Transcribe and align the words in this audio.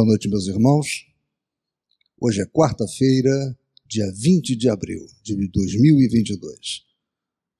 Boa 0.00 0.08
noite, 0.08 0.30
meus 0.30 0.46
irmãos. 0.46 1.06
Hoje 2.18 2.40
é 2.40 2.46
quarta-feira, 2.46 3.54
dia 3.86 4.10
20 4.10 4.56
de 4.56 4.66
abril 4.66 5.06
de 5.22 5.36
2022. 5.48 6.86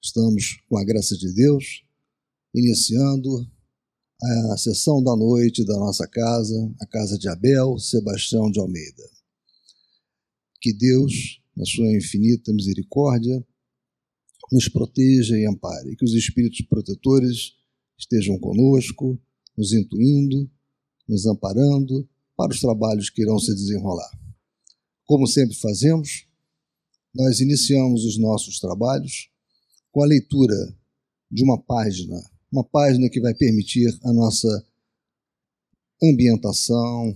Estamos, 0.01 0.59
com 0.67 0.75
a 0.75 0.83
graça 0.83 1.15
de 1.15 1.31
Deus, 1.35 1.83
iniciando 2.55 3.47
a 4.51 4.57
sessão 4.57 5.03
da 5.03 5.15
noite 5.15 5.63
da 5.63 5.75
nossa 5.75 6.07
casa, 6.07 6.73
a 6.81 6.87
casa 6.87 7.15
de 7.15 7.29
Abel 7.29 7.77
Sebastião 7.77 8.49
de 8.49 8.59
Almeida. 8.59 9.07
Que 10.59 10.73
Deus, 10.73 11.39
na 11.55 11.63
sua 11.63 11.95
infinita 11.95 12.51
misericórdia, 12.51 13.45
nos 14.51 14.67
proteja 14.67 15.37
e 15.37 15.45
ampare, 15.45 15.95
que 15.95 16.05
os 16.05 16.15
espíritos 16.15 16.61
protetores 16.61 17.53
estejam 17.99 18.39
conosco, 18.39 19.21
nos 19.55 19.73
intuindo, 19.73 20.49
nos 21.07 21.27
amparando 21.27 22.09
para 22.41 22.53
os 22.53 22.59
trabalhos 22.59 23.09
que 23.11 23.21
irão 23.21 23.37
se 23.37 23.53
desenrolar. 23.53 24.09
Como 25.05 25.27
sempre 25.27 25.55
fazemos, 25.55 26.25
nós 27.13 27.39
iniciamos 27.39 28.03
os 28.03 28.17
nossos 28.17 28.59
trabalhos 28.59 29.29
com 29.91 30.01
a 30.01 30.07
leitura 30.07 30.55
de 31.29 31.43
uma 31.43 31.61
página, 31.61 32.15
uma 32.51 32.63
página 32.63 33.07
que 33.11 33.21
vai 33.21 33.35
permitir 33.35 33.95
a 34.03 34.11
nossa 34.11 34.65
ambientação, 36.01 37.15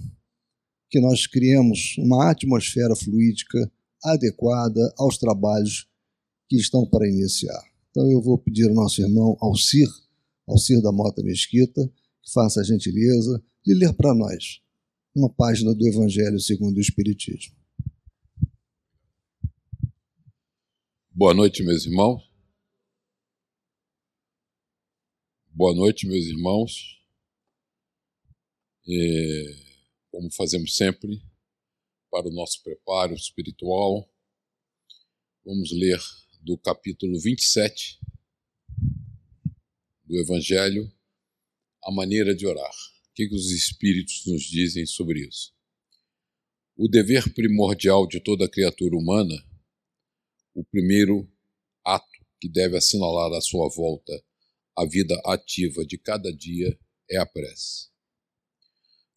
que 0.91 0.99
nós 0.99 1.26
criemos 1.26 1.95
uma 1.98 2.29
atmosfera 2.29 2.95
fluídica 2.95 3.71
adequada 4.03 4.93
aos 4.95 5.17
trabalhos 5.17 5.87
que 6.48 6.57
estão 6.57 6.85
para 6.87 7.09
iniciar. 7.09 7.63
Então 7.89 8.12
eu 8.12 8.21
vou 8.21 8.37
pedir 8.37 8.67
ao 8.67 8.76
nosso 8.76 9.01
irmão 9.01 9.35
Alcir, 9.41 9.87
Alcir 10.48 10.84
da 10.84 10.91
Mota 10.91 11.23
Mesquita, 11.23 11.81
que 12.21 12.31
faça 12.31 12.62
a 12.62 12.63
gentileza 12.63 13.43
de 13.65 13.73
ler 13.73 13.91
para 13.93 14.13
nós 14.13 14.63
uma 15.16 15.34
página 15.34 15.74
do 15.74 15.88
Evangelho 15.88 16.38
segundo 16.41 16.76
o 16.76 16.82
Espiritismo. 16.82 17.55
Boa 21.10 21.34
noite, 21.34 21.63
meus 21.63 21.85
irmãos. 21.85 22.21
Boa 25.48 25.74
noite, 25.74 26.05
meus 26.05 26.26
irmãos. 26.26 27.02
E, 28.86 29.55
como 30.12 30.30
fazemos 30.34 30.76
sempre, 30.76 31.24
para 32.12 32.27
o 32.27 32.34
nosso 32.34 32.62
preparo 32.62 33.13
espiritual, 33.13 34.13
vamos 35.46 35.71
ler 35.71 35.98
do 36.41 36.58
capítulo 36.58 37.18
27 37.21 38.02
do 40.04 40.20
Evangelho 40.20 40.91
a 41.86 41.90
maneira 41.90 42.36
de 42.36 42.46
orar. 42.46 42.95
Que, 43.16 43.27
que 43.27 43.35
os 43.35 43.52
Espíritos 43.52 44.26
nos 44.26 44.44
dizem 44.44 44.85
sobre 44.85 45.26
isso? 45.26 45.54
O 46.76 46.90
dever 46.90 47.34
primordial 47.34 48.05
de 48.05 48.20
toda 48.20 48.49
criatura 48.49 48.98
humana, 48.98 49.34
o 50.54 50.63
primeiro 50.66 51.26
ato 51.86 52.05
que 52.41 52.49
deve 52.49 52.76
assinalar 52.76 53.32
a 53.32 53.40
sua 53.40 53.70
volta 53.70 54.21
à 54.77 54.86
vida 54.86 55.20
ativa 55.26 55.86
de 55.86 55.98
cada 55.98 56.32
dia 56.34 56.77
é 57.10 57.18
a 57.18 57.26
prece. 57.26 57.88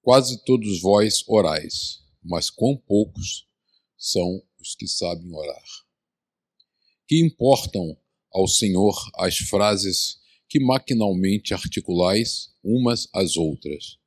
Quase 0.01 0.45
todos 0.45 0.81
vós 0.81 1.25
orais, 1.27 1.99
mas 2.23 2.49
quão 2.49 2.77
poucos 2.77 3.49
são 3.97 4.41
os 4.61 4.77
que 4.77 4.87
sabem 4.87 5.35
orar. 5.35 5.65
Que 7.09 7.21
importam 7.21 7.99
ao 8.33 8.47
Senhor 8.47 8.95
as 9.17 9.39
frases 9.39 10.21
que 10.49 10.59
maquinalmente 10.61 11.53
articulais 11.53 12.49
umas 12.63 13.09
às 13.15 13.37
outras, 13.37 13.99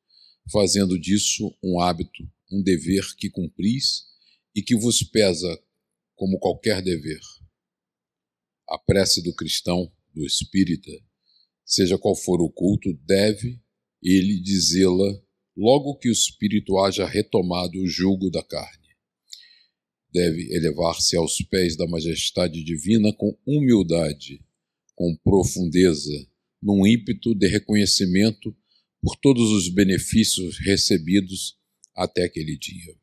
fazendo 0.51 0.99
disso 0.99 1.55
um 1.63 1.79
hábito, 1.79 2.23
um 2.51 2.61
dever 2.61 3.15
que 3.15 3.29
cumpris 3.29 4.05
e 4.55 4.61
que 4.61 4.75
vos 4.75 5.03
pesa 5.03 5.61
como 6.15 6.39
qualquer 6.39 6.81
dever. 6.81 7.21
A 8.69 8.77
prece 8.77 9.21
do 9.21 9.33
cristão, 9.33 9.91
do 10.13 10.25
espírita, 10.25 10.91
seja 11.65 11.97
qual 11.97 12.15
for 12.15 12.41
o 12.41 12.49
culto, 12.49 12.93
deve 13.05 13.61
ele 14.01 14.39
dizê-la 14.41 15.21
logo 15.55 15.97
que 15.97 16.09
o 16.09 16.11
espírito 16.11 16.77
haja 16.79 17.05
retomado 17.05 17.79
o 17.79 17.87
jugo 17.87 18.29
da 18.29 18.43
carne 18.43 18.81
deve 20.11 20.53
elevar-se 20.53 21.15
aos 21.15 21.37
pés 21.49 21.75
da 21.75 21.87
majestade 21.87 22.63
divina 22.63 23.13
com 23.13 23.37
humildade, 23.45 24.43
com 24.95 25.15
profundeza, 25.23 26.27
num 26.61 26.85
ímpeto 26.85 27.33
de 27.33 27.47
reconhecimento 27.47 28.55
por 29.01 29.15
todos 29.15 29.49
os 29.51 29.67
benefícios 29.69 30.57
recebidos 30.59 31.57
até 31.95 32.23
aquele 32.23 32.57
dia. 32.57 32.95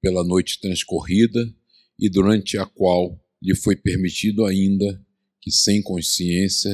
Pela 0.00 0.24
noite 0.24 0.60
transcorrida 0.60 1.52
e 1.98 2.08
durante 2.08 2.56
a 2.56 2.64
qual 2.64 3.20
lhe 3.42 3.54
foi 3.54 3.76
permitido 3.76 4.44
ainda 4.44 5.04
que, 5.40 5.50
sem 5.50 5.82
consciência, 5.82 6.70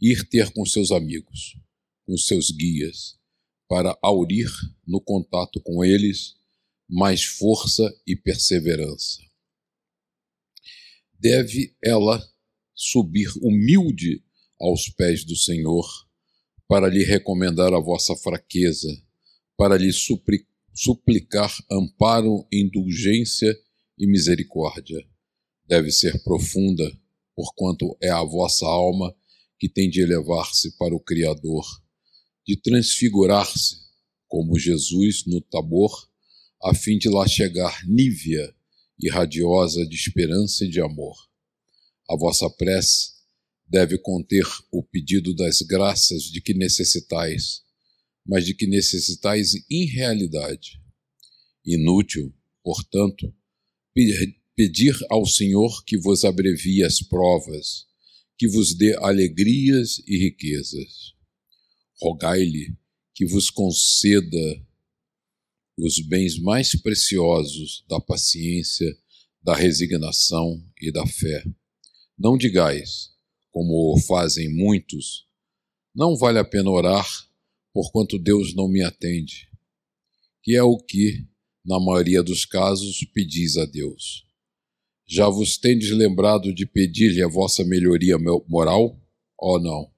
ir 0.00 0.28
ter 0.28 0.50
com 0.52 0.64
seus 0.66 0.90
amigos, 0.90 1.56
com 2.04 2.16
seus 2.16 2.50
guias, 2.50 3.18
para 3.68 3.96
aurir 4.02 4.48
no 4.86 5.00
contato 5.00 5.60
com 5.60 5.84
eles 5.84 6.36
mais 6.88 7.24
força 7.24 7.82
e 8.06 8.14
perseverança. 8.14 9.20
Deve 11.18 11.74
ela 11.82 12.22
subir 12.74 13.28
humilde 13.40 14.22
aos 14.60 14.88
pés 14.88 15.24
do 15.24 15.36
Senhor 15.36 15.86
para 16.68 16.88
lhe 16.88 17.04
recomendar 17.04 17.72
a 17.72 17.80
vossa 17.80 18.16
fraqueza, 18.16 18.88
para 19.56 19.76
lhe 19.76 19.90
suplicar 20.74 21.52
amparo, 21.70 22.46
indulgência 22.52 23.56
e 23.98 24.06
misericórdia. 24.06 25.02
Deve 25.66 25.90
ser 25.90 26.22
profunda, 26.22 26.84
porquanto 27.34 27.96
é 28.02 28.10
a 28.10 28.22
vossa 28.22 28.66
alma 28.66 29.14
que 29.58 29.68
tem 29.68 29.88
de 29.88 30.02
elevar-se 30.02 30.76
para 30.76 30.94
o 30.94 31.00
Criador, 31.00 31.64
de 32.46 32.56
transfigurar-se, 32.56 33.76
como 34.28 34.58
Jesus 34.58 35.24
no 35.26 35.40
Tabor, 35.40 36.08
a 36.62 36.74
fim 36.74 36.98
de 36.98 37.08
lá 37.08 37.26
chegar 37.26 37.86
nívea 37.86 38.54
e 39.00 39.08
radiosa 39.08 39.86
de 39.86 39.94
esperança 39.94 40.64
e 40.64 40.68
de 40.68 40.80
amor. 40.80 41.16
A 42.10 42.16
vossa 42.16 42.48
prece 42.50 43.15
deve 43.66 43.98
conter 43.98 44.44
o 44.70 44.82
pedido 44.82 45.34
das 45.34 45.60
graças 45.62 46.24
de 46.24 46.40
que 46.40 46.54
necessitais, 46.54 47.62
mas 48.24 48.44
de 48.44 48.54
que 48.54 48.66
necessitais 48.66 49.52
em 49.70 49.86
realidade. 49.86 50.80
Inútil, 51.64 52.34
portanto, 52.62 53.34
pedir 54.54 54.96
ao 55.10 55.26
Senhor 55.26 55.84
que 55.84 55.98
vos 55.98 56.24
abrevie 56.24 56.84
as 56.84 57.00
provas, 57.00 57.86
que 58.38 58.48
vos 58.48 58.74
dê 58.74 58.96
alegrias 58.98 59.98
e 60.06 60.18
riquezas. 60.18 61.14
Rogai-lhe 62.00 62.76
que 63.14 63.26
vos 63.26 63.50
conceda 63.50 64.66
os 65.78 65.98
bens 66.00 66.38
mais 66.38 66.74
preciosos 66.80 67.84
da 67.88 68.00
paciência, 68.00 68.86
da 69.42 69.54
resignação 69.54 70.62
e 70.80 70.92
da 70.92 71.06
fé. 71.06 71.44
Não 72.18 72.36
digais, 72.36 73.10
como 73.56 73.98
fazem 74.00 74.52
muitos, 74.52 75.24
não 75.94 76.14
vale 76.14 76.38
a 76.38 76.44
pena 76.44 76.68
orar, 76.68 77.08
porquanto 77.72 78.18
Deus 78.18 78.54
não 78.54 78.68
me 78.68 78.82
atende, 78.82 79.48
que 80.42 80.54
é 80.54 80.62
o 80.62 80.76
que, 80.76 81.26
na 81.64 81.80
maioria 81.80 82.22
dos 82.22 82.44
casos, 82.44 83.02
pedis 83.14 83.56
a 83.56 83.64
Deus. 83.64 84.26
Já 85.08 85.30
vos 85.30 85.56
tendes 85.56 85.88
lembrado 85.88 86.52
de 86.52 86.66
pedir-lhe 86.66 87.22
a 87.22 87.28
vossa 87.28 87.64
melhoria 87.64 88.18
moral? 88.46 89.00
Oh, 89.40 89.58
não. 89.58 89.90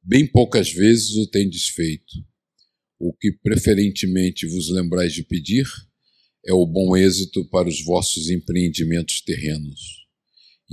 Bem 0.00 0.24
poucas 0.24 0.70
vezes 0.70 1.16
o 1.16 1.26
tendes 1.26 1.66
feito 1.66 2.24
o 2.96 3.12
que 3.12 3.32
preferentemente 3.32 4.46
vos 4.46 4.70
lembrais 4.70 5.12
de 5.12 5.24
pedir 5.24 5.66
é 6.46 6.52
o 6.52 6.64
bom 6.64 6.96
êxito 6.96 7.44
para 7.48 7.68
os 7.68 7.84
vossos 7.84 8.30
empreendimentos 8.30 9.20
terrenos. 9.20 10.03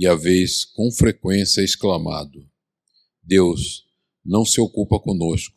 E 0.02 0.06
haveis 0.08 0.64
com 0.64 0.90
frequência 0.90 1.62
exclamado: 1.62 2.44
Deus 3.22 3.84
não 4.24 4.44
se 4.44 4.60
ocupa 4.60 4.98
conosco. 4.98 5.56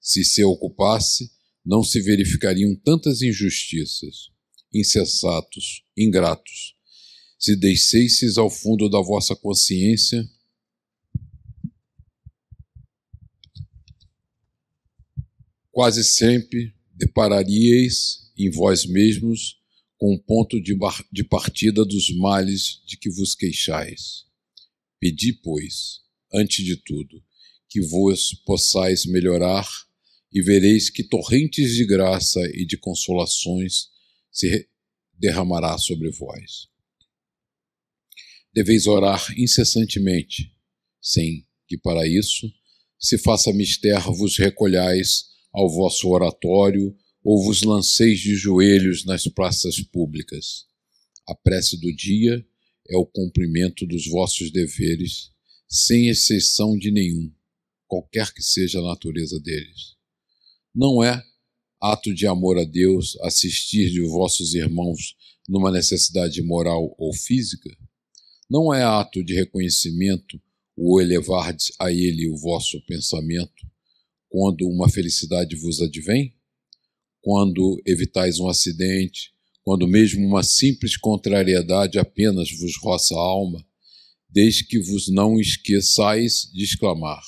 Se 0.00 0.24
se 0.24 0.44
ocupasse, 0.44 1.28
não 1.66 1.82
se 1.82 2.00
verificariam 2.00 2.76
tantas 2.76 3.20
injustiças, 3.20 4.30
insensatos, 4.72 5.84
ingratos. 5.96 6.76
Se 7.36 7.56
descesseis 7.56 8.38
ao 8.38 8.48
fundo 8.48 8.88
da 8.88 9.00
vossa 9.00 9.34
consciência 9.34 10.24
quase 15.72 16.04
sempre 16.04 16.72
depararíeis 16.92 18.30
em 18.38 18.48
vós 18.52 18.86
mesmos 18.86 19.60
com 20.04 20.12
um 20.12 20.18
ponto 20.18 20.60
de, 20.60 20.76
de 21.10 21.24
partida 21.24 21.82
dos 21.82 22.14
males 22.14 22.82
de 22.86 22.98
que 22.98 23.08
vos 23.08 23.34
queixais. 23.34 24.26
Pedi, 25.00 25.32
pois, 25.32 26.00
antes 26.30 26.62
de 26.62 26.76
tudo, 26.76 27.24
que 27.70 27.80
vos 27.80 28.34
possais 28.44 29.06
melhorar 29.06 29.66
e 30.30 30.42
vereis 30.42 30.90
que 30.90 31.02
torrentes 31.02 31.74
de 31.74 31.86
graça 31.86 32.38
e 32.52 32.66
de 32.66 32.76
consolações 32.76 33.88
se 34.30 34.68
derramará 35.14 35.78
sobre 35.78 36.10
vós. 36.10 36.68
Deveis 38.52 38.86
orar 38.86 39.24
incessantemente, 39.38 40.54
sem 41.00 41.46
que 41.66 41.78
para 41.78 42.06
isso 42.06 42.52
se 42.98 43.16
faça 43.16 43.50
mister 43.54 44.02
vos 44.12 44.36
recolhais 44.36 45.30
ao 45.50 45.70
vosso 45.70 46.10
oratório 46.10 46.94
ou 47.24 47.42
vos 47.42 47.62
lanceis 47.62 48.20
de 48.20 48.36
joelhos 48.36 49.06
nas 49.06 49.26
praças 49.26 49.80
públicas. 49.80 50.66
A 51.26 51.34
prece 51.34 51.80
do 51.80 51.90
dia 51.90 52.46
é 52.86 52.96
o 52.98 53.06
cumprimento 53.06 53.86
dos 53.86 54.06
vossos 54.06 54.50
deveres, 54.50 55.30
sem 55.66 56.08
exceção 56.08 56.76
de 56.76 56.90
nenhum, 56.90 57.32
qualquer 57.88 58.32
que 58.34 58.42
seja 58.42 58.78
a 58.78 58.82
natureza 58.82 59.40
deles. 59.40 59.94
Não 60.74 61.02
é 61.02 61.24
ato 61.80 62.12
de 62.12 62.26
amor 62.26 62.58
a 62.58 62.64
Deus 62.64 63.16
assistir 63.22 63.90
de 63.90 64.02
vossos 64.02 64.54
irmãos 64.54 65.16
numa 65.48 65.70
necessidade 65.70 66.42
moral 66.42 66.94
ou 66.98 67.14
física? 67.14 67.74
Não 68.50 68.72
é 68.72 68.82
ato 68.82 69.24
de 69.24 69.34
reconhecimento 69.34 70.38
o 70.76 71.00
elevar 71.00 71.56
a 71.78 71.90
Ele 71.90 72.28
o 72.28 72.36
vosso 72.36 72.84
pensamento 72.86 73.66
quando 74.28 74.68
uma 74.68 74.90
felicidade 74.90 75.56
vos 75.56 75.80
advém? 75.80 76.34
Quando 77.24 77.80
evitais 77.86 78.38
um 78.38 78.50
acidente, 78.50 79.32
quando 79.62 79.88
mesmo 79.88 80.26
uma 80.26 80.42
simples 80.42 80.94
contrariedade 80.94 81.98
apenas 81.98 82.50
vos 82.50 82.76
roça 82.76 83.14
a 83.14 83.18
alma, 83.18 83.66
desde 84.28 84.62
que 84.62 84.78
vos 84.78 85.08
não 85.08 85.40
esqueçais 85.40 86.50
de 86.52 86.62
exclamar: 86.62 87.22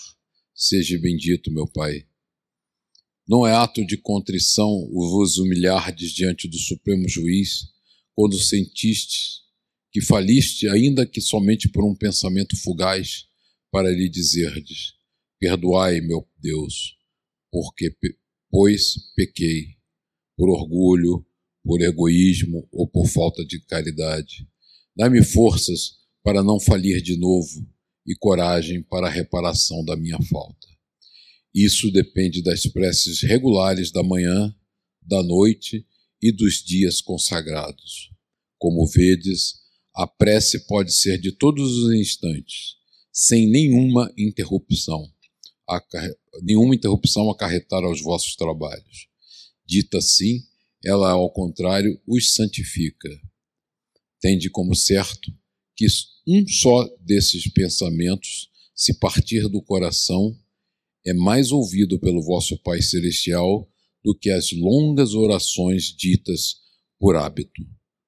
Seja 0.54 0.98
bendito, 1.00 1.50
meu 1.50 1.66
Pai. 1.66 2.04
Não 3.26 3.46
é 3.46 3.54
ato 3.54 3.86
de 3.86 3.96
contrição 3.96 4.68
o 4.68 5.08
vos 5.12 5.38
humilhardes 5.38 6.10
diante 6.10 6.46
do 6.46 6.58
Supremo 6.58 7.08
Juiz, 7.08 7.62
quando 8.14 8.38
sentistes 8.38 9.40
que 9.90 10.02
faliste, 10.02 10.68
ainda 10.68 11.06
que 11.06 11.22
somente 11.22 11.70
por 11.70 11.90
um 11.90 11.96
pensamento 11.96 12.54
fugaz, 12.54 13.24
para 13.70 13.90
lhe 13.90 14.10
dizerdes: 14.10 14.92
Perdoai, 15.40 16.02
meu 16.02 16.28
Deus, 16.38 16.98
porque 17.50 17.96
pois 18.50 18.94
pequei 19.16 19.75
por 20.36 20.48
orgulho, 20.50 21.24
por 21.64 21.80
egoísmo 21.80 22.68
ou 22.70 22.86
por 22.86 23.08
falta 23.08 23.44
de 23.44 23.60
caridade. 23.60 24.46
Dá-me 24.94 25.22
forças 25.24 25.96
para 26.22 26.42
não 26.42 26.60
falir 26.60 27.00
de 27.02 27.16
novo 27.16 27.66
e 28.06 28.14
coragem 28.14 28.82
para 28.82 29.08
a 29.08 29.10
reparação 29.10 29.84
da 29.84 29.96
minha 29.96 30.18
falta. 30.30 30.66
Isso 31.54 31.90
depende 31.90 32.42
das 32.42 32.66
preces 32.66 33.22
regulares 33.22 33.90
da 33.90 34.02
manhã, 34.02 34.54
da 35.02 35.22
noite 35.22 35.86
e 36.22 36.30
dos 36.30 36.62
dias 36.62 37.00
consagrados. 37.00 38.10
Como 38.58 38.86
vedes, 38.86 39.54
a 39.94 40.06
prece 40.06 40.66
pode 40.66 40.92
ser 40.92 41.18
de 41.18 41.32
todos 41.32 41.78
os 41.78 41.94
instantes, 41.94 42.76
sem 43.12 43.48
nenhuma 43.48 44.12
interrupção, 44.18 45.10
nenhuma 46.42 46.74
interrupção 46.74 47.30
acarretar 47.30 47.82
aos 47.82 48.02
vossos 48.02 48.36
trabalhos. 48.36 49.08
Dita 49.66 49.98
assim, 49.98 50.42
ela, 50.84 51.10
ao 51.10 51.30
contrário, 51.30 52.00
os 52.06 52.34
santifica. 52.34 53.08
Tende 54.20 54.48
como 54.48 54.74
certo 54.74 55.32
que 55.76 55.86
um 56.26 56.46
só 56.48 56.88
desses 57.00 57.50
pensamentos, 57.52 58.48
se 58.74 58.98
partir 58.98 59.48
do 59.48 59.62
coração, 59.62 60.38
é 61.04 61.12
mais 61.12 61.52
ouvido 61.52 61.98
pelo 61.98 62.22
vosso 62.22 62.58
Pai 62.58 62.82
Celestial 62.82 63.70
do 64.04 64.14
que 64.14 64.30
as 64.30 64.52
longas 64.52 65.14
orações 65.14 65.84
ditas 65.84 66.56
por 66.98 67.16
hábito, 67.16 67.62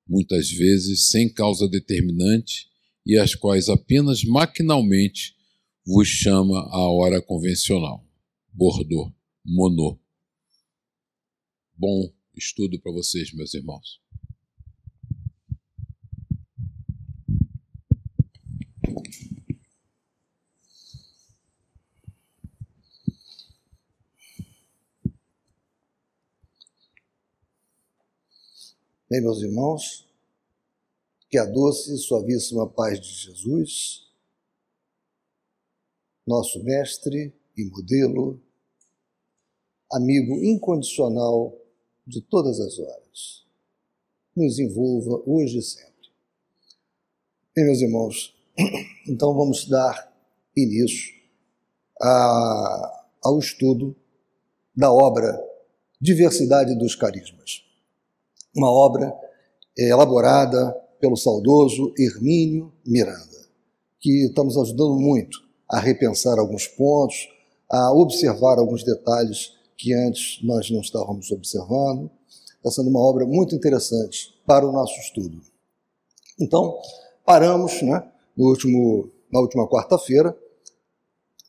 muitas 0.07 0.51
vezes 0.51 1.09
sem 1.09 1.29
causa 1.29 1.69
determinante 1.69 2.67
e 3.05 3.17
as 3.17 3.35
quais 3.35 3.69
apenas 3.69 4.25
maquinalmente 4.25 5.35
vos 5.87 6.09
chama 6.09 6.59
a 6.71 6.91
hora 6.91 7.23
convencional. 7.23 8.07
Bordeaux, 8.53 9.13
Monod. 9.45 9.99
Bom 11.81 12.13
estudo 12.35 12.81
para 12.81 12.91
vocês, 12.91 13.33
meus 13.33 13.55
irmãos. 13.55 14.03
Bem, 29.09 29.21
meus 29.23 29.41
irmãos, 29.41 30.05
que 31.31 31.39
a 31.39 31.45
doce 31.45 31.95
e 31.95 31.99
suavíssima 31.99 32.69
paz 32.69 33.01
de 33.01 33.09
Jesus, 33.09 34.11
nosso 36.27 36.61
mestre 36.65 37.33
e 37.57 37.65
modelo, 37.67 38.43
amigo 39.93 40.45
incondicional 40.45 41.68
de 42.09 42.23
todas 42.23 42.59
as 42.59 42.79
horas, 42.79 43.45
nos 44.35 44.59
envolva 44.59 45.23
hoje 45.27 45.59
e 45.59 45.63
sempre. 45.63 45.93
Bem, 47.55 47.67
meus 47.67 47.83
irmãos, 47.83 48.35
então 49.07 49.35
vamos 49.35 49.69
dar 49.69 50.11
início 50.57 51.15
a, 52.01 53.05
ao 53.23 53.39
estudo 53.39 53.95
da 54.75 54.91
obra 54.91 55.39
Diversidade 56.01 56.75
dos 56.79 56.95
Carismas, 56.95 57.63
uma 58.57 58.71
obra 58.71 59.13
elaborada 59.77 60.73
pelo 61.01 61.17
saudoso 61.17 61.93
Hermínio 61.99 62.73
Miranda, 62.87 63.49
que 64.01 64.27
estamos 64.27 64.57
ajudando 64.57 64.99
muito 64.99 65.39
a 65.69 65.79
repensar 65.79 66.39
alguns 66.39 66.67
pontos, 66.69 67.29
a 67.71 67.93
observar 67.93 68.59
alguns 68.59 68.83
detalhes 68.83 69.58
que 69.79 69.95
antes 69.95 70.43
nós 70.43 70.69
não 70.71 70.81
estávamos 70.81 71.31
observando. 71.31 72.11
Está 72.57 72.71
sendo 72.73 72.91
uma 72.91 73.01
obra 73.01 73.25
muito 73.25 73.55
interessante 73.55 74.35
para 74.45 74.67
o 74.67 74.73
nosso 74.73 74.99
estudo. 74.99 75.41
Então, 76.39 76.77
paramos 77.25 77.81
né, 77.81 78.03
no 78.37 78.49
último, 78.49 79.09
na 79.33 79.41
última 79.41 79.69
quarta-feira, 79.69 80.37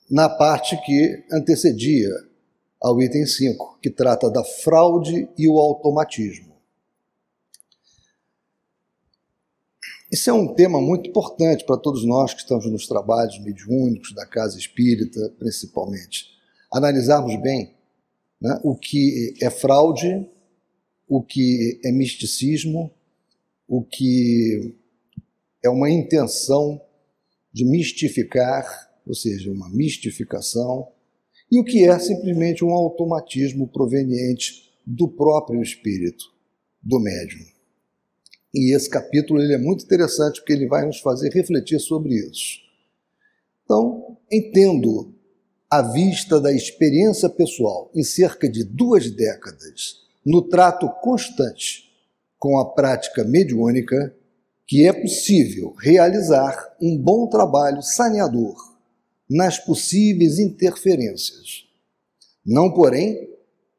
na 0.09 0.29
parte 0.29 0.79
que 0.85 1.25
antecedia 1.31 2.09
ao 2.79 3.01
item 3.01 3.25
5, 3.25 3.79
que 3.81 3.89
trata 3.89 4.29
da 4.29 4.43
fraude 4.43 5.27
e 5.37 5.47
o 5.47 5.57
automatismo. 5.57 6.49
Isso 10.11 10.29
é 10.29 10.33
um 10.33 10.53
tema 10.55 10.81
muito 10.81 11.09
importante 11.09 11.63
para 11.65 11.77
todos 11.77 12.03
nós 12.03 12.33
que 12.33 12.41
estamos 12.41 12.65
nos 12.65 12.87
trabalhos 12.87 13.39
mediúnicos, 13.39 14.13
da 14.13 14.25
casa 14.25 14.57
espírita, 14.57 15.33
principalmente. 15.37 16.25
Analisarmos 16.71 17.39
bem 17.41 17.78
né? 18.41 18.59
o 18.63 18.75
que 18.75 19.33
é 19.41 19.49
fraude, 19.49 20.27
o 21.07 21.21
que 21.23 21.79
é 21.83 21.91
misticismo, 21.91 22.91
o 23.67 23.83
que 23.83 24.75
é 25.63 25.69
uma 25.69 25.89
intenção 25.89 26.81
de 27.51 27.65
mistificar, 27.65 28.65
ou 29.05 29.13
seja, 29.13 29.51
uma 29.51 29.69
mistificação, 29.69 30.91
e 31.51 31.59
o 31.59 31.63
que 31.63 31.83
é 31.87 31.97
simplesmente 31.99 32.63
um 32.63 32.71
automatismo 32.71 33.67
proveniente 33.67 34.71
do 34.85 35.07
próprio 35.07 35.61
espírito, 35.61 36.23
do 36.81 36.99
médium. 36.99 37.45
E 38.53 38.75
esse 38.75 38.89
capítulo 38.89 39.41
ele 39.41 39.53
é 39.53 39.57
muito 39.57 39.83
interessante 39.83 40.39
porque 40.39 40.53
ele 40.53 40.67
vai 40.67 40.85
nos 40.85 40.99
fazer 40.99 41.31
refletir 41.31 41.79
sobre 41.79 42.15
isso. 42.15 42.59
Então, 43.63 44.17
entendo 44.31 45.13
à 45.71 45.83
vista 45.83 46.41
da 46.41 46.51
experiência 46.51 47.29
pessoal 47.29 47.91
em 47.93 48.03
cerca 48.03 48.49
de 48.49 48.63
duas 48.63 49.11
décadas, 49.11 49.97
no 50.25 50.41
trato 50.41 50.89
constante 51.01 51.87
com 52.39 52.57
a 52.57 52.65
prática 52.73 53.23
mediúnica, 53.23 54.15
que 54.65 54.87
é 54.87 54.93
possível 54.93 55.75
realizar 55.79 56.75
um 56.81 56.97
bom 56.97 57.27
trabalho 57.27 57.83
saneador 57.83 58.55
nas 59.29 59.59
possíveis 59.59 60.39
interferências. 60.39 61.65
Não, 62.43 62.73
porém, 62.73 63.29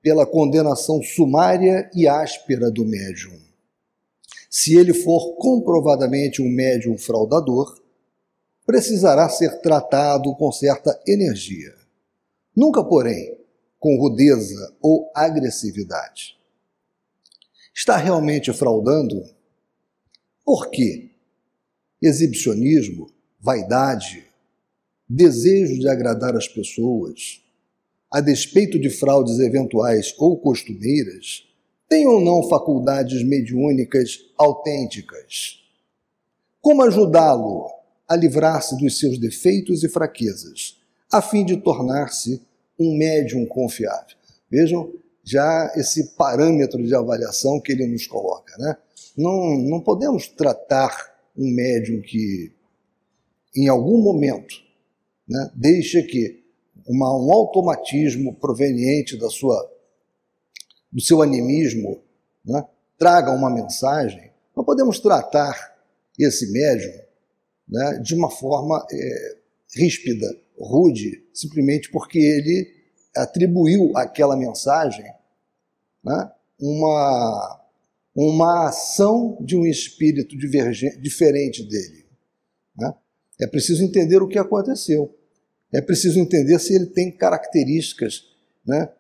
pela 0.01 0.25
condenação 0.25 1.03
sumária 1.03 1.91
e 1.93 2.07
áspera 2.07 2.71
do 2.71 2.85
médium. 2.85 3.37
Se 4.49 4.77
ele 4.77 4.95
for 4.95 5.35
comprovadamente 5.37 6.41
um 6.41 6.49
médium 6.49 6.97
fraudador, 6.97 7.81
precisará 8.65 9.29
ser 9.29 9.61
tratado 9.61 10.33
com 10.37 10.53
certa 10.53 10.99
energia 11.07 11.80
nunca, 12.57 12.85
porém, 12.85 13.39
com 13.79 13.97
rudeza 13.99 14.77
ou 14.83 15.11
agressividade. 15.15 16.37
Está 17.75 17.97
realmente 17.97 18.53
fraudando? 18.53 19.23
Por 20.45 20.71
quê? 20.71 21.11
Exibicionismo, 22.03 23.11
vaidade, 23.41 24.27
desejo 25.09 25.79
de 25.79 25.89
agradar 25.89 26.37
as 26.37 26.47
pessoas, 26.47 27.43
a 28.11 28.21
despeito 28.21 28.79
de 28.79 28.91
fraudes 28.91 29.39
eventuais 29.39 30.15
ou 30.19 30.39
costumeiras, 30.39 31.47
tem 31.89 32.07
ou 32.07 32.21
não 32.21 32.49
faculdades 32.49 33.23
mediúnicas 33.25 34.19
autênticas? 34.37 35.61
Como 36.61 36.83
ajudá-lo 36.83 37.67
a 38.09 38.17
livrar-se 38.17 38.77
dos 38.77 38.99
seus 38.99 39.19
defeitos 39.19 39.83
e 39.83 39.89
fraquezas, 39.89 40.80
a 41.13 41.21
fim 41.21 41.45
de 41.45 41.57
tornar-se 41.57 42.43
um 42.79 42.97
médium 42.97 43.47
confiável? 43.47 44.17
Vejam 44.51 44.93
já 45.25 45.73
esse 45.77 46.17
parâmetro 46.17 46.83
de 46.83 46.95
avaliação 46.95 47.61
que 47.61 47.73
ele 47.73 47.87
nos 47.87 48.07
coloca. 48.07 48.57
Né? 48.59 48.77
Não, 49.17 49.57
não 49.59 49.81
podemos 49.81 50.29
tratar 50.29 51.15
um 51.37 51.49
médium 51.53 52.01
que, 52.03 52.53
em 53.55 53.69
algum 53.69 54.03
momento, 54.03 54.57
né, 55.29 55.51
deixa 55.55 56.03
que 56.03 56.43
uma, 56.87 57.15
um 57.17 57.33
automatismo 57.33 58.35
proveniente 58.35 59.17
da 59.17 59.31
sua, 59.31 59.71
do 60.91 61.01
seu 61.01 61.23
animismo 61.23 62.03
né, 62.45 62.65
traga 62.99 63.31
uma 63.31 63.51
mensagem. 63.51 64.31
Não 64.57 64.65
podemos 64.65 64.99
tratar 64.99 65.77
esse 66.19 66.51
médium 66.51 66.93
né, 67.69 68.01
de 68.03 68.15
uma 68.15 68.31
forma 68.31 68.85
é, 68.93 69.37
ríspida, 69.77 70.27
rude, 70.61 71.25
simplesmente 71.33 71.91
porque 71.91 72.19
ele 72.19 72.69
atribuiu 73.17 73.97
àquela 73.97 74.37
mensagem 74.37 75.05
né, 76.05 76.31
uma, 76.61 77.61
uma 78.15 78.69
ação 78.69 79.39
de 79.41 79.57
um 79.57 79.67
espírito 79.67 80.37
diferente 80.37 81.63
dele. 81.65 82.07
Né? 82.77 82.93
É 83.41 83.47
preciso 83.47 83.83
entender 83.83 84.23
o 84.23 84.29
que 84.29 84.39
aconteceu. 84.39 85.15
É 85.73 85.81
preciso 85.81 86.19
entender 86.19 86.59
se 86.59 86.75
ele 86.75 86.87
tem 86.87 87.11
características 87.11 88.25
né, 88.67 88.91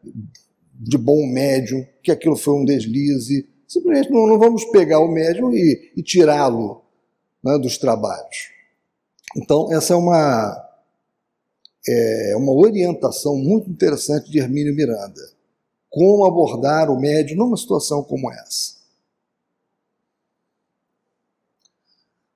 de 0.74 0.96
bom 0.96 1.26
médium, 1.26 1.84
que 2.02 2.10
aquilo 2.10 2.36
foi 2.36 2.54
um 2.54 2.64
deslize. 2.64 3.48
Simplesmente 3.68 4.10
não, 4.10 4.26
não 4.26 4.38
vamos 4.38 4.64
pegar 4.66 5.00
o 5.00 5.12
médium 5.12 5.52
e, 5.52 5.92
e 5.96 6.02
tirá-lo 6.02 6.82
né, 7.44 7.58
dos 7.58 7.76
trabalhos. 7.76 8.50
Então, 9.36 9.72
essa 9.72 9.94
é 9.94 9.96
uma, 9.96 10.69
é 11.86 12.36
uma 12.36 12.52
orientação 12.52 13.36
muito 13.36 13.70
interessante 13.70 14.30
de 14.30 14.38
Hermínio 14.38 14.74
Miranda. 14.74 15.20
Como 15.88 16.24
abordar 16.24 16.90
o 16.90 17.00
médium 17.00 17.38
numa 17.38 17.56
situação 17.56 18.02
como 18.02 18.30
essa. 18.30 18.74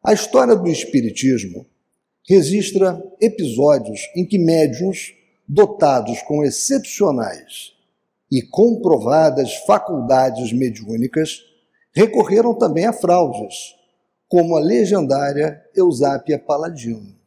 A 0.02 0.12
história 0.12 0.56
do 0.56 0.68
Espiritismo 0.68 1.66
registra 2.28 3.02
episódios 3.20 4.00
em 4.16 4.26
que 4.26 4.38
médiums 4.38 5.14
dotados 5.46 6.20
com 6.22 6.42
excepcionais 6.42 7.72
e 8.30 8.42
comprovadas 8.42 9.54
faculdades 9.66 10.52
mediúnicas 10.52 11.42
recorreram 11.94 12.54
também 12.54 12.86
a 12.86 12.92
fraudes, 12.92 13.74
como 14.26 14.56
a 14.56 14.60
legendária 14.60 15.62
Eusápia 15.76 16.38
Paladino 16.38 17.23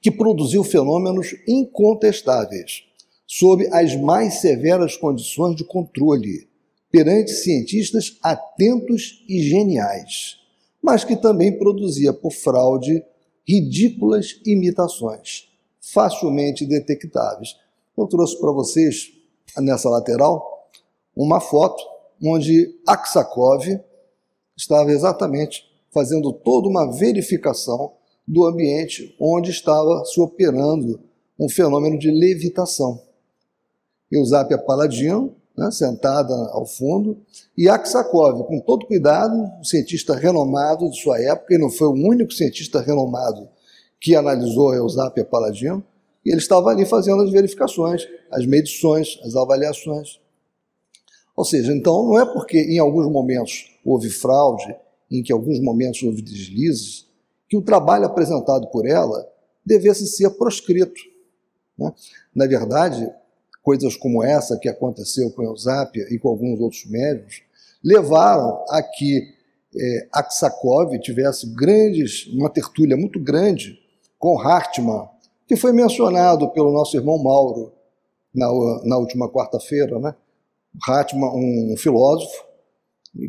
que 0.00 0.10
produziu 0.10 0.64
fenômenos 0.64 1.34
incontestáveis, 1.46 2.84
sob 3.26 3.68
as 3.72 3.94
mais 3.96 4.40
severas 4.40 4.96
condições 4.96 5.54
de 5.54 5.64
controle, 5.64 6.48
perante 6.90 7.30
cientistas 7.30 8.18
atentos 8.22 9.24
e 9.28 9.40
geniais, 9.42 10.38
mas 10.82 11.04
que 11.04 11.14
também 11.14 11.56
produzia 11.56 12.12
por 12.12 12.32
fraude 12.32 13.04
ridículas 13.46 14.40
imitações, 14.44 15.48
facilmente 15.80 16.66
detectáveis. 16.66 17.56
Eu 17.96 18.06
trouxe 18.06 18.40
para 18.40 18.50
vocês, 18.50 19.12
nessa 19.58 19.88
lateral, 19.88 20.68
uma 21.14 21.40
foto 21.40 21.82
onde 22.22 22.74
Aksakov 22.86 23.80
estava 24.56 24.90
exatamente 24.90 25.64
fazendo 25.92 26.32
toda 26.32 26.68
uma 26.68 26.90
verificação 26.92 27.92
do 28.26 28.46
ambiente 28.46 29.14
onde 29.18 29.50
estava 29.50 30.04
se 30.04 30.20
operando 30.20 31.00
um 31.38 31.48
fenômeno 31.48 31.98
de 31.98 32.10
levitação. 32.10 33.00
Eusápia 34.10 34.58
Paladino, 34.58 35.34
né, 35.56 35.70
sentada 35.70 36.34
ao 36.52 36.66
fundo, 36.66 37.18
e 37.56 37.68
Aksakov, 37.68 38.44
com 38.44 38.60
todo 38.60 38.86
cuidado, 38.86 39.34
um 39.34 39.64
cientista 39.64 40.14
renomado 40.14 40.90
de 40.90 41.00
sua 41.00 41.20
época, 41.20 41.54
e 41.54 41.58
não 41.58 41.70
foi 41.70 41.88
o 41.88 41.92
único 41.92 42.32
cientista 42.32 42.80
renomado 42.80 43.48
que 44.00 44.16
analisou 44.16 44.70
a 44.70 44.76
Eusápia 44.76 45.24
Paladino, 45.24 45.84
e 46.24 46.30
ele 46.30 46.38
estava 46.38 46.70
ali 46.70 46.84
fazendo 46.86 47.22
as 47.22 47.30
verificações, 47.30 48.06
as 48.30 48.46
medições, 48.46 49.18
as 49.24 49.36
avaliações. 49.36 50.20
Ou 51.36 51.44
seja, 51.44 51.72
então 51.72 52.06
não 52.06 52.18
é 52.18 52.26
porque 52.26 52.58
em 52.58 52.78
alguns 52.78 53.10
momentos 53.10 53.70
houve 53.84 54.10
fraude, 54.10 54.74
em 55.10 55.22
que 55.22 55.32
em 55.32 55.36
alguns 55.36 55.60
momentos 55.60 56.02
houve 56.02 56.22
deslizes, 56.22 57.06
que 57.50 57.56
o 57.56 57.62
trabalho 57.62 58.06
apresentado 58.06 58.68
por 58.68 58.86
ela 58.86 59.28
devesse 59.66 60.06
ser 60.06 60.30
proscrito. 60.30 61.00
Né? 61.76 61.92
Na 62.32 62.46
verdade, 62.46 63.12
coisas 63.60 63.96
como 63.96 64.22
essa 64.22 64.56
que 64.56 64.68
aconteceu 64.68 65.32
com 65.32 65.42
Eusápia 65.42 66.06
e 66.10 66.18
com 66.18 66.28
alguns 66.28 66.60
outros 66.60 66.86
médios 66.86 67.42
levaram 67.82 68.64
a 68.68 68.80
que 68.82 69.34
é, 69.76 70.08
Aksakov 70.12 70.96
tivesse 71.00 71.52
grandes, 71.52 72.26
uma 72.28 72.48
tertúlia 72.48 72.96
muito 72.96 73.18
grande 73.18 73.80
com 74.16 74.38
Hartmann, 74.38 75.08
que 75.46 75.56
foi 75.56 75.72
mencionado 75.72 76.52
pelo 76.52 76.72
nosso 76.72 76.96
irmão 76.96 77.18
Mauro 77.20 77.72
na, 78.32 78.46
na 78.84 78.96
última 78.96 79.28
quarta-feira. 79.28 79.98
Né? 79.98 80.14
Hartmann, 80.86 81.32
um 81.34 81.76
filósofo, 81.76 82.44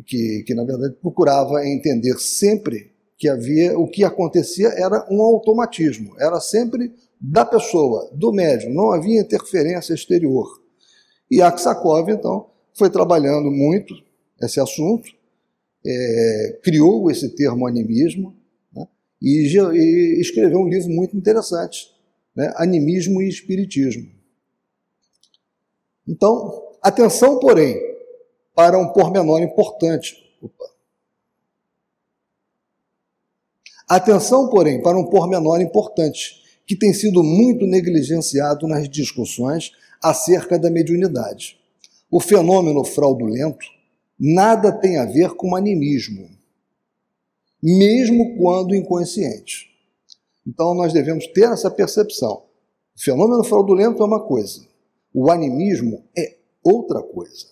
que, 0.06 0.44
que 0.46 0.54
na 0.54 0.64
verdade 0.64 0.94
procurava 1.02 1.66
entender 1.66 2.20
sempre 2.20 2.92
que 3.22 3.30
havia, 3.30 3.78
o 3.78 3.88
que 3.88 4.04
acontecia 4.04 4.70
era 4.70 5.06
um 5.12 5.22
automatismo, 5.22 6.20
era 6.20 6.40
sempre 6.40 6.92
da 7.20 7.46
pessoa, 7.46 8.10
do 8.16 8.34
médium, 8.34 8.74
não 8.74 8.92
havia 8.92 9.22
interferência 9.22 9.94
exterior. 9.94 10.48
E 11.30 11.40
Aksakov, 11.40 12.10
então, 12.10 12.50
foi 12.74 12.90
trabalhando 12.90 13.52
muito 13.52 13.94
esse 14.42 14.60
assunto, 14.60 15.08
é, 15.86 16.60
criou 16.64 17.12
esse 17.12 17.30
termo 17.36 17.68
animismo 17.68 18.36
né, 18.74 18.88
e, 19.22 19.48
e, 19.56 20.20
escreveu 20.20 20.58
um 20.58 20.68
livro 20.68 20.90
muito 20.90 21.16
interessante, 21.16 21.92
né, 22.36 22.52
Animismo 22.56 23.22
e 23.22 23.30
Espiritismo. 23.30 24.10
Então, 26.08 26.76
atenção, 26.82 27.38
porém, 27.38 27.80
para 28.56 28.80
um 28.80 28.92
pormenor 28.92 29.42
importante. 29.42 30.16
Opa. 30.42 30.71
Atenção, 33.92 34.48
porém, 34.48 34.82
para 34.82 34.98
um 34.98 35.04
pormenor 35.04 35.60
importante, 35.60 36.42
que 36.66 36.78
tem 36.78 36.94
sido 36.94 37.22
muito 37.22 37.68
negligenciado 37.68 38.66
nas 38.66 38.88
discussões 38.88 39.74
acerca 40.02 40.58
da 40.58 40.72
mediunidade. 40.72 41.60
O 42.10 42.22
fenômeno 42.22 42.86
fraudulento 42.86 43.66
nada 44.18 44.72
tem 44.72 44.98
a 44.98 45.04
ver 45.04 45.32
com 45.32 45.58
animismo, 45.58 46.30
mesmo 47.62 48.38
quando 48.38 48.74
inconsciente. 48.74 49.68
Então 50.48 50.74
nós 50.74 50.94
devemos 50.94 51.28
ter 51.28 51.52
essa 51.52 51.70
percepção. 51.70 52.44
O 52.96 53.02
fenômeno 53.02 53.44
fraudulento 53.44 54.02
é 54.02 54.06
uma 54.06 54.26
coisa, 54.26 54.66
o 55.14 55.30
animismo 55.30 56.06
é 56.18 56.38
outra 56.64 57.04
coisa. 57.04 57.48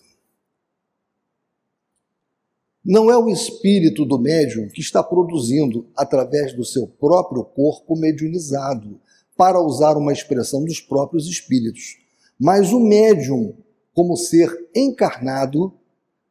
Não 2.84 3.12
é 3.12 3.18
o 3.18 3.30
espírito 3.30 4.06
do 4.06 4.18
médium 4.18 4.70
que 4.70 4.80
está 4.80 5.04
produzindo, 5.04 5.88
através 5.96 6.54
do 6.54 6.64
seu 6.64 6.88
próprio 6.88 7.44
corpo 7.44 7.96
mediunizado, 7.96 9.00
para 9.36 9.62
usar 9.62 9.98
uma 9.98 10.14
expressão 10.14 10.64
dos 10.64 10.80
próprios 10.80 11.28
espíritos, 11.28 11.98
mas 12.40 12.72
o 12.72 12.80
médium, 12.80 13.54
como 13.94 14.16
ser 14.16 14.50
encarnado, 14.76 15.74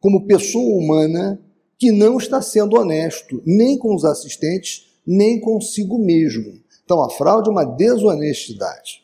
como 0.01 0.27
pessoa 0.27 0.77
humana, 0.77 1.41
que 1.79 1.93
não 1.93 2.19
está 2.19 2.41
sendo 2.43 2.77
honesto, 2.77 3.43
nem 3.47 3.79
com 3.79 3.95
os 3.95 4.05
assistentes, 4.05 4.87
nem 5.07 5.41
consigo 5.41 5.99
mesmo. 5.99 6.61
Então, 6.85 7.03
a 7.03 7.11
fraude 7.11 7.49
é 7.49 7.53
uma 7.53 7.65
desonestidade. 7.65 9.03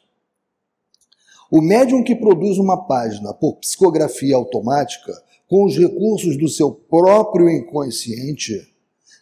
O 1.51 1.61
médium 1.61 2.03
que 2.03 2.17
produz 2.17 2.59
uma 2.59 2.87
página 2.87 3.33
por 3.33 3.57
psicografia 3.57 4.35
automática 4.35 5.13
com 5.49 5.65
os 5.65 5.77
recursos 5.77 6.37
do 6.37 6.49
seu 6.49 6.71
próprio 6.71 7.49
inconsciente, 7.49 8.73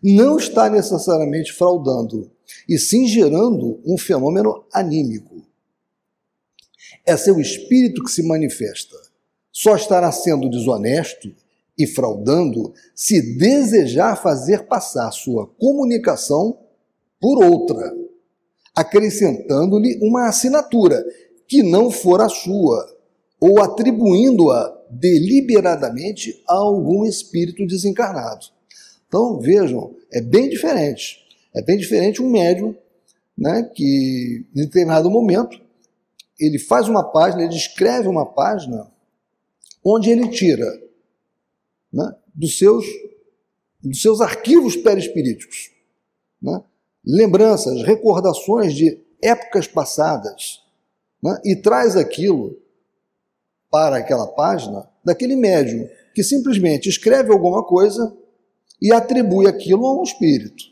não 0.03 0.37
está 0.37 0.69
necessariamente 0.69 1.53
fraudando, 1.53 2.31
e 2.69 2.79
sim 2.79 3.07
gerando 3.07 3.81
um 3.85 3.97
fenômeno 3.97 4.65
anímico. 4.73 5.43
É 7.07 7.17
seu 7.17 7.41
espírito 7.41 8.03
que 8.03 8.11
se 8.11 8.23
manifesta. 8.23 8.97
Só 9.51 9.77
estará 9.77 10.11
sendo 10.11 10.49
desonesto 10.49 11.33
e 11.77 11.87
fraudando 11.87 12.73
se 12.95 13.37
desejar 13.37 14.17
fazer 14.17 14.67
passar 14.67 15.11
sua 15.11 15.47
comunicação 15.47 16.59
por 17.21 17.45
outra, 17.45 17.95
acrescentando-lhe 18.75 19.99
uma 20.03 20.29
assinatura 20.29 21.05
que 21.47 21.63
não 21.63 21.91
for 21.91 22.21
a 22.21 22.29
sua, 22.29 22.97
ou 23.41 23.61
atribuindo-a 23.61 24.82
deliberadamente 24.93 26.43
a 26.47 26.55
algum 26.55 27.05
espírito 27.07 27.67
desencarnado. 27.67 28.47
Então, 29.09 29.41
vejam, 29.41 29.95
é 30.13 30.21
bem 30.21 30.49
diferente. 30.49 31.19
É 31.55 31.63
bem 31.63 31.79
diferente 31.79 32.23
um 32.23 32.31
médium 32.31 32.75
né, 33.37 33.63
que, 33.75 34.47
em 34.55 34.61
determinado 34.63 35.11
momento, 35.11 35.61
ele 36.39 36.59
faz 36.59 36.89
uma 36.89 37.05
página, 37.05 37.43
ele 37.43 37.55
escreve 37.55 38.09
uma 38.09 38.27
página 38.27 38.91
onde 39.85 40.11
ele 40.11 40.29
tira 40.29 40.67
né, 41.93 42.15
dos, 42.35 42.59
seus, 42.59 42.85
dos 43.83 44.01
seus 44.01 44.21
arquivos 44.21 44.77
perispiríticos 44.77 45.71
né, 46.41 46.63
lembranças, 47.05 47.83
recordações 47.83 48.75
de 48.75 48.99
épocas 49.23 49.67
passadas 49.67 50.63
né, 51.23 51.41
e 51.45 51.57
traz 51.57 51.97
aquilo 51.97 52.62
para 53.73 53.97
aquela 53.97 54.27
página 54.27 54.87
daquele 55.03 55.35
médium 55.35 55.89
que 56.15 56.23
simplesmente 56.23 56.91
escreve 56.91 57.33
alguma 57.33 57.65
coisa 57.65 58.15
e 58.81 58.93
atribui 58.93 59.47
aquilo 59.47 59.87
a 59.87 59.99
um 59.99 60.03
espírito. 60.03 60.63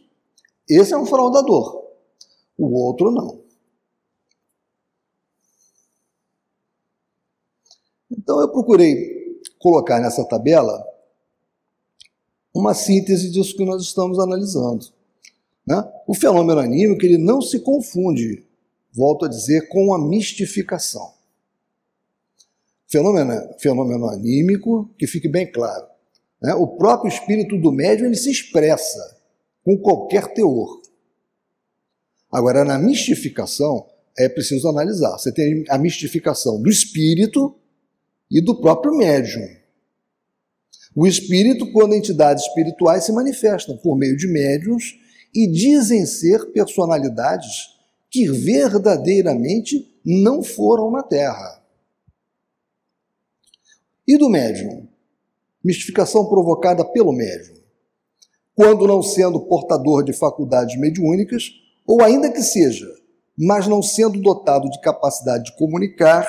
Esse 0.69 0.93
é 0.93 0.99
um 0.99 1.07
fraudador. 1.07 1.83
O 2.59 2.79
outro 2.79 3.11
não. 3.11 3.41
Então 8.11 8.39
eu 8.43 8.51
procurei 8.51 9.41
colocar 9.59 9.99
nessa 9.99 10.23
tabela 10.29 10.85
uma 12.55 12.75
síntese 12.75 13.31
disso 13.31 13.57
que 13.57 13.65
nós 13.65 13.83
estamos 13.83 14.19
analisando. 14.19 14.85
Né? 15.67 15.83
O 16.07 16.15
fenômeno 16.15 16.61
anímico 16.61 17.03
ele 17.07 17.17
não 17.17 17.41
se 17.41 17.61
confunde, 17.61 18.45
volto 18.93 19.25
a 19.25 19.29
dizer, 19.29 19.69
com 19.69 19.95
a 19.95 19.99
mistificação. 19.99 21.20
Fenômeno, 22.91 23.55
fenômeno 23.59 24.09
anímico, 24.09 24.93
que 24.99 25.07
fique 25.07 25.29
bem 25.29 25.51
claro. 25.51 25.87
Né? 26.43 26.53
O 26.55 26.67
próprio 26.67 27.09
espírito 27.09 27.57
do 27.57 27.71
médium 27.71 28.07
ele 28.07 28.17
se 28.17 28.31
expressa 28.31 29.17
com 29.65 29.79
qualquer 29.79 30.27
teor. 30.35 30.81
Agora, 32.33 32.65
na 32.65 32.79
mistificação, 32.79 33.87
é 34.19 34.29
preciso 34.29 34.69
analisar. 34.69 35.13
Você 35.13 35.33
tem 35.33 35.65
a 35.69 35.79
mistificação 35.79 36.61
do 36.61 36.69
espírito 36.69 37.55
e 38.31 38.41
do 38.41 38.61
próprio 38.61 38.97
médium. 38.97 39.49
O 40.95 41.07
espírito, 41.07 41.71
quando 41.73 41.95
entidades 41.95 42.45
espirituais 42.45 43.05
se 43.05 43.13
manifestam 43.13 43.77
por 43.77 43.97
meio 43.97 44.17
de 44.17 44.27
médiums 44.27 44.97
e 45.33 45.47
dizem 45.47 46.05
ser 46.05 46.47
personalidades 46.53 47.69
que 48.11 48.29
verdadeiramente 48.29 49.89
não 50.05 50.43
foram 50.43 50.91
na 50.91 51.03
Terra. 51.05 51.60
E 54.11 54.19
do 54.19 54.29
médium? 54.29 54.89
Mistificação 55.63 56.29
provocada 56.29 56.85
pelo 56.85 57.13
médium. 57.13 57.55
Quando 58.57 58.85
não 58.85 59.05
sendo 59.05 59.47
portador 59.47 60.03
de 60.03 60.13
faculdades 60.13 60.77
mediúnicas, 60.81 61.45
ou 61.87 62.03
ainda 62.03 62.29
que 62.29 62.43
seja, 62.43 62.89
mas 63.39 63.69
não 63.69 63.81
sendo 63.81 64.21
dotado 64.21 64.69
de 64.69 64.81
capacidade 64.81 65.45
de 65.45 65.57
comunicar, 65.57 66.29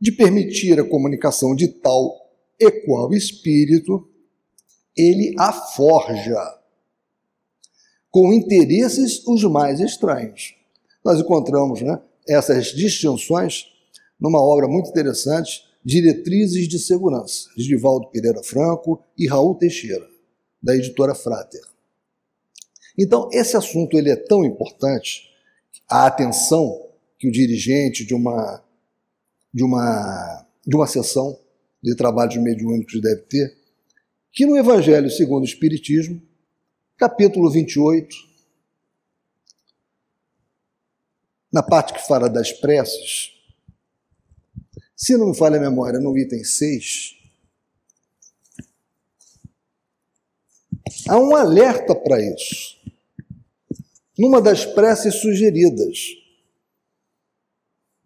de 0.00 0.10
permitir 0.10 0.80
a 0.80 0.88
comunicação 0.88 1.54
de 1.54 1.68
tal 1.68 2.12
e 2.58 2.72
qual 2.84 3.14
espírito, 3.14 4.10
ele 4.96 5.32
a 5.38 5.52
forja 5.52 6.58
com 8.10 8.32
interesses 8.32 9.24
os 9.28 9.44
mais 9.44 9.78
estranhos. 9.78 10.56
Nós 11.04 11.20
encontramos 11.20 11.82
né, 11.82 12.00
essas 12.28 12.72
distinções 12.72 13.66
numa 14.18 14.42
obra 14.42 14.66
muito 14.66 14.90
interessante 14.90 15.65
Diretrizes 15.86 16.66
de 16.66 16.80
Segurança, 16.80 17.48
de 17.56 17.62
Divaldo 17.62 18.08
Pereira 18.08 18.42
Franco 18.42 19.00
e 19.16 19.28
Raul 19.28 19.54
Teixeira, 19.54 20.04
da 20.60 20.74
editora 20.74 21.14
Frater. 21.14 21.60
Então, 22.98 23.30
esse 23.32 23.56
assunto 23.56 23.96
ele 23.96 24.10
é 24.10 24.16
tão 24.16 24.44
importante, 24.44 25.30
a 25.88 26.08
atenção 26.08 26.90
que 27.16 27.28
o 27.28 27.30
dirigente 27.30 28.04
de 28.04 28.14
uma, 28.14 28.64
de 29.54 29.62
uma, 29.62 30.44
de 30.66 30.74
uma 30.74 30.88
sessão 30.88 31.38
de 31.80 31.94
trabalhos 31.94 32.36
mediúnicos 32.36 33.00
deve 33.00 33.22
ter, 33.22 33.56
que 34.32 34.44
no 34.44 34.56
Evangelho 34.56 35.08
segundo 35.08 35.42
o 35.42 35.46
Espiritismo, 35.46 36.20
capítulo 36.96 37.48
28, 37.48 38.12
na 41.52 41.62
parte 41.62 41.94
que 41.94 42.04
fala 42.04 42.28
das 42.28 42.50
preces, 42.50 43.35
se 44.96 45.14
não 45.18 45.28
me 45.28 45.36
falha 45.36 45.58
a 45.58 45.60
memória, 45.60 46.00
no 46.00 46.16
item 46.16 46.42
6, 46.42 47.16
há 51.06 51.18
um 51.18 51.36
alerta 51.36 51.94
para 51.94 52.18
isso. 52.18 52.76
Numa 54.18 54.40
das 54.40 54.64
preces 54.64 55.16
sugeridas. 55.16 55.98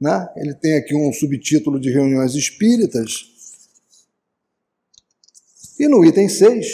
Né? 0.00 0.28
Ele 0.36 0.54
tem 0.54 0.76
aqui 0.76 0.92
um 0.96 1.12
subtítulo 1.12 1.78
de 1.78 1.92
reuniões 1.92 2.34
espíritas. 2.34 3.30
E 5.78 5.86
no 5.86 6.04
item 6.04 6.28
6, 6.28 6.66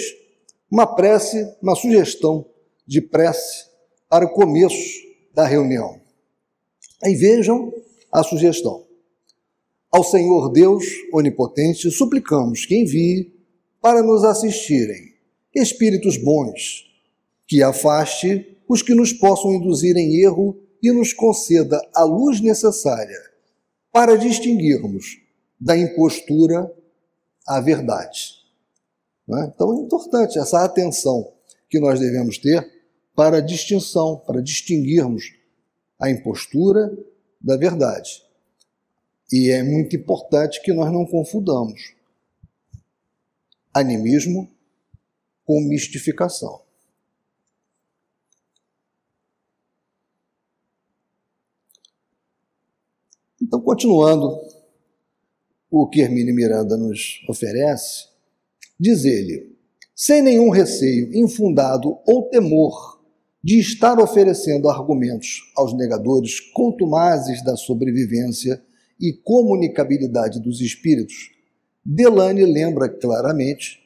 uma 0.71 0.87
prece, 0.87 1.45
uma 1.61 1.77
sugestão 1.77 2.49
de 2.87 3.03
prece 3.03 3.67
para 4.09 4.25
o 4.25 4.33
começo 4.33 5.07
da 5.35 5.45
reunião. 5.45 6.01
Aí 7.03 7.15
vejam 7.15 7.71
a 8.11 8.23
sugestão. 8.23 8.86
Ao 9.91 10.05
Senhor 10.05 10.51
Deus 10.51 10.85
onipotente, 11.13 11.91
suplicamos 11.91 12.67
que 12.67 12.77
envie 12.77 13.33
para 13.81 14.03
nos 14.03 14.25
assistirem 14.25 15.15
espíritos 15.55 16.17
bons, 16.17 16.85
que 17.47 17.63
afaste 17.63 18.57
os 18.69 18.83
que 18.83 18.95
nos 18.95 19.13
possam 19.13 19.55
induzir 19.55 19.97
em 19.97 20.21
erro 20.23 20.59
e 20.83 20.93
nos 20.93 21.13
conceda 21.13 21.81
a 21.95 22.05
luz 22.05 22.41
necessária 22.41 23.19
para 23.93 24.17
distinguirmos 24.17 25.19
da 25.59 25.77
impostura 25.77 26.71
a 27.47 27.61
verdade. 27.61 28.35
É? 29.29 29.47
Então 29.47 29.73
é 29.73 29.81
importante 29.81 30.39
essa 30.39 30.65
atenção 30.65 31.33
que 31.69 31.81
nós 31.81 31.99
devemos 31.99 32.39
ter 32.39 32.71
para 33.15 33.39
a 33.39 33.41
distinção, 33.41 34.23
para 34.27 34.43
distinguirmos 34.43 35.33
a 35.99 36.11
impostura 36.11 36.97
da 37.41 37.57
verdade. 37.57 38.26
E 39.33 39.51
é 39.51 39.63
muito 39.63 39.97
importante 39.97 40.63
que 40.63 40.73
nós 40.73 40.93
não 40.93 41.05
confundamos 41.05 41.95
animismo 43.75 44.49
com 45.45 45.61
mistificação. 45.61 46.63
Então, 53.41 53.61
continuando 53.61 54.41
o 55.71 55.87
que 55.89 56.01
Hermínio 56.01 56.35
Miranda 56.35 56.77
nos 56.77 57.23
oferece, 57.29 58.09
diz 58.79 59.05
ele, 59.05 59.57
sem 59.95 60.23
nenhum 60.23 60.51
receio 60.51 61.15
infundado 61.15 61.99
ou 62.07 62.29
temor 62.29 63.01
de 63.43 63.59
estar 63.61 64.01
oferecendo 64.01 64.69
argumentos 64.69 65.53
aos 65.57 65.73
negadores 65.77 66.41
contumazes 66.41 67.45
da 67.45 67.57
sobrevivência 67.57 68.61
e 69.01 69.13
comunicabilidade 69.13 70.41
dos 70.41 70.61
espíritos, 70.61 71.31
Delane 71.85 72.45
lembra 72.45 72.89
claramente 72.89 73.81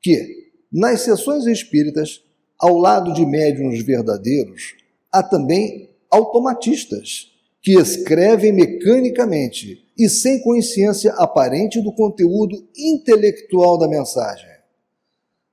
que, 0.00 0.50
nas 0.72 1.00
sessões 1.00 1.46
espíritas, 1.46 2.22
ao 2.58 2.78
lado 2.78 3.12
de 3.12 3.26
médiuns 3.26 3.82
verdadeiros, 3.82 4.74
há 5.12 5.22
também 5.22 5.90
automatistas 6.10 7.32
que 7.60 7.72
escrevem 7.72 8.52
mecanicamente 8.52 9.84
e 9.98 10.08
sem 10.08 10.40
consciência 10.42 11.12
aparente 11.14 11.80
do 11.80 11.92
conteúdo 11.94 12.68
intelectual 12.76 13.78
da 13.78 13.88
mensagem. 13.88 14.48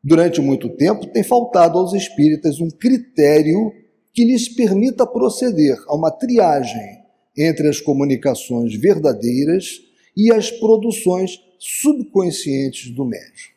Durante 0.03 0.41
muito 0.41 0.67
tempo 0.69 1.07
tem 1.07 1.23
faltado 1.23 1.77
aos 1.77 1.93
espíritas 1.93 2.59
um 2.59 2.69
critério 2.69 3.71
que 4.11 4.25
lhes 4.25 4.49
permita 4.49 5.07
proceder 5.07 5.77
a 5.87 5.95
uma 5.95 6.11
triagem 6.11 7.00
entre 7.37 7.67
as 7.67 7.79
comunicações 7.79 8.75
verdadeiras 8.75 9.81
e 10.15 10.31
as 10.31 10.51
produções 10.51 11.39
subconscientes 11.57 12.89
do 12.91 13.05
médium. 13.05 13.51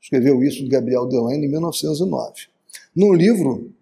Escreveu 0.00 0.42
isso 0.42 0.66
Gabriel 0.68 1.06
Delane 1.06 1.46
em 1.46 1.50
1909. 1.50 2.48
Num 2.94 3.12
livro, 3.14 3.72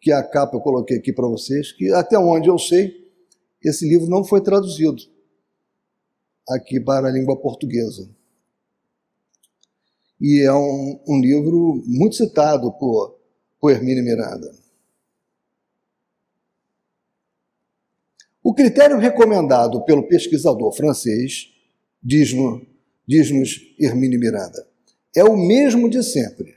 que 0.00 0.12
a 0.12 0.22
capa 0.22 0.56
eu 0.56 0.60
coloquei 0.60 0.98
aqui 0.98 1.12
para 1.12 1.26
vocês, 1.26 1.72
que 1.72 1.92
até 1.92 2.18
onde 2.18 2.48
eu 2.48 2.58
sei, 2.58 3.08
esse 3.62 3.86
livro 3.88 4.08
não 4.08 4.24
foi 4.24 4.40
traduzido 4.40 5.02
aqui 6.48 6.80
para 6.80 7.08
a 7.08 7.10
língua 7.10 7.36
portuguesa. 7.36 8.08
E 10.20 10.40
é 10.40 10.52
um, 10.52 11.00
um 11.06 11.20
livro 11.20 11.82
muito 11.86 12.16
citado 12.16 12.72
por, 12.72 13.16
por 13.60 13.70
Hermínio 13.70 14.04
Miranda. 14.04 14.54
O 18.42 18.54
critério 18.54 18.98
recomendado 18.98 19.84
pelo 19.84 20.08
pesquisador 20.08 20.72
francês, 20.72 21.48
diz-nos 22.02 22.62
diz 23.06 23.30
Hermínio 23.78 24.18
Miranda, 24.18 24.66
é 25.14 25.22
o 25.22 25.36
mesmo 25.36 25.90
de 25.90 26.02
sempre: 26.02 26.54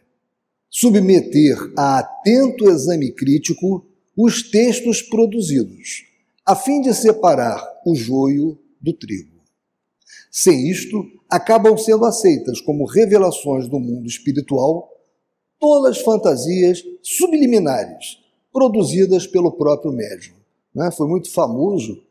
submeter 0.70 1.58
a 1.78 2.00
atento 2.00 2.70
exame 2.70 3.12
crítico 3.12 3.86
os 4.16 4.50
textos 4.50 5.02
produzidos, 5.02 6.06
a 6.46 6.56
fim 6.56 6.82
de 6.82 6.94
separar 6.94 7.62
o 7.86 7.96
joio 7.96 8.58
do 8.80 8.94
trigo. 8.94 9.42
Sem 10.32 10.70
isto, 10.70 11.06
acabam 11.30 11.78
sendo 11.78 12.06
aceitas 12.06 12.62
como 12.62 12.86
revelações 12.86 13.68
do 13.68 13.80
mundo 13.80 14.08
espiritual 14.08 14.90
todas 15.60 16.00
fantasias 16.00 16.84
subliminares 17.02 18.20
produzidas 18.52 19.26
pelo 19.26 19.52
próprio 19.52 19.92
médium. 19.92 20.43
Né? 20.74 20.92
Foi 20.92 21.08
muito 21.08 21.32
famoso, 21.32 22.04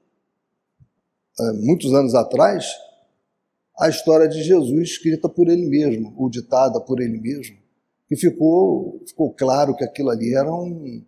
muitos 1.60 1.92
anos 1.92 2.14
atrás, 2.14 2.66
a 3.78 3.88
história 3.88 4.28
de 4.28 4.42
Jesus 4.42 4.90
escrita 4.90 5.28
por 5.28 5.48
ele 5.48 5.66
mesmo, 5.66 6.14
ou 6.16 6.28
ditada 6.28 6.80
por 6.80 7.00
ele 7.00 7.18
mesmo, 7.18 7.56
e 8.10 8.16
ficou, 8.16 9.02
ficou 9.06 9.32
claro 9.32 9.74
que 9.74 9.84
aquilo 9.84 10.10
ali 10.10 10.34
era 10.34 10.52
um, 10.52 11.02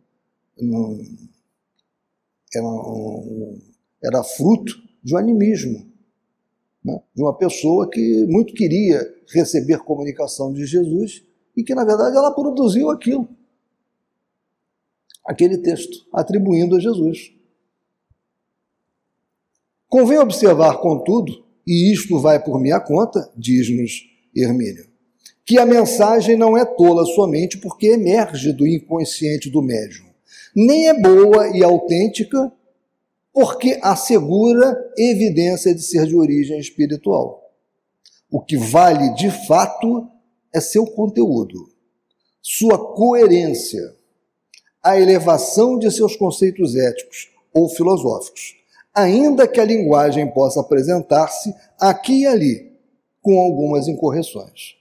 um, 0.59 1.29
era, 2.55 2.67
um, 2.67 3.61
era 4.03 4.25
fruto 4.25 4.73
de 5.03 5.15
um 5.15 5.19
animismo, 5.19 5.87
né? 6.83 7.01
de 7.15 7.23
uma 7.23 7.37
pessoa 7.37 7.89
que 7.89 8.25
muito 8.27 8.55
queria 8.55 9.01
receber 9.33 9.79
comunicação 9.85 10.53
de 10.53 10.65
Jesus 10.65 11.23
e 11.57 11.63
que, 11.63 11.75
na 11.75 11.85
verdade, 11.85 12.17
ela 12.17 12.35
produziu 12.35 12.91
aquilo, 12.91 13.29
aquele 15.27 15.59
texto, 15.59 16.07
atribuindo 16.13 16.77
a 16.77 16.81
Jesus. 16.81 17.35
Convém 19.95 20.19
observar, 20.19 20.79
contudo, 20.79 21.45
e 21.65 21.93
isto 21.93 22.19
vai 22.19 22.43
por 22.43 22.61
minha 22.61 22.81
conta, 22.81 23.31
diz-nos 23.37 24.03
Hermínio, 24.35 24.89
que 25.47 25.57
a 25.57 25.65
mensagem 25.65 26.37
não 26.37 26.59
é 26.59 26.65
tola 26.65 27.07
somente 27.07 27.59
porque 27.59 27.87
emerge 27.87 28.53
do 28.53 28.67
inconsciente 28.67 29.49
do 29.49 29.63
médium, 29.63 30.07
nem 30.53 30.89
é 30.89 31.01
boa 31.01 31.57
e 31.57 31.63
autêntica 31.63 32.53
porque 33.33 33.79
assegura 33.85 34.77
evidência 34.99 35.73
de 35.73 35.83
ser 35.85 36.09
de 36.09 36.17
origem 36.17 36.59
espiritual. 36.59 37.53
O 38.29 38.41
que 38.41 38.57
vale 38.57 39.15
de 39.15 39.31
fato 39.47 40.09
é 40.53 40.61
seu 40.61 40.87
conteúdo, 40.87 41.71
sua 42.43 42.97
coerência, 42.97 43.95
a 44.83 44.99
elevação 44.99 45.79
de 45.79 45.89
seus 45.93 46.17
conceitos 46.17 46.75
éticos 46.75 47.31
ou 47.53 47.69
filosóficos, 47.69 48.64
ainda 48.95 49.49
que 49.49 49.61
a 49.61 49.65
linguagem 49.65 50.31
possa 50.33 50.61
apresentar-se 50.61 51.53
aqui 51.79 52.23
e 52.23 52.27
ali 52.27 52.73
com 53.21 53.41
algumas 53.41 53.89
incorreções. 53.89 54.77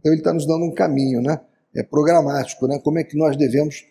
Então 0.00 0.12
ele 0.12 0.20
está 0.20 0.32
nos 0.32 0.46
dando 0.46 0.64
um 0.64 0.72
caminho, 0.72 1.20
né? 1.20 1.40
É 1.74 1.82
programático, 1.82 2.66
né? 2.66 2.78
Como 2.78 2.98
é 2.98 3.04
que 3.04 3.16
nós 3.16 3.36
devemos, 3.36 3.84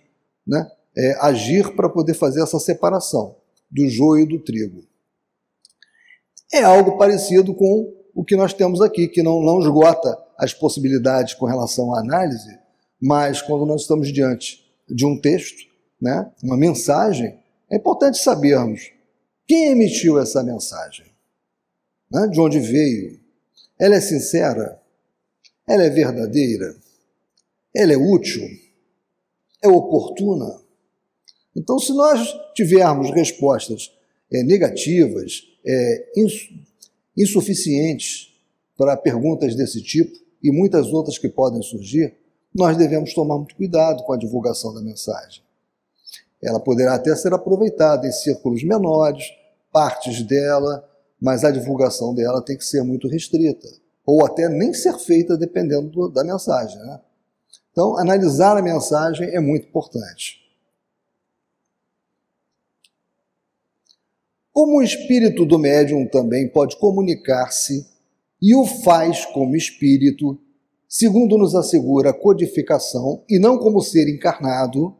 né? 0.47 0.69
É, 0.95 1.17
agir 1.21 1.75
para 1.75 1.89
poder 1.89 2.13
fazer 2.13 2.41
essa 2.41 2.59
separação 2.59 3.35
do 3.69 3.87
joio 3.89 4.27
do 4.27 4.39
trigo. 4.39 4.83
É 6.51 6.63
algo 6.63 6.97
parecido 6.97 7.53
com 7.53 7.91
o 8.13 8.23
que 8.23 8.35
nós 8.35 8.53
temos 8.53 8.79
aqui, 8.79 9.07
que 9.07 9.23
não, 9.23 9.41
não 9.41 9.59
esgota 9.59 10.15
as 10.37 10.53
possibilidades 10.53 11.33
com 11.33 11.47
relação 11.47 11.93
à 11.95 11.99
análise, 11.99 12.59
mas 13.01 13.41
quando 13.41 13.65
nós 13.65 13.81
estamos 13.81 14.13
diante 14.13 14.63
de 14.87 15.05
um 15.05 15.19
texto, 15.19 15.67
né, 15.99 16.31
uma 16.43 16.55
mensagem, 16.55 17.39
é 17.71 17.77
importante 17.77 18.19
sabermos 18.19 18.91
quem 19.47 19.71
emitiu 19.71 20.19
essa 20.19 20.43
mensagem, 20.43 21.05
né, 22.11 22.27
de 22.27 22.39
onde 22.39 22.59
veio, 22.59 23.19
ela 23.79 23.95
é 23.95 24.01
sincera, 24.01 24.81
ela 25.67 25.83
é 25.83 25.89
verdadeira, 25.89 26.75
ela 27.75 27.93
é 27.93 27.97
útil, 27.97 28.43
é 29.61 29.67
oportuna. 29.67 30.61
Então, 31.55 31.79
se 31.79 31.93
nós 31.93 32.27
tivermos 32.53 33.11
respostas 33.11 33.91
é, 34.31 34.43
negativas, 34.43 35.43
é, 35.65 36.11
insuficientes 37.15 38.33
para 38.77 38.97
perguntas 38.97 39.55
desse 39.55 39.81
tipo 39.81 40.17
e 40.41 40.51
muitas 40.51 40.87
outras 40.91 41.17
que 41.17 41.29
podem 41.29 41.61
surgir, 41.61 42.15
nós 42.53 42.77
devemos 42.77 43.13
tomar 43.13 43.37
muito 43.37 43.55
cuidado 43.55 44.03
com 44.03 44.13
a 44.13 44.17
divulgação 44.17 44.73
da 44.73 44.81
mensagem. 44.81 45.41
Ela 46.43 46.59
poderá 46.59 46.95
até 46.95 47.15
ser 47.15 47.33
aproveitada 47.33 48.05
em 48.05 48.11
círculos 48.11 48.63
menores, 48.63 49.23
partes 49.71 50.21
dela, 50.21 50.87
mas 51.19 51.43
a 51.43 51.51
divulgação 51.51 52.13
dela 52.13 52.41
tem 52.41 52.57
que 52.57 52.65
ser 52.65 52.83
muito 52.83 53.07
restrita, 53.07 53.67
ou 54.05 54.25
até 54.25 54.49
nem 54.49 54.73
ser 54.73 54.99
feita 54.99 55.37
dependendo 55.37 56.09
da 56.09 56.23
mensagem. 56.23 56.77
Né? 56.77 56.99
Então, 57.71 57.97
analisar 57.97 58.57
a 58.57 58.61
mensagem 58.61 59.33
é 59.33 59.39
muito 59.39 59.67
importante. 59.67 60.43
Como 64.51 64.77
o 64.77 64.83
espírito 64.83 65.45
do 65.45 65.57
médium 65.57 66.07
também 66.07 66.47
pode 66.47 66.77
comunicar-se 66.77 67.87
e 68.39 68.53
o 68.53 68.65
faz 68.65 69.25
como 69.27 69.55
espírito, 69.55 70.39
segundo 70.87 71.37
nos 71.37 71.55
assegura 71.55 72.11
a 72.11 72.13
codificação, 72.13 73.23
e 73.27 73.39
não 73.39 73.57
como 73.57 73.81
ser 73.81 74.07
encarnado, 74.13 74.95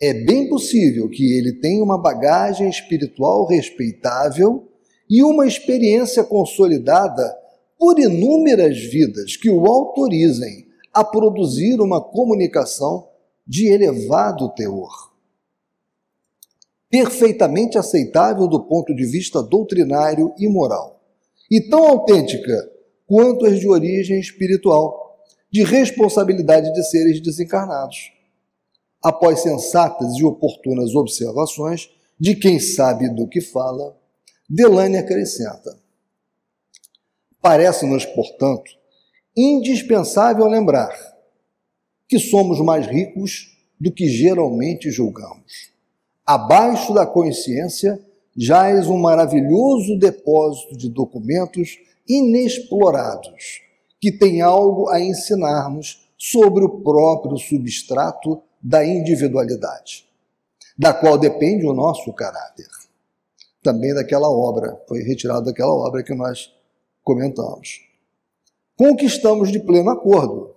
é 0.00 0.14
bem 0.14 0.48
possível 0.48 1.08
que 1.08 1.36
ele 1.36 1.54
tenha 1.54 1.82
uma 1.82 2.00
bagagem 2.00 2.68
espiritual 2.68 3.46
respeitável 3.46 4.68
e 5.08 5.22
uma 5.22 5.46
experiência 5.46 6.22
consolidada 6.22 7.36
por 7.78 7.98
inúmeras 7.98 8.78
vidas 8.78 9.36
que 9.36 9.50
o 9.50 9.66
autorizem 9.66 10.66
a 10.92 11.02
produzir 11.04 11.80
uma 11.80 12.00
comunicação 12.00 13.08
de 13.46 13.68
elevado 13.68 14.48
teor 14.54 15.08
perfeitamente 16.90 17.76
aceitável 17.76 18.46
do 18.46 18.64
ponto 18.64 18.94
de 18.94 19.04
vista 19.04 19.42
doutrinário 19.42 20.32
e 20.38 20.48
moral, 20.48 21.00
e 21.50 21.60
tão 21.60 21.86
autêntica 21.86 22.70
quanto 23.06 23.46
as 23.46 23.58
de 23.58 23.68
origem 23.68 24.18
espiritual, 24.18 25.16
de 25.50 25.64
responsabilidade 25.64 26.72
de 26.72 26.82
seres 26.90 27.20
desencarnados. 27.20 28.12
Após 29.02 29.40
sensatas 29.40 30.16
e 30.16 30.24
oportunas 30.24 30.94
observações 30.94 31.88
de 32.18 32.34
quem 32.34 32.58
sabe 32.58 33.08
do 33.08 33.28
que 33.28 33.40
fala, 33.40 33.96
Delane 34.48 34.96
acrescenta: 34.96 35.78
Parece-nos, 37.40 38.04
portanto, 38.06 38.70
indispensável 39.36 40.46
lembrar 40.46 40.96
que 42.08 42.18
somos 42.18 42.60
mais 42.60 42.86
ricos 42.86 43.56
do 43.80 43.92
que 43.92 44.08
geralmente 44.08 44.90
julgamos. 44.90 45.70
Abaixo 46.26 46.92
da 46.92 47.06
consciência 47.06 48.04
jaz 48.36 48.88
um 48.88 48.96
maravilhoso 48.96 49.98
depósito 49.98 50.76
de 50.76 50.88
documentos 50.88 51.78
inexplorados, 52.08 53.62
que 54.00 54.10
tem 54.10 54.40
algo 54.40 54.88
a 54.88 55.00
ensinar-nos 55.00 56.08
sobre 56.16 56.64
o 56.64 56.80
próprio 56.80 57.36
substrato 57.36 58.42
da 58.62 58.84
individualidade, 58.84 60.06
da 60.76 60.92
qual 60.92 61.18
depende 61.18 61.66
o 61.66 61.74
nosso 61.74 62.12
caráter. 62.12 62.68
Também 63.62 63.94
daquela 63.94 64.30
obra, 64.30 64.80
foi 64.88 65.02
retirado 65.02 65.46
daquela 65.46 65.72
obra 65.72 66.02
que 66.02 66.14
nós 66.14 66.52
comentamos. 67.02 67.80
Com 68.76 68.94
que 68.94 69.06
estamos 69.06 69.50
de 69.50 69.58
pleno 69.58 69.90
acordo. 69.90 70.54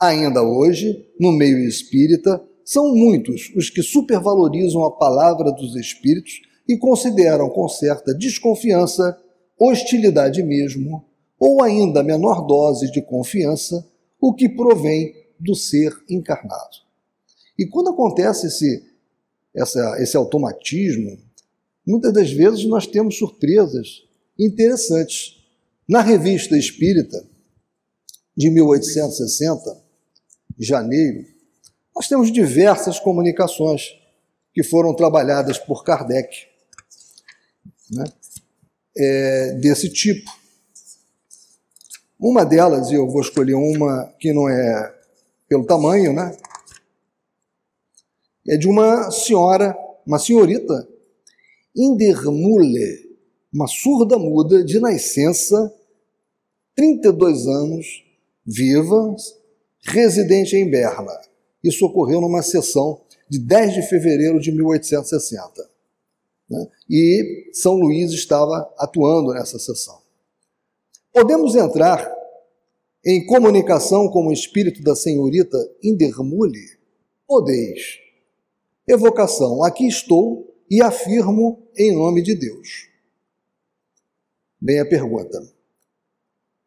Ainda 0.00 0.42
hoje, 0.42 1.08
no 1.18 1.32
meio 1.32 1.58
espírita, 1.58 2.42
são 2.64 2.94
muitos 2.94 3.52
os 3.54 3.68
que 3.68 3.82
supervalorizam 3.82 4.84
a 4.84 4.90
palavra 4.90 5.52
dos 5.52 5.76
Espíritos 5.76 6.40
e 6.66 6.78
consideram 6.78 7.50
com 7.50 7.68
certa 7.68 8.14
desconfiança, 8.14 9.18
hostilidade 9.58 10.42
mesmo, 10.42 11.04
ou 11.38 11.62
ainda 11.62 12.02
menor 12.02 12.46
dose 12.46 12.90
de 12.90 13.02
confiança, 13.02 13.86
o 14.20 14.32
que 14.32 14.48
provém 14.48 15.12
do 15.38 15.54
ser 15.54 15.92
encarnado. 16.08 16.83
E 17.58 17.66
quando 17.66 17.90
acontece 17.90 18.46
esse, 18.46 18.84
essa, 19.54 19.96
esse 20.00 20.16
automatismo, 20.16 21.18
muitas 21.86 22.12
das 22.12 22.32
vezes 22.32 22.64
nós 22.66 22.86
temos 22.86 23.16
surpresas 23.16 24.02
interessantes. 24.38 25.40
Na 25.88 26.00
revista 26.00 26.56
Espírita, 26.56 27.24
de 28.36 28.50
1860, 28.50 29.82
janeiro, 30.58 31.26
nós 31.94 32.08
temos 32.08 32.32
diversas 32.32 32.98
comunicações 32.98 33.94
que 34.52 34.62
foram 34.62 34.94
trabalhadas 34.94 35.58
por 35.58 35.84
Kardec 35.84 36.46
né, 37.90 38.04
é, 38.96 39.52
desse 39.52 39.88
tipo. 39.88 40.30
Uma 42.18 42.44
delas, 42.44 42.90
e 42.90 42.94
eu 42.94 43.08
vou 43.08 43.20
escolher 43.20 43.54
uma 43.54 44.12
que 44.18 44.32
não 44.32 44.48
é 44.48 44.94
pelo 45.48 45.66
tamanho, 45.66 46.12
né? 46.12 46.36
É 48.46 48.56
de 48.56 48.68
uma 48.68 49.10
senhora, 49.10 49.76
uma 50.06 50.18
senhorita, 50.18 50.88
Indermule, 51.76 53.16
uma 53.52 53.66
surda 53.66 54.18
muda 54.18 54.62
de 54.64 54.78
nascença, 54.78 55.72
32 56.76 57.46
anos, 57.46 58.04
viva, 58.44 59.16
residente 59.82 60.56
em 60.56 60.68
Berna. 60.68 61.12
Isso 61.62 61.86
ocorreu 61.86 62.20
numa 62.20 62.42
sessão 62.42 63.00
de 63.28 63.38
10 63.38 63.74
de 63.74 63.82
fevereiro 63.82 64.38
de 64.38 64.52
1860. 64.52 65.68
Né? 66.50 66.66
E 66.90 67.50
São 67.52 67.74
Luís 67.74 68.12
estava 68.12 68.72
atuando 68.78 69.32
nessa 69.32 69.58
sessão. 69.58 69.98
Podemos 71.12 71.54
entrar 71.54 72.12
em 73.06 73.24
comunicação 73.26 74.08
com 74.08 74.26
o 74.26 74.32
espírito 74.32 74.82
da 74.82 74.94
senhorita 74.94 75.56
Indermule? 75.82 76.78
Podeis. 77.26 78.03
Evocação: 78.86 79.64
Aqui 79.64 79.86
estou 79.86 80.54
e 80.70 80.82
afirmo 80.82 81.66
em 81.76 81.94
nome 81.94 82.22
de 82.22 82.34
Deus. 82.34 82.88
Bem 84.60 84.78
a 84.78 84.86
pergunta. 84.86 85.42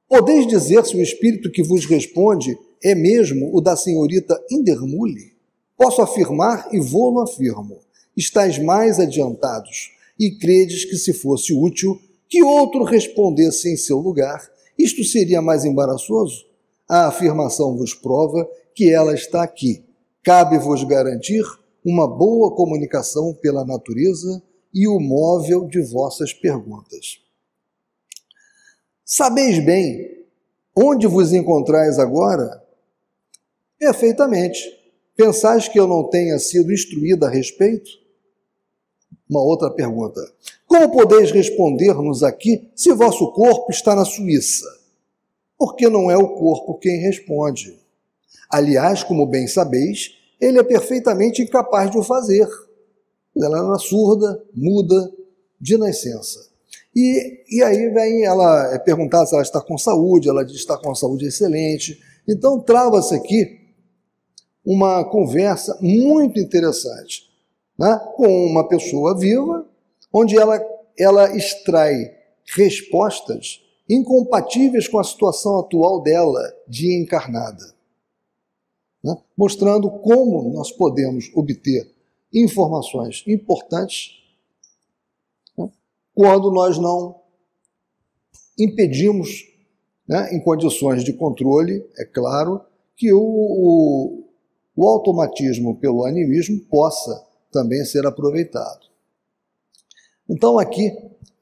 Podeis 0.07 0.47
dizer 0.47 0.83
se 0.85 0.95
o 0.95 1.01
espírito 1.01 1.51
que 1.51 1.61
vos 1.61 1.85
responde 1.85 2.57
é 2.83 2.95
mesmo 2.95 3.55
o 3.55 3.61
da 3.61 3.75
senhorita 3.75 4.39
Indermule? 4.49 5.35
Posso 5.75 6.01
afirmar 6.01 6.69
e 6.73 6.79
vou-lo 6.79 7.21
afirmo. 7.21 7.79
Estais 8.15 8.57
mais 8.57 8.99
adiantados 8.99 9.91
e 10.19 10.31
credes 10.31 10.85
que 10.85 10.95
se 10.95 11.13
fosse 11.13 11.53
útil 11.53 11.99
que 12.27 12.41
outro 12.41 12.83
respondesse 12.83 13.71
em 13.71 13.77
seu 13.77 13.99
lugar, 13.99 14.49
isto 14.77 15.03
seria 15.03 15.41
mais 15.41 15.65
embaraçoso? 15.65 16.45
A 16.89 17.07
afirmação 17.07 17.77
vos 17.77 17.93
prova 17.93 18.49
que 18.73 18.91
ela 18.91 19.13
está 19.13 19.43
aqui. 19.43 19.83
Cabe-vos 20.23 20.83
garantir 20.83 21.43
uma 21.89 22.05
boa 22.05 22.53
comunicação 22.53 23.33
pela 23.33 23.63
natureza 23.63 24.43
e 24.73 24.85
o 24.89 24.99
móvel 24.99 25.65
de 25.65 25.81
vossas 25.81 26.33
perguntas. 26.33 27.21
Sabeis 29.05 29.63
bem 29.63 30.25
onde 30.75 31.07
vos 31.07 31.31
encontrais 31.31 31.97
agora? 31.97 32.61
Perfeitamente. 33.79 34.59
Pensais 35.15 35.69
que 35.69 35.79
eu 35.79 35.87
não 35.87 36.09
tenha 36.09 36.37
sido 36.39 36.73
instruído 36.73 37.25
a 37.25 37.29
respeito? 37.29 37.89
Uma 39.29 39.41
outra 39.41 39.71
pergunta. 39.71 40.19
Como 40.67 40.91
podeis 40.91 41.31
responder-nos 41.31 42.21
aqui 42.21 42.69
se 42.75 42.91
vosso 42.91 43.31
corpo 43.31 43.71
está 43.71 43.95
na 43.95 44.03
Suíça? 44.03 44.67
Porque 45.57 45.87
não 45.87 46.11
é 46.11 46.17
o 46.17 46.35
corpo 46.35 46.77
quem 46.79 46.99
responde. 46.99 47.79
Aliás, 48.49 49.03
como 49.03 49.25
bem 49.25 49.47
sabeis, 49.47 50.16
ele 50.39 50.59
é 50.59 50.63
perfeitamente 50.63 51.41
incapaz 51.41 51.89
de 51.89 51.97
o 51.97 52.03
fazer. 52.03 52.47
Ela 53.35 53.59
era 53.59 53.79
surda, 53.79 54.43
muda, 54.53 55.11
de 55.59 55.77
nascença. 55.77 56.47
E, 56.95 57.43
e 57.49 57.63
aí 57.63 57.89
vem 57.89 58.25
ela 58.25 58.73
é 58.73 58.79
perguntada 58.79 59.25
se 59.25 59.33
ela 59.33 59.43
está 59.43 59.61
com 59.61 59.77
saúde, 59.77 60.29
ela 60.29 60.43
diz 60.43 60.55
que 60.55 60.61
está 60.61 60.77
com 60.77 60.93
saúde 60.95 61.27
excelente. 61.27 61.99
Então 62.27 62.59
trava-se 62.59 63.13
aqui 63.15 63.67
uma 64.65 65.05
conversa 65.05 65.77
muito 65.81 66.39
interessante 66.39 67.27
né, 67.77 67.99
com 68.15 68.27
uma 68.47 68.67
pessoa 68.67 69.17
viva, 69.17 69.65
onde 70.11 70.37
ela, 70.37 70.59
ela 70.97 71.35
extrai 71.35 72.11
respostas 72.55 73.61
incompatíveis 73.89 74.87
com 74.87 74.99
a 74.99 75.03
situação 75.03 75.59
atual 75.59 76.01
dela 76.01 76.41
de 76.67 76.99
encarnada, 76.99 77.73
né, 79.07 79.17
mostrando 79.37 79.89
como 79.89 80.51
nós 80.51 80.69
podemos 80.69 81.31
obter 81.33 81.89
informações 82.33 83.23
importantes 83.25 84.21
né, 85.57 85.69
quando 86.13 86.51
nós 86.51 86.77
não 86.77 87.21
impedimos, 88.59 89.45
né, 90.05 90.35
em 90.35 90.41
condições 90.41 91.05
de 91.05 91.13
controle, 91.13 91.87
é 91.97 92.03
claro, 92.03 92.59
que 92.97 93.13
o, 93.13 93.21
o, 93.21 94.23
o 94.75 94.87
automatismo 94.87 95.77
pelo 95.77 96.05
animismo 96.05 96.59
possa 96.69 97.25
também 97.49 97.85
ser 97.85 98.05
aproveitado. 98.05 98.87
Então, 100.29 100.59
aqui 100.59 100.91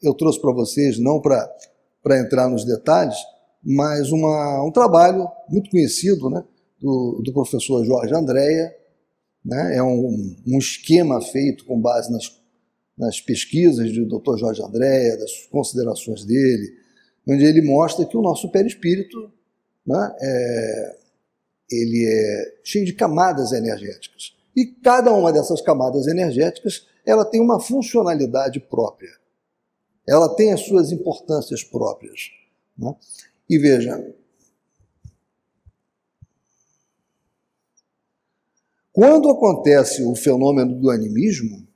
eu 0.04 0.14
trouxe 0.14 0.40
para 0.40 0.54
vocês, 0.54 1.00
não 1.00 1.20
para 1.20 2.20
entrar 2.20 2.48
nos 2.48 2.64
detalhes, 2.64 3.18
mas 3.64 4.12
uma, 4.12 4.64
um 4.64 4.72
trabalho 4.72 5.28
muito 5.50 5.72
conhecido 5.72 6.30
né, 6.30 6.44
do, 6.80 7.22
do 7.24 7.34
professor 7.34 7.84
Jorge 7.86 8.14
Andréia. 8.14 8.76
Né, 9.44 9.78
é 9.78 9.84
um, 9.84 10.36
um 10.48 10.58
esquema 10.58 11.22
feito 11.22 11.66
com 11.66 11.80
base 11.80 12.12
nas, 12.12 12.42
nas 12.98 13.22
pesquisas 13.22 13.92
do 13.94 14.08
Dr. 14.08 14.38
Jorge 14.38 14.64
Andréia, 14.64 15.18
das 15.18 15.46
considerações 15.52 16.26
dele, 16.26 16.74
onde 17.28 17.44
ele 17.44 17.62
mostra 17.62 18.06
que 18.06 18.18
o 18.18 18.22
nosso 18.22 18.50
perispírito 18.50 19.32
né, 19.86 20.16
é, 20.20 20.98
ele 21.72 22.06
é 22.08 22.60
cheio 22.64 22.86
de 22.86 22.94
camadas 22.94 23.52
energéticas. 23.52 24.36
E 24.56 24.66
cada 24.66 25.12
uma 25.12 25.34
dessas 25.34 25.62
camadas 25.62 26.08
energéticas, 26.08 26.88
ela 27.06 27.26
tem 27.26 27.42
uma 27.42 27.60
funcionalidade 27.60 28.60
própria. 28.60 29.12
Ela 30.08 30.34
tem 30.36 30.54
as 30.54 30.62
suas 30.62 30.92
importâncias 30.92 31.64
próprias. 31.64 32.30
Né? 32.78 32.96
E 33.50 33.58
veja, 33.58 34.16
quando 38.96 39.30
acontece 39.30 40.02
o 40.06 40.16
fenômeno 40.16 40.80
do 40.80 40.90
animismo, 40.90 41.68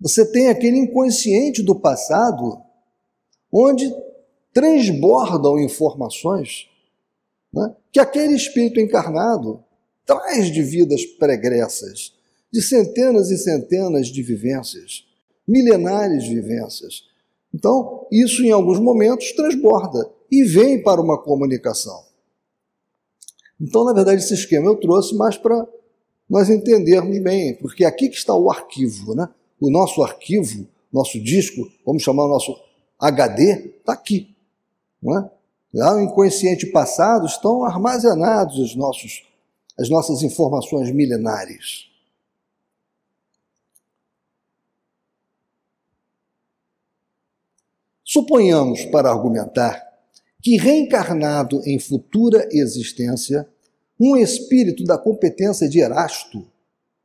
você 0.00 0.24
tem 0.30 0.46
aquele 0.46 0.78
inconsciente 0.78 1.60
do 1.60 1.74
passado 1.74 2.62
onde 3.52 3.92
transbordam 4.52 5.58
informações 5.58 6.68
né, 7.52 7.74
que 7.90 7.98
aquele 7.98 8.36
espírito 8.36 8.78
encarnado 8.78 9.60
traz 10.06 10.52
de 10.52 10.62
vidas 10.62 11.04
pregressas, 11.04 12.14
de 12.52 12.62
centenas 12.62 13.32
e 13.32 13.36
centenas 13.36 14.06
de 14.06 14.22
vivências, 14.22 15.04
milenares 15.48 16.28
vivências. 16.28 17.08
Então, 17.52 18.06
isso 18.12 18.44
em 18.44 18.52
alguns 18.52 18.78
momentos 18.78 19.32
transborda 19.32 20.08
e 20.30 20.44
vem 20.44 20.80
para 20.80 21.00
uma 21.00 21.20
comunicação. 21.20 22.04
Então, 23.60 23.84
na 23.84 23.92
verdade, 23.92 24.22
esse 24.22 24.34
esquema 24.34 24.66
eu 24.66 24.76
trouxe 24.76 25.16
mais 25.16 25.36
para 25.36 25.66
nós 26.28 26.50
entendermos 26.50 27.18
bem, 27.20 27.54
porque 27.54 27.84
aqui 27.84 28.08
que 28.08 28.16
está 28.16 28.34
o 28.34 28.50
arquivo, 28.50 29.14
né? 29.14 29.28
O 29.60 29.70
nosso 29.70 30.02
arquivo, 30.02 30.66
nosso 30.92 31.20
disco, 31.22 31.70
vamos 31.84 32.02
chamar 32.02 32.24
o 32.24 32.28
nosso 32.28 32.54
HD, 32.98 33.76
está 33.78 33.92
aqui. 33.92 34.34
Não 35.02 35.18
é? 35.18 35.30
Lá 35.72 35.94
no 35.94 36.02
inconsciente 36.02 36.66
passado 36.66 37.26
estão 37.26 37.64
armazenados 37.64 38.58
os 38.58 38.74
nossos 38.74 39.28
as 39.78 39.88
nossas 39.88 40.22
informações 40.22 40.90
milenares. 40.90 41.86
Suponhamos, 48.04 48.84
para 48.86 49.10
argumentar, 49.10 49.86
que 50.42 50.56
reencarnado 50.56 51.60
em 51.64 51.78
futura 51.78 52.48
existência, 52.50 53.48
um 53.98 54.16
espírito 54.16 54.84
da 54.84 54.96
competência 54.98 55.68
de 55.68 55.80
Erasto, 55.80 56.46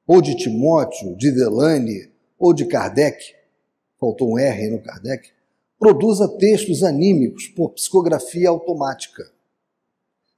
ou 0.06 0.21
de 0.21 0.36
Timóteo, 0.36 1.15
de 1.15 1.32
Delane, 1.32 2.12
ou 2.38 2.53
de 2.53 2.65
Kardec, 2.65 3.17
faltou 3.99 4.34
um 4.34 4.38
R 4.38 4.69
no 4.69 4.82
Kardec, 4.82 5.29
produza 5.79 6.27
textos 6.38 6.84
anímicos 6.84 7.47
por 7.47 7.71
psicografia 7.71 8.49
automática 8.49 9.34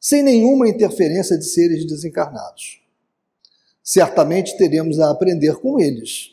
sem 0.05 0.21
nenhuma 0.21 0.69
interferência 0.69 1.35
de 1.35 1.45
seres 1.45 1.83
desencarnados. 1.83 2.79
Certamente 3.83 4.55
teremos 4.55 4.99
a 4.99 5.09
aprender 5.09 5.55
com 5.55 5.79
eles, 5.79 6.29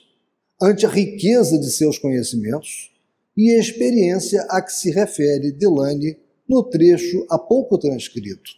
ante 0.60 0.84
a 0.84 0.90
riqueza 0.90 1.58
de 1.58 1.70
seus 1.70 1.98
conhecimentos 1.98 2.92
e 3.34 3.50
a 3.50 3.58
experiência 3.58 4.42
a 4.50 4.60
que 4.60 4.74
se 4.74 4.90
refere 4.90 5.52
Delane 5.52 6.18
no 6.46 6.62
trecho 6.64 7.26
há 7.30 7.38
pouco 7.38 7.78
transcrito. 7.78 8.50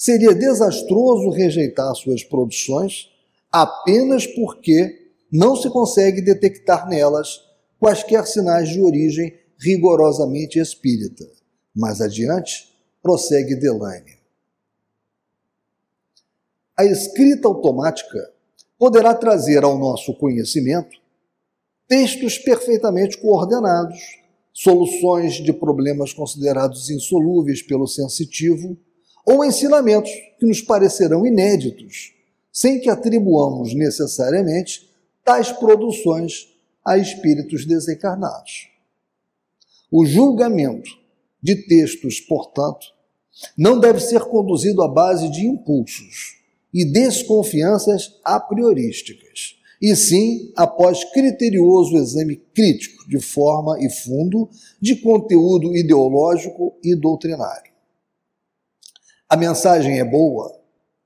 Seria 0.00 0.32
desastroso 0.32 1.30
rejeitar 1.30 1.92
suas 1.96 2.22
produções 2.22 3.10
apenas 3.50 4.24
porque 4.28 5.10
não 5.30 5.56
se 5.56 5.68
consegue 5.68 6.22
detectar 6.22 6.88
nelas 6.88 7.40
quaisquer 7.80 8.24
sinais 8.24 8.68
de 8.68 8.80
origem 8.80 9.36
rigorosamente 9.58 10.60
espírita. 10.60 11.28
Mais 11.74 12.00
adiante, 12.00 12.72
prossegue 13.02 13.56
Delane. 13.56 14.16
A 16.76 16.84
escrita 16.84 17.48
automática 17.48 18.32
poderá 18.78 19.12
trazer 19.14 19.64
ao 19.64 19.76
nosso 19.76 20.14
conhecimento 20.14 20.96
textos 21.88 22.38
perfeitamente 22.38 23.18
coordenados, 23.18 23.98
soluções 24.52 25.34
de 25.42 25.52
problemas 25.52 26.12
considerados 26.12 26.88
insolúveis 26.88 27.62
pelo 27.62 27.88
sensitivo 27.88 28.78
ou 29.28 29.44
ensinamentos 29.44 30.10
que 30.38 30.46
nos 30.46 30.62
parecerão 30.62 31.26
inéditos, 31.26 32.14
sem 32.50 32.80
que 32.80 32.88
atribuamos 32.88 33.74
necessariamente 33.74 34.88
tais 35.22 35.52
produções 35.52 36.48
a 36.82 36.96
espíritos 36.96 37.66
desencarnados. 37.66 38.70
O 39.92 40.06
julgamento 40.06 40.90
de 41.42 41.56
textos, 41.66 42.20
portanto, 42.20 42.86
não 43.56 43.78
deve 43.78 44.00
ser 44.00 44.22
conduzido 44.22 44.82
à 44.82 44.88
base 44.88 45.30
de 45.30 45.46
impulsos 45.46 46.38
e 46.72 46.86
desconfianças 46.86 48.18
a 48.24 48.40
priorísticas, 48.40 49.56
e 49.80 49.94
sim 49.94 50.50
após 50.56 51.04
criterioso 51.04 51.98
exame 51.98 52.36
crítico 52.54 53.06
de 53.06 53.20
forma 53.20 53.76
e 53.78 53.90
fundo 53.90 54.48
de 54.80 54.96
conteúdo 54.96 55.76
ideológico 55.76 56.78
e 56.82 56.96
doutrinário. 56.96 57.77
A 59.28 59.36
mensagem 59.36 60.00
é 60.00 60.04
boa, 60.04 60.58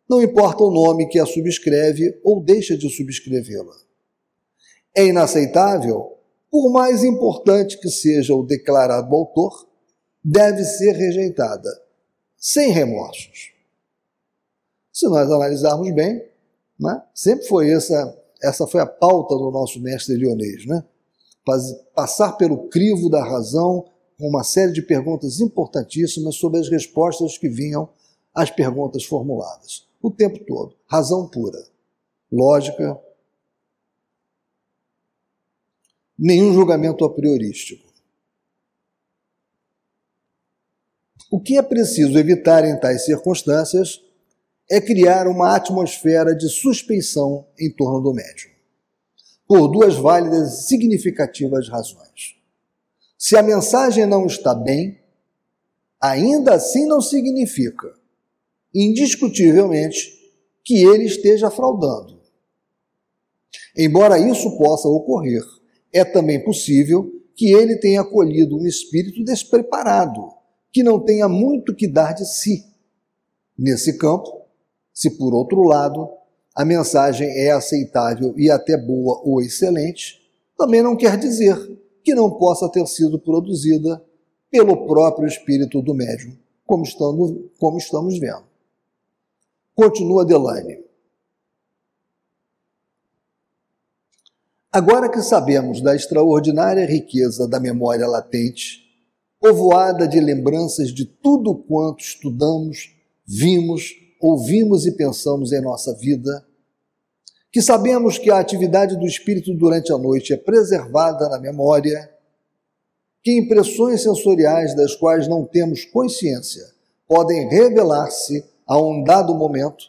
não 0.08 0.22
importa 0.22 0.62
o 0.62 0.70
nome 0.70 1.08
que 1.08 1.18
a 1.18 1.26
subscreve 1.26 2.20
ou 2.22 2.40
deixa 2.40 2.76
de 2.76 2.88
subscrevê-la. 2.88 3.74
É 4.94 5.06
inaceitável, 5.06 6.18
por 6.50 6.70
mais 6.70 7.02
importante 7.02 7.80
que 7.80 7.88
seja 7.88 8.34
o 8.34 8.44
declarado 8.44 9.12
autor, 9.14 9.66
deve 10.22 10.62
ser 10.64 10.92
rejeitada, 10.92 11.68
sem 12.36 12.70
remorsos. 12.70 13.52
Se 14.92 15.08
nós 15.08 15.30
analisarmos 15.30 15.92
bem, 15.94 16.22
né, 16.78 17.02
sempre 17.14 17.46
foi 17.46 17.70
essa, 17.70 18.22
essa 18.42 18.66
foi 18.66 18.82
a 18.82 18.86
pauta 18.86 19.34
do 19.34 19.50
nosso 19.50 19.80
mestre 19.80 20.16
Leonês, 20.16 20.66
né? 20.66 20.84
Passar 21.94 22.32
pelo 22.32 22.68
crivo 22.68 23.08
da 23.08 23.24
razão 23.24 23.84
com 24.16 24.28
uma 24.28 24.44
série 24.44 24.72
de 24.72 24.82
perguntas 24.82 25.40
importantíssimas 25.40 26.36
sobre 26.36 26.60
as 26.60 26.68
respostas 26.68 27.36
que 27.36 27.48
vinham 27.48 27.88
às 28.34 28.50
perguntas 28.50 29.04
formuladas. 29.04 29.88
O 30.00 30.10
tempo 30.10 30.38
todo. 30.44 30.76
Razão 30.86 31.28
pura. 31.28 31.64
Lógica. 32.30 32.98
Nenhum 36.18 36.52
julgamento 36.52 37.04
a 37.04 37.12
priorístico. 37.12 37.92
O 41.30 41.40
que 41.40 41.56
é 41.56 41.62
preciso 41.62 42.18
evitar 42.18 42.64
em 42.64 42.78
tais 42.78 43.06
circunstâncias 43.06 44.02
é 44.70 44.80
criar 44.80 45.26
uma 45.26 45.56
atmosfera 45.56 46.34
de 46.34 46.48
suspeição 46.48 47.46
em 47.58 47.70
torno 47.70 48.00
do 48.00 48.12
médium, 48.12 48.50
por 49.46 49.68
duas 49.68 49.96
válidas 49.96 50.60
e 50.60 50.66
significativas 50.66 51.68
razões. 51.68 52.36
Se 53.18 53.36
a 53.36 53.42
mensagem 53.42 54.04
não 54.04 54.26
está 54.26 54.54
bem, 54.54 55.00
ainda 56.00 56.54
assim 56.54 56.86
não 56.86 57.00
significa, 57.00 57.94
indiscutivelmente, 58.74 60.20
que 60.64 60.84
ele 60.84 61.04
esteja 61.04 61.50
fraudando. 61.50 62.20
Embora 63.76 64.18
isso 64.18 64.56
possa 64.56 64.88
ocorrer, 64.88 65.42
é 65.92 66.04
também 66.04 66.42
possível 66.42 67.10
que 67.34 67.52
ele 67.52 67.76
tenha 67.76 68.00
acolhido 68.00 68.56
um 68.56 68.66
espírito 68.66 69.24
despreparado 69.24 70.20
que 70.72 70.82
não 70.82 70.98
tenha 70.98 71.28
muito 71.28 71.74
que 71.74 71.86
dar 71.86 72.14
de 72.14 72.24
si. 72.24 72.64
Nesse 73.58 73.98
campo, 73.98 74.46
se 74.92 75.10
por 75.18 75.34
outro 75.34 75.62
lado 75.62 76.08
a 76.54 76.64
mensagem 76.64 77.28
é 77.28 77.50
aceitável 77.50 78.34
e 78.36 78.50
até 78.50 78.76
boa 78.76 79.20
ou 79.24 79.40
excelente, 79.40 80.20
também 80.56 80.82
não 80.82 80.96
quer 80.96 81.18
dizer 81.18 81.56
que 82.02 82.14
não 82.14 82.30
possa 82.30 82.68
ter 82.68 82.86
sido 82.86 83.18
produzida 83.18 84.02
pelo 84.50 84.86
próprio 84.86 85.26
espírito 85.26 85.80
do 85.80 85.94
médium, 85.94 86.36
como 86.66 86.84
como 87.58 87.78
estamos 87.78 88.18
vendo. 88.18 88.51
Continua 89.74 90.24
Delane. 90.24 90.82
Agora 94.70 95.10
que 95.10 95.22
sabemos 95.22 95.80
da 95.80 95.94
extraordinária 95.94 96.86
riqueza 96.86 97.48
da 97.48 97.58
memória 97.58 98.06
latente, 98.06 98.82
povoada 99.40 100.06
de 100.06 100.20
lembranças 100.20 100.88
de 100.90 101.06
tudo 101.06 101.54
quanto 101.54 102.00
estudamos, 102.00 102.94
vimos, 103.26 103.94
ouvimos 104.20 104.86
e 104.86 104.92
pensamos 104.92 105.52
em 105.52 105.60
nossa 105.60 105.94
vida, 105.94 106.46
que 107.50 107.60
sabemos 107.60 108.18
que 108.18 108.30
a 108.30 108.38
atividade 108.38 108.96
do 108.96 109.06
espírito 109.06 109.54
durante 109.54 109.92
a 109.92 109.98
noite 109.98 110.34
é 110.34 110.36
preservada 110.36 111.28
na 111.28 111.38
memória, 111.38 112.10
que 113.22 113.38
impressões 113.38 114.02
sensoriais 114.02 114.74
das 114.74 114.94
quais 114.94 115.26
não 115.28 115.44
temos 115.44 115.84
consciência 115.86 116.62
podem 117.06 117.48
revelar-se 117.48 118.51
a 118.66 118.80
um 118.80 119.02
dado 119.02 119.34
momento, 119.34 119.84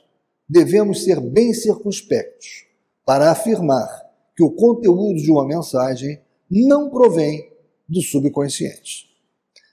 devemos 0.48 1.04
ser 1.04 1.20
bem 1.20 1.54
circunspectos 1.54 2.66
para 3.06 3.32
afirmar 3.32 3.88
que 4.36 4.44
o 4.44 4.52
conteúdo 4.52 5.22
de 5.22 5.32
uma 5.32 5.48
mensagem 5.48 6.20
não 6.50 6.90
provém 6.90 7.52
do 7.88 8.02
subconsciente. 8.02 9.08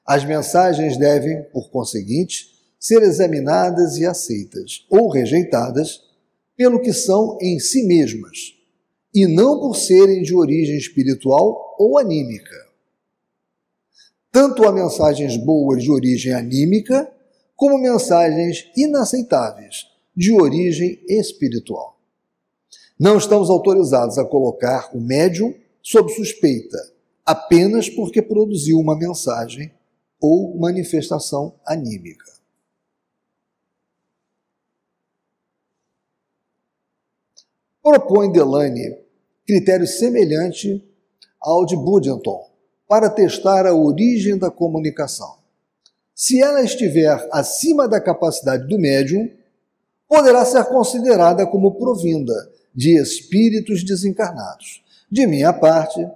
As 0.07 0.25
mensagens 0.25 0.97
devem, 0.97 1.43
por 1.53 1.71
conseguinte, 1.71 2.51
ser 2.79 3.03
examinadas 3.03 3.97
e 3.99 4.07
aceitas 4.07 4.87
ou 4.91 5.09
rejeitadas 5.09 6.03
pelo 6.57 6.81
que 6.81 6.93
são 6.93 7.39
em 7.41 7.59
si 7.59 7.83
mesmas, 7.85 8.55
e 9.15 9.27
não 9.27 9.61
por 9.61 9.77
serem 9.77 10.23
de 10.23 10.35
origem 10.35 10.77
espiritual 10.77 11.77
ou 11.79 11.99
anímica. 11.99 12.55
Tanto 14.33 14.65
há 14.65 14.73
mensagens 14.73 15.37
boas 15.37 15.83
de 15.83 15.91
origem 15.91 16.33
anímica, 16.33 17.11
como 17.61 17.77
mensagens 17.77 18.71
inaceitáveis 18.75 19.87
de 20.17 20.33
origem 20.33 20.99
espiritual. 21.07 22.01
Não 22.99 23.19
estamos 23.19 23.51
autorizados 23.51 24.17
a 24.17 24.25
colocar 24.25 24.89
o 24.97 24.99
médium 24.99 25.55
sob 25.83 26.11
suspeita 26.11 26.79
apenas 27.23 27.91
porque 27.91 28.23
produziu 28.23 28.79
uma 28.79 28.97
mensagem 28.97 29.71
ou 30.19 30.59
manifestação 30.59 31.55
anímica. 31.67 32.33
Propõe 37.83 38.33
Delane 38.33 38.97
critério 39.47 39.87
semelhante 39.87 40.83
ao 41.39 41.67
de 41.67 41.77
Budington 41.77 42.51
para 42.89 43.11
testar 43.11 43.67
a 43.67 43.75
origem 43.75 44.39
da 44.39 44.51
comunicação. 44.51 45.40
Se 46.23 46.39
ela 46.39 46.61
estiver 46.61 47.27
acima 47.33 47.89
da 47.89 47.99
capacidade 47.99 48.69
do 48.69 48.79
médium, 48.79 49.27
poderá 50.07 50.45
ser 50.45 50.63
considerada 50.67 51.47
como 51.47 51.77
provinda 51.77 52.35
de 52.75 53.01
espíritos 53.01 53.83
desencarnados. 53.83 54.85
De 55.11 55.27
minha 55.27 55.51
parte, 55.51 56.07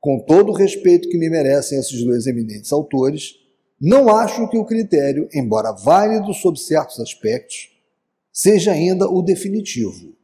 com 0.00 0.18
todo 0.18 0.50
o 0.50 0.56
respeito 0.56 1.08
que 1.08 1.16
me 1.16 1.30
merecem 1.30 1.78
esses 1.78 2.02
dois 2.02 2.26
eminentes 2.26 2.72
autores, 2.72 3.36
não 3.80 4.08
acho 4.08 4.48
que 4.48 4.58
o 4.58 4.64
critério, 4.64 5.28
embora 5.32 5.70
válido 5.70 6.34
sob 6.34 6.58
certos 6.58 6.98
aspectos, 6.98 7.70
seja 8.32 8.72
ainda 8.72 9.08
o 9.08 9.22
definitivo, 9.22 10.16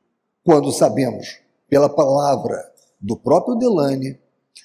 quando 0.43 0.73
sabemos, 0.73 1.39
pela 1.69 1.89
palavra 1.89 2.69
do 3.01 3.17
próprio 3.17 3.55
Delane, 3.55 4.19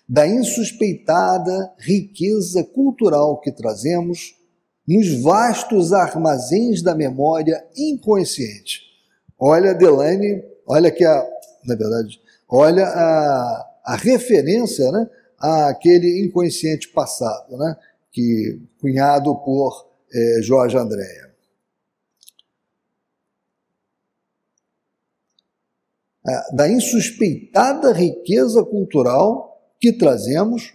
da 0.07 0.27
insuspeitada 0.27 1.73
riqueza 1.79 2.63
cultural 2.63 3.39
que 3.39 3.51
trazemos 3.51 4.35
nos 4.87 5.21
vastos 5.21 5.93
armazéns 5.93 6.81
da 6.81 6.93
memória 6.93 7.65
inconsciente. 7.75 8.81
Olha, 9.39 9.73
Delane, 9.73 10.43
olha 10.67 10.91
que 10.91 11.05
a, 11.05 11.25
na 11.65 11.75
verdade, 11.75 12.21
olha 12.49 12.85
a, 12.85 13.69
a 13.85 13.95
referência 13.95 14.91
né, 14.91 15.09
àquele 15.39 16.25
inconsciente 16.25 16.89
passado, 16.89 17.57
né, 17.57 17.75
que 18.11 18.61
cunhado 18.79 19.35
por 19.37 19.87
é, 20.13 20.41
Jorge 20.41 20.77
Andréa. 20.77 21.33
Da 26.53 26.69
insuspeitada 26.69 27.91
riqueza 27.91 28.63
cultural 28.63 29.52
que 29.83 29.91
trazemos 29.91 30.73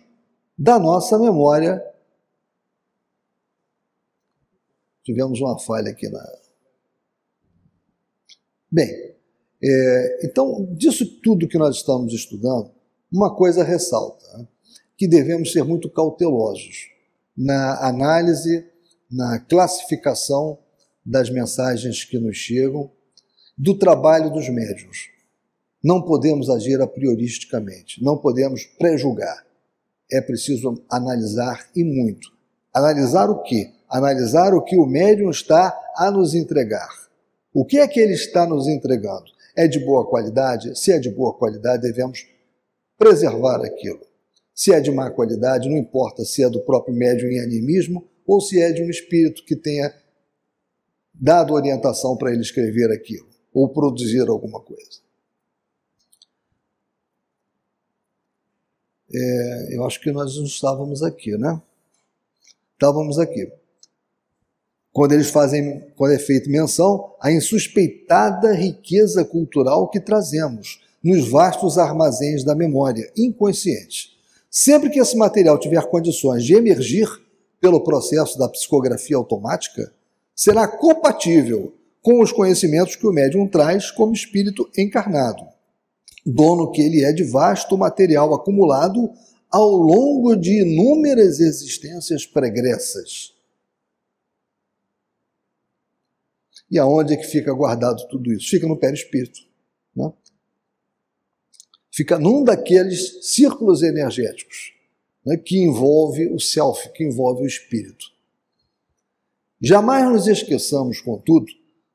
da 0.58 0.78
nossa 0.78 1.18
memória. 1.18 1.82
Tivemos 5.02 5.40
uma 5.40 5.58
falha 5.58 5.92
aqui 5.92 6.06
na. 6.10 6.22
Bem, 8.70 9.16
é, 9.64 10.26
então, 10.26 10.74
disso 10.74 11.06
tudo 11.22 11.48
que 11.48 11.56
nós 11.56 11.76
estamos 11.76 12.12
estudando, 12.12 12.70
uma 13.10 13.34
coisa 13.34 13.64
ressalta, 13.64 14.26
né? 14.36 14.46
que 14.94 15.08
devemos 15.08 15.52
ser 15.52 15.64
muito 15.64 15.88
cautelosos 15.88 16.90
na 17.34 17.88
análise, 17.88 18.70
na 19.10 19.40
classificação 19.40 20.58
das 21.02 21.30
mensagens 21.30 22.04
que 22.04 22.18
nos 22.18 22.36
chegam, 22.36 22.92
do 23.56 23.74
trabalho 23.78 24.30
dos 24.30 24.50
médiuns. 24.50 25.17
Não 25.82 26.02
podemos 26.02 26.50
agir 26.50 26.80
a 26.80 26.86
prioristicamente, 26.86 28.02
não 28.02 28.18
podemos 28.18 28.64
prejulgar. 28.78 29.46
É 30.10 30.20
preciso 30.20 30.82
analisar 30.90 31.68
e 31.74 31.84
muito. 31.84 32.28
Analisar 32.74 33.30
o 33.30 33.42
quê? 33.42 33.70
Analisar 33.88 34.54
o 34.54 34.62
que 34.62 34.76
o 34.76 34.86
médium 34.86 35.30
está 35.30 35.78
a 35.96 36.10
nos 36.10 36.34
entregar. 36.34 36.88
O 37.52 37.64
que 37.64 37.78
é 37.78 37.86
que 37.86 38.00
ele 38.00 38.14
está 38.14 38.46
nos 38.46 38.66
entregando? 38.66 39.26
É 39.56 39.66
de 39.66 39.78
boa 39.78 40.06
qualidade? 40.08 40.78
Se 40.78 40.92
é 40.92 40.98
de 40.98 41.10
boa 41.10 41.34
qualidade, 41.34 41.82
devemos 41.82 42.26
preservar 42.98 43.64
aquilo. 43.64 44.00
Se 44.54 44.72
é 44.72 44.80
de 44.80 44.90
má 44.90 45.10
qualidade, 45.10 45.68
não 45.68 45.76
importa 45.76 46.24
se 46.24 46.42
é 46.42 46.50
do 46.50 46.60
próprio 46.60 46.94
médium 46.94 47.30
em 47.30 47.40
animismo 47.40 48.08
ou 48.26 48.40
se 48.40 48.60
é 48.60 48.72
de 48.72 48.82
um 48.82 48.90
espírito 48.90 49.44
que 49.44 49.54
tenha 49.54 49.94
dado 51.14 51.54
orientação 51.54 52.16
para 52.16 52.32
ele 52.32 52.42
escrever 52.42 52.90
aquilo 52.90 53.28
ou 53.54 53.68
produzir 53.68 54.28
alguma 54.28 54.60
coisa. 54.60 55.07
É, 59.12 59.76
eu 59.76 59.84
acho 59.84 60.00
que 60.00 60.12
nós 60.12 60.34
estávamos 60.34 61.02
aqui, 61.02 61.36
né? 61.36 61.60
Estávamos 62.74 63.18
aqui. 63.18 63.50
Quando 64.92 65.12
eles 65.12 65.30
fazem, 65.30 65.80
quando 65.96 66.12
é 66.12 66.18
feita 66.18 66.50
menção 66.50 67.14
à 67.20 67.30
insuspeitada 67.30 68.52
riqueza 68.52 69.24
cultural 69.24 69.88
que 69.88 70.00
trazemos 70.00 70.80
nos 71.02 71.28
vastos 71.28 71.78
armazéns 71.78 72.44
da 72.44 72.54
memória 72.54 73.10
inconsciente. 73.16 74.16
Sempre 74.50 74.90
que 74.90 74.98
esse 74.98 75.16
material 75.16 75.58
tiver 75.58 75.84
condições 75.86 76.44
de 76.44 76.54
emergir 76.54 77.08
pelo 77.60 77.82
processo 77.82 78.38
da 78.38 78.48
psicografia 78.48 79.16
automática, 79.16 79.92
será 80.34 80.66
compatível 80.66 81.74
com 82.02 82.20
os 82.22 82.32
conhecimentos 82.32 82.96
que 82.96 83.06
o 83.06 83.12
médium 83.12 83.46
traz 83.46 83.90
como 83.90 84.12
espírito 84.12 84.68
encarnado, 84.76 85.46
dono 86.24 86.70
que 86.70 86.82
ele 86.82 87.04
é 87.04 87.12
de 87.12 87.24
vasto 87.24 87.76
material 87.76 88.34
acumulado 88.34 89.10
ao 89.50 89.70
longo 89.70 90.36
de 90.36 90.62
inúmeras 90.62 91.40
existências 91.40 92.26
pregressas. 92.26 93.34
E 96.70 96.78
aonde 96.78 97.14
é 97.14 97.16
que 97.16 97.26
fica 97.26 97.52
guardado 97.52 98.06
tudo 98.08 98.32
isso? 98.32 98.50
Fica 98.50 98.66
no 98.66 98.76
perispírito. 98.76 99.40
Né? 99.96 100.12
Fica 101.90 102.18
num 102.18 102.44
daqueles 102.44 103.26
círculos 103.26 103.82
energéticos 103.82 104.74
né, 105.24 105.36
que 105.36 105.58
envolve 105.58 106.28
o 106.28 106.38
self, 106.38 106.90
que 106.92 107.04
envolve 107.04 107.42
o 107.42 107.46
espírito. 107.46 108.06
Jamais 109.60 110.08
nos 110.08 110.26
esqueçamos, 110.26 111.00
contudo, 111.00 111.46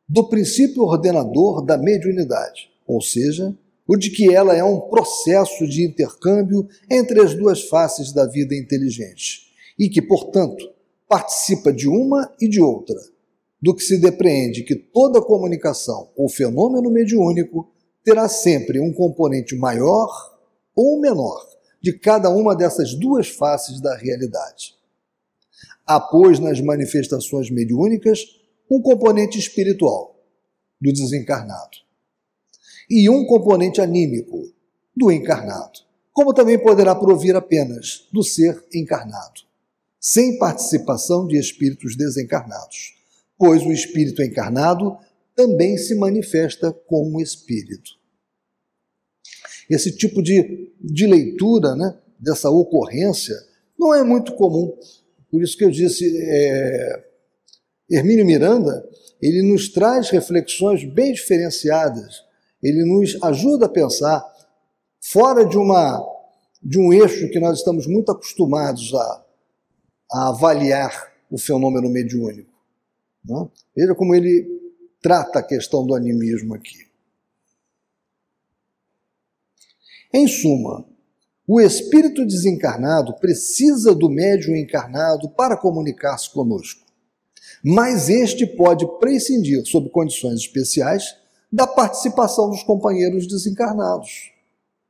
do 0.07 0.27
princípio 0.27 0.83
ordenador 0.83 1.63
da 1.63 1.77
mediunidade, 1.77 2.69
ou 2.85 3.01
seja, 3.01 3.55
o 3.87 3.97
de 3.97 4.09
que 4.09 4.33
ela 4.33 4.55
é 4.55 4.63
um 4.63 4.79
processo 4.79 5.67
de 5.67 5.85
intercâmbio 5.85 6.67
entre 6.89 7.21
as 7.21 7.33
duas 7.33 7.63
faces 7.63 8.13
da 8.13 8.25
vida 8.25 8.55
inteligente 8.55 9.51
e 9.77 9.89
que, 9.89 10.01
portanto, 10.01 10.71
participa 11.07 11.71
de 11.71 11.87
uma 11.87 12.33
e 12.39 12.47
de 12.47 12.61
outra, 12.61 12.99
do 13.61 13.75
que 13.75 13.83
se 13.83 13.99
depreende 13.99 14.63
que 14.63 14.75
toda 14.75 15.21
comunicação 15.21 16.11
ou 16.15 16.29
fenômeno 16.29 16.89
mediúnico 16.89 17.71
terá 18.03 18.27
sempre 18.27 18.79
um 18.79 18.93
componente 18.93 19.55
maior 19.55 20.09
ou 20.75 20.99
menor 20.99 21.45
de 21.81 21.93
cada 21.93 22.29
uma 22.29 22.55
dessas 22.55 22.93
duas 22.93 23.27
faces 23.27 23.81
da 23.81 23.95
realidade. 23.97 24.75
Há, 25.85 25.99
pois, 25.99 26.39
nas 26.39 26.61
manifestações 26.61 27.49
mediúnicas, 27.49 28.21
um 28.71 28.81
componente 28.81 29.37
espiritual 29.37 30.15
do 30.79 30.91
desencarnado 30.93 31.82
e 32.89 33.09
um 33.09 33.25
componente 33.25 33.81
anímico 33.81 34.51
do 34.95 35.11
encarnado, 35.11 35.79
como 36.11 36.33
também 36.33 36.59
poderá 36.59 36.95
provir 36.95 37.35
apenas 37.35 38.07
do 38.11 38.23
ser 38.23 38.63
encarnado, 38.73 39.41
sem 39.99 40.37
participação 40.37 41.25
de 41.25 41.37
espíritos 41.37 41.95
desencarnados, 41.95 42.93
pois 43.37 43.63
o 43.63 43.71
espírito 43.71 44.21
encarnado 44.21 44.97
também 45.35 45.77
se 45.77 45.95
manifesta 45.95 46.71
como 46.71 47.19
espírito. 47.19 47.91
Esse 49.69 49.95
tipo 49.95 50.21
de, 50.21 50.71
de 50.79 51.07
leitura, 51.07 51.75
né, 51.75 51.97
dessa 52.19 52.49
ocorrência, 52.49 53.35
não 53.77 53.93
é 53.93 54.03
muito 54.03 54.35
comum. 54.35 54.77
Por 55.31 55.41
isso 55.41 55.57
que 55.57 55.63
eu 55.63 55.71
disse, 55.71 56.05
é, 56.21 57.03
Hermínio 57.89 58.25
Miranda, 58.25 58.87
ele 59.21 59.41
nos 59.41 59.69
traz 59.69 60.09
reflexões 60.09 60.83
bem 60.83 61.13
diferenciadas, 61.13 62.23
ele 62.63 62.85
nos 62.85 63.21
ajuda 63.21 63.65
a 63.65 63.69
pensar 63.69 64.23
fora 65.01 65.45
de, 65.45 65.57
uma, 65.57 66.01
de 66.61 66.79
um 66.79 66.93
eixo 66.93 67.29
que 67.29 67.39
nós 67.39 67.59
estamos 67.59 67.85
muito 67.85 68.11
acostumados 68.11 68.93
a, 68.93 69.25
a 70.11 70.29
avaliar 70.29 71.13
o 71.29 71.37
fenômeno 71.37 71.89
mediúnico. 71.89 72.53
Né? 73.25 73.47
Veja 73.75 73.93
como 73.93 74.15
ele 74.15 74.47
trata 75.01 75.39
a 75.39 75.43
questão 75.43 75.85
do 75.85 75.93
animismo 75.93 76.55
aqui. 76.55 76.87
Em 80.13 80.27
suma, 80.27 80.85
o 81.47 81.59
espírito 81.59 82.25
desencarnado 82.25 83.13
precisa 83.15 83.93
do 83.93 84.09
médium 84.09 84.55
encarnado 84.55 85.29
para 85.29 85.57
comunicar-se 85.57 86.29
conosco 86.31 86.83
mas 87.63 88.09
este 88.09 88.45
pode 88.45 88.85
prescindir, 88.99 89.65
sob 89.65 89.89
condições 89.89 90.41
especiais, 90.41 91.15
da 91.53 91.67
participação 91.67 92.49
dos 92.49 92.63
companheiros 92.63 93.27
desencarnados, 93.27 94.31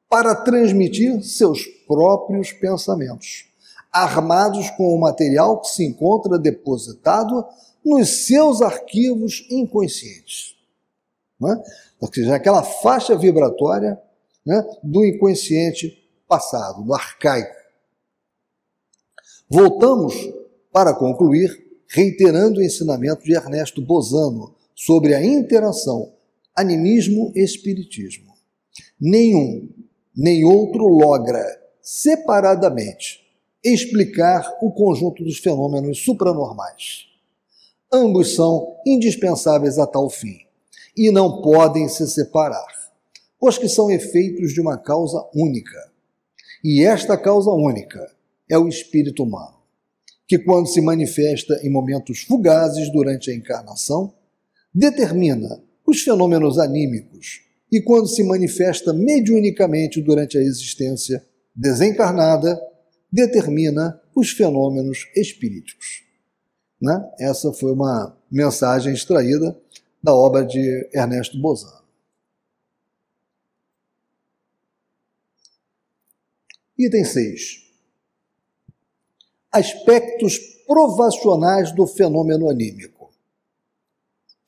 para 0.09 0.34
transmitir 0.34 1.22
seus 1.22 1.66
próprios 1.86 2.53
pensamentos, 2.53 3.49
armados 3.91 4.70
com 4.70 4.95
o 4.95 4.99
material 4.99 5.59
que 5.59 5.68
se 5.68 5.86
encontra 5.86 6.39
depositado 6.39 7.45
nos 7.84 8.26
seus 8.26 8.61
arquivos 8.61 9.45
inconscientes. 9.51 10.55
Né? 11.38 11.61
Ou 11.99 12.07
seja, 12.14 12.34
aquela 12.34 12.64
faixa 12.64 13.14
vibratória 13.18 14.01
né, 14.45 14.66
do 14.82 15.05
inconsciente 15.05 16.01
passado, 16.30 16.82
do 16.82 16.93
arcaico. 16.93 17.61
Voltamos 19.49 20.16
para 20.72 20.93
concluir 20.93 21.49
reiterando 21.89 22.61
o 22.61 22.64
ensinamento 22.64 23.22
de 23.24 23.36
Ernesto 23.36 23.82
Bozano 23.82 24.55
sobre 24.74 25.14
a 25.14 25.22
interação 25.22 26.14
animismo-espiritismo. 26.55 28.33
Nenhum 28.99 29.69
nem 30.15 30.43
outro 30.43 30.87
logra 30.87 31.43
separadamente 31.81 33.21
explicar 33.63 34.57
o 34.61 34.71
conjunto 34.71 35.23
dos 35.23 35.39
fenômenos 35.39 36.03
supranormais. 36.03 37.07
Ambos 37.91 38.35
são 38.35 38.77
indispensáveis 38.85 39.77
a 39.77 39.87
tal 39.87 40.09
fim 40.09 40.37
e 40.95 41.11
não 41.11 41.41
podem 41.41 41.87
se 41.87 42.07
separar, 42.07 42.67
pois 43.39 43.57
que 43.57 43.67
são 43.67 43.89
efeitos 43.89 44.53
de 44.53 44.61
uma 44.61 44.77
causa 44.77 45.27
única. 45.35 45.91
E 46.63 46.83
esta 46.83 47.17
causa 47.17 47.51
única 47.51 48.11
é 48.49 48.57
o 48.57 48.67
espírito 48.67 49.23
humano 49.23 49.57
que, 50.27 50.39
quando 50.39 50.67
se 50.67 50.81
manifesta 50.81 51.59
em 51.63 51.69
momentos 51.69 52.21
fugazes 52.21 52.91
durante 52.91 53.29
a 53.29 53.35
encarnação, 53.35 54.13
determina 54.73 55.61
os 55.93 56.01
fenômenos 56.01 56.57
anímicos 56.57 57.41
e, 57.71 57.79
quando 57.79 58.07
se 58.07 58.23
manifesta 58.23 58.91
mediunicamente 58.91 60.01
durante 60.01 60.37
a 60.37 60.41
existência 60.41 61.23
desencarnada, 61.55 62.59
determina 63.11 64.01
os 64.15 64.31
fenômenos 64.31 65.07
espíriticos. 65.15 66.03
Né? 66.81 67.11
Essa 67.19 67.53
foi 67.53 67.71
uma 67.71 68.17
mensagem 68.29 68.93
extraída 68.93 69.55
da 70.01 70.13
obra 70.13 70.43
de 70.43 70.89
Ernesto 70.91 71.39
Bozano. 71.39 71.83
Item 76.77 77.05
6 77.05 77.63
aspectos 79.51 80.39
provacionais 80.65 81.71
do 81.71 81.85
fenômeno 81.85 82.49
anímico. 82.49 83.13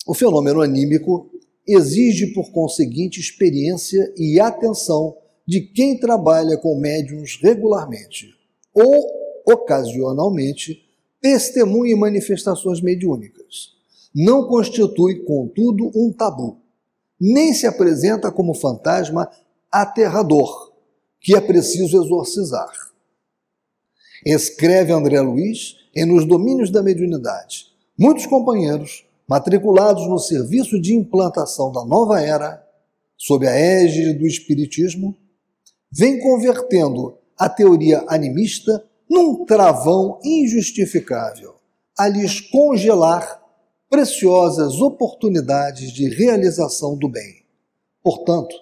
O 0.07 0.15
fenômeno 0.15 0.61
anímico 0.61 1.29
exige, 1.67 2.33
por 2.33 2.51
conseguinte, 2.51 3.19
experiência 3.19 4.13
e 4.17 4.39
atenção 4.39 5.17
de 5.47 5.61
quem 5.61 5.97
trabalha 5.99 6.57
com 6.57 6.79
médiums 6.79 7.39
regularmente 7.41 8.33
ou, 8.73 9.07
ocasionalmente, 9.45 10.83
testemunha 11.21 11.95
manifestações 11.95 12.81
mediúnicas. 12.81 13.73
Não 14.13 14.47
constitui, 14.47 15.23
contudo, 15.23 15.91
um 15.95 16.11
tabu, 16.11 16.57
nem 17.19 17.53
se 17.53 17.65
apresenta 17.65 18.31
como 18.31 18.53
fantasma 18.53 19.29
aterrador 19.71 20.73
que 21.19 21.35
é 21.35 21.41
preciso 21.41 22.01
exorcizar 22.03 22.85
escreve 24.25 24.91
André 24.91 25.21
Luiz 25.21 25.77
em 25.95 26.03
Nos 26.03 26.25
Domínios 26.25 26.71
da 26.71 26.81
Mediunidade. 26.81 27.67
Muitos 27.97 28.25
companheiros, 28.25 29.05
matriculados 29.27 30.07
no 30.07 30.19
serviço 30.19 30.79
de 30.79 30.93
implantação 30.93 31.71
da 31.71 31.83
nova 31.83 32.21
era, 32.21 32.63
sob 33.17 33.47
a 33.47 33.51
égide 33.51 34.13
do 34.13 34.25
Espiritismo, 34.25 35.17
vêm 35.91 36.19
convertendo 36.19 37.17
a 37.37 37.49
teoria 37.49 38.03
animista 38.07 38.85
num 39.09 39.45
travão 39.45 40.19
injustificável, 40.23 41.55
a 41.97 42.07
lhes 42.07 42.41
congelar 42.41 43.41
preciosas 43.89 44.81
oportunidades 44.81 45.91
de 45.91 46.09
realização 46.09 46.97
do 46.97 47.07
bem. 47.07 47.45
Portanto, 48.03 48.55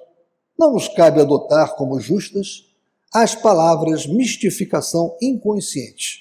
não 0.57 0.74
nos 0.74 0.88
cabe 0.88 1.20
adotar 1.20 1.76
como 1.76 1.99
justas 1.99 2.66
as 3.14 3.36
palavras 3.36 4.05
mistificação 4.05 5.18
inconsciente 5.22 6.20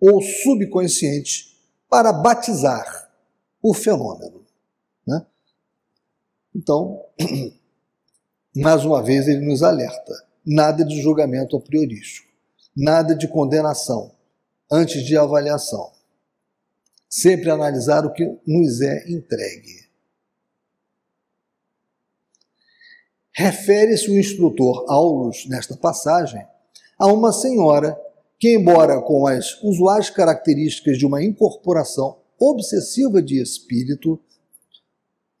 ou 0.00 0.22
subconsciente 0.22 1.56
para 1.88 2.12
batizar 2.12 3.09
o 3.62 3.74
fenômeno. 3.74 4.44
Né? 5.06 5.24
Então, 6.54 7.04
mais 8.56 8.84
uma 8.84 9.02
vez, 9.02 9.28
ele 9.28 9.46
nos 9.46 9.62
alerta: 9.62 10.12
nada 10.44 10.84
de 10.84 11.00
julgamento 11.00 11.56
a 11.56 11.60
priorístico, 11.60 12.28
nada 12.76 13.14
de 13.14 13.28
condenação 13.28 14.12
antes 14.70 15.04
de 15.04 15.16
avaliação. 15.16 15.90
Sempre 17.08 17.50
analisar 17.50 18.06
o 18.06 18.12
que 18.12 18.24
nos 18.46 18.80
é 18.80 19.10
entregue. 19.10 19.80
Refere-se 23.32 24.08
o 24.10 24.18
instrutor 24.18 24.84
Aulus, 24.88 25.46
nesta 25.48 25.76
passagem, 25.76 26.46
a 26.98 27.06
uma 27.06 27.32
senhora 27.32 27.98
que, 28.38 28.54
embora 28.54 29.00
com 29.00 29.26
as 29.26 29.60
usuais 29.62 30.08
características 30.08 30.98
de 30.98 31.06
uma 31.06 31.22
incorporação 31.22 32.19
obsessiva 32.40 33.20
de 33.20 33.40
espírito, 33.40 34.18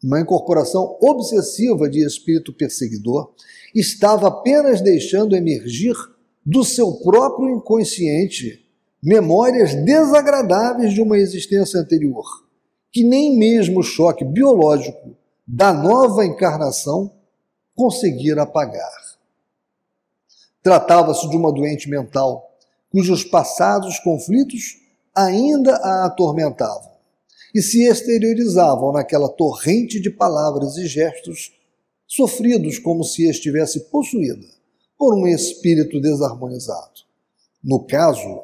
uma 0.04 0.20
incorporação 0.20 0.98
obsessiva 1.00 1.88
de 1.88 2.04
espírito 2.04 2.52
perseguidor, 2.52 3.32
estava 3.74 4.28
apenas 4.28 4.82
deixando 4.82 5.34
emergir 5.34 5.94
do 6.44 6.62
seu 6.62 6.92
próprio 7.00 7.48
inconsciente 7.48 8.66
memórias 9.02 9.74
desagradáveis 9.74 10.92
de 10.92 11.00
uma 11.00 11.16
existência 11.16 11.80
anterior, 11.80 12.24
que 12.92 13.02
nem 13.02 13.38
mesmo 13.38 13.80
o 13.80 13.84
choque 13.84 14.24
biológico 14.24 15.16
da 15.46 15.72
nova 15.72 16.24
encarnação 16.24 17.12
conseguira 17.74 18.42
apagar. 18.42 19.00
Tratava-se 20.62 21.28
de 21.30 21.36
uma 21.36 21.52
doente 21.52 21.88
mental 21.88 22.50
cujos 22.90 23.24
passados 23.24 23.98
conflitos 24.00 24.78
ainda 25.14 25.76
a 25.76 26.06
atormentavam 26.06 26.89
e 27.54 27.60
se 27.62 27.84
exteriorizavam 27.84 28.92
naquela 28.92 29.28
torrente 29.28 30.00
de 30.00 30.10
palavras 30.10 30.76
e 30.76 30.86
gestos 30.86 31.52
sofridos 32.06 32.78
como 32.78 33.04
se 33.04 33.28
estivesse 33.28 33.80
possuída 33.90 34.46
por 34.98 35.14
um 35.14 35.26
espírito 35.26 36.00
desarmonizado. 36.00 37.00
No 37.62 37.84
caso, 37.86 38.42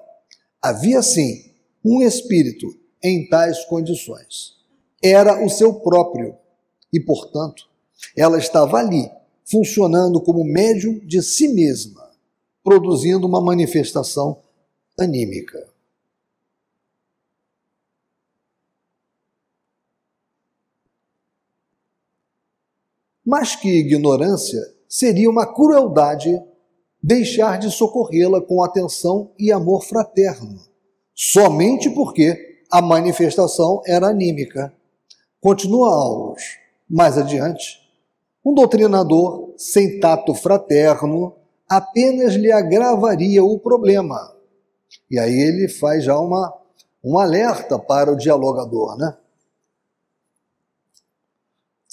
havia 0.61 1.03
sim 1.03 1.51
um 1.85 2.03
espírito 2.03 2.67
em 3.03 3.29
tais 3.29 3.65
condições. 3.65 4.55
Era 5.03 5.45
o 5.45 5.49
seu 5.49 5.75
próprio 5.75 6.35
e, 6.93 6.99
portanto, 7.01 7.69
ela 8.17 8.39
estava 8.39 8.79
ali, 8.79 9.11
funcionando 9.45 10.21
como 10.21 10.45
médium 10.45 10.99
de 11.07 11.23
si 11.23 11.49
mesma 11.49 12.07
produzindo 12.67 13.29
uma 13.29 13.41
manifestação 13.41 14.43
anímica. 14.99 15.69
Mas 23.27 23.57
que 23.57 23.81
ignorância 23.81 24.61
seria 24.89 25.29
uma 25.29 25.53
crueldade 25.53 26.41
deixar 27.03 27.59
de 27.59 27.71
socorrê-la 27.71 28.41
com 28.41 28.63
atenção 28.63 29.33
e 29.37 29.51
amor 29.51 29.85
fraterno, 29.85 30.61
somente 31.13 31.91
porque 31.91 32.63
a 32.71 32.81
manifestação 32.81 33.83
era 33.85 34.09
anímica. 34.09 34.73
Continua 35.41 35.89
Aulos. 35.89 36.43
Mais 36.89 37.19
adiante, 37.19 37.81
um 38.45 38.55
doutrinador 38.55 39.55
sem 39.57 39.99
tato 39.99 40.33
fraterno 40.33 41.35
apenas 41.69 42.35
lhe 42.35 42.53
agravaria 42.53 43.43
o 43.43 43.59
problema. 43.59 44.37
E 45.11 45.19
aí 45.19 45.33
ele 45.33 45.69
faz 45.69 46.05
já 46.05 46.17
uma, 46.17 46.55
um 47.05 47.19
alerta 47.19 47.77
para 47.77 48.13
o 48.13 48.17
dialogador, 48.17 48.97
né? 48.97 49.17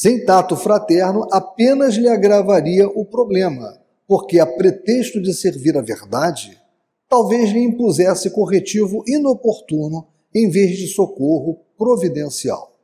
Sem 0.03 0.25
tato 0.25 0.57
fraterno, 0.57 1.25
apenas 1.31 1.95
lhe 1.95 2.09
agravaria 2.09 2.89
o 2.89 3.05
problema, 3.05 3.81
porque 4.05 4.37
a 4.37 4.45
pretexto 4.45 5.21
de 5.21 5.33
servir 5.33 5.77
a 5.77 5.81
verdade, 5.81 6.61
talvez 7.07 7.51
lhe 7.51 7.63
impusesse 7.63 8.29
corretivo 8.29 9.01
inoportuno 9.07 10.05
em 10.35 10.49
vez 10.49 10.77
de 10.77 10.87
socorro 10.87 11.61
providencial. 11.77 12.77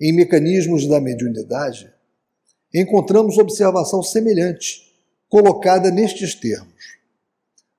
Em 0.00 0.12
mecanismos 0.12 0.86
da 0.86 1.00
mediunidade, 1.00 1.92
encontramos 2.72 3.36
observação 3.36 4.00
semelhante 4.00 4.82
colocada 5.28 5.90
nestes 5.90 6.36
termos. 6.36 6.96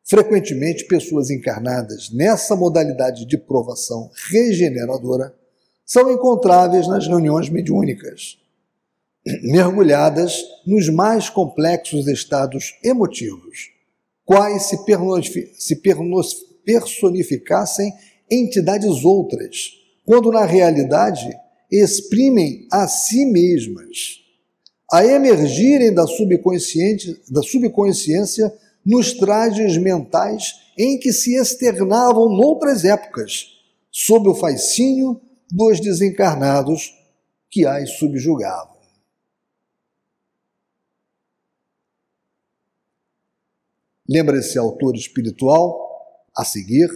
Frequentemente, 0.03 0.87
pessoas 0.87 1.29
encarnadas 1.29 2.11
nessa 2.11 2.53
modalidade 2.53 3.23
de 3.23 3.37
provação 3.37 4.11
regeneradora 4.29 5.33
são 5.85 6.11
encontráveis 6.11 6.85
nas 6.85 7.07
reuniões 7.07 7.47
mediúnicas, 7.47 8.40
mergulhadas 9.43 10.35
nos 10.65 10.89
mais 10.89 11.29
complexos 11.29 12.07
estados 12.07 12.75
emotivos, 12.83 13.69
quais 14.25 14.63
se 15.57 15.75
personificassem 16.65 17.93
entidades 18.29 19.03
outras, 19.03 19.71
quando 20.05 20.31
na 20.31 20.45
realidade 20.45 21.29
exprimem 21.71 22.67
a 22.71 22.87
si 22.87 23.25
mesmas 23.25 24.21
a 24.91 25.05
emergirem 25.05 25.93
da, 25.93 26.05
subconsciente, 26.05 27.17
da 27.29 27.41
subconsciência 27.41 28.53
nos 28.85 29.13
trajes 29.13 29.77
mentais 29.77 30.55
em 30.77 30.99
que 30.99 31.13
se 31.13 31.35
externavam 31.35 32.27
noutras 32.27 32.83
épocas, 32.83 33.47
sob 33.89 34.27
o 34.29 34.35
fascínio 34.35 35.21
dos 35.49 35.79
desencarnados 35.79 36.93
que 37.49 37.65
as 37.65 37.91
subjugavam. 37.97 38.70
Lembra 44.11 44.39
esse 44.39 44.59
autor 44.59 44.93
espiritual, 44.97 45.87
a 46.35 46.43
seguir, 46.43 46.89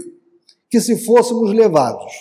que 0.69 0.81
se 0.81 0.97
fôssemos 0.97 1.53
levados 1.53 2.11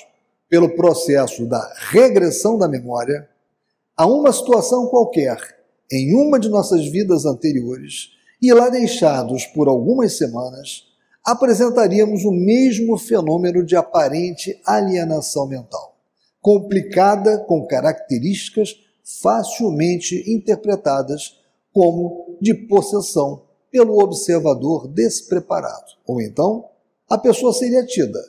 pelo 0.49 0.77
processo 0.77 1.47
da 1.47 1.75
regressão 1.91 2.57
da 2.57 2.69
memória 2.69 3.29
a 3.97 4.07
uma 4.07 4.33
situação 4.33 4.87
qualquer 4.87 5.37
em 5.91 6.15
uma 6.15 6.39
de 6.39 6.49
nossas 6.49 6.87
vidas 6.87 7.27
anteriores 7.27 8.11
e 8.41 8.53
lá 8.53 8.69
deixados 8.69 9.45
por 9.47 9.67
algumas 9.67 10.17
semanas, 10.17 10.85
apresentaríamos 11.25 12.25
o 12.25 12.31
mesmo 12.31 12.97
fenômeno 12.97 13.67
de 13.67 13.75
aparente 13.75 14.57
alienação 14.65 15.49
mental, 15.49 15.97
complicada 16.41 17.39
com 17.49 17.67
características 17.67 18.77
facilmente 19.21 20.23
interpretadas 20.33 21.37
como 21.73 22.39
de 22.41 22.55
possessão 22.55 23.43
pelo 23.75 23.99
observador 23.99 24.87
despreparado. 24.87 25.97
Ou 26.07 26.23
então, 26.23 26.69
a 27.11 27.19
pessoa 27.19 27.53
seria 27.53 27.85
tida 27.85 28.21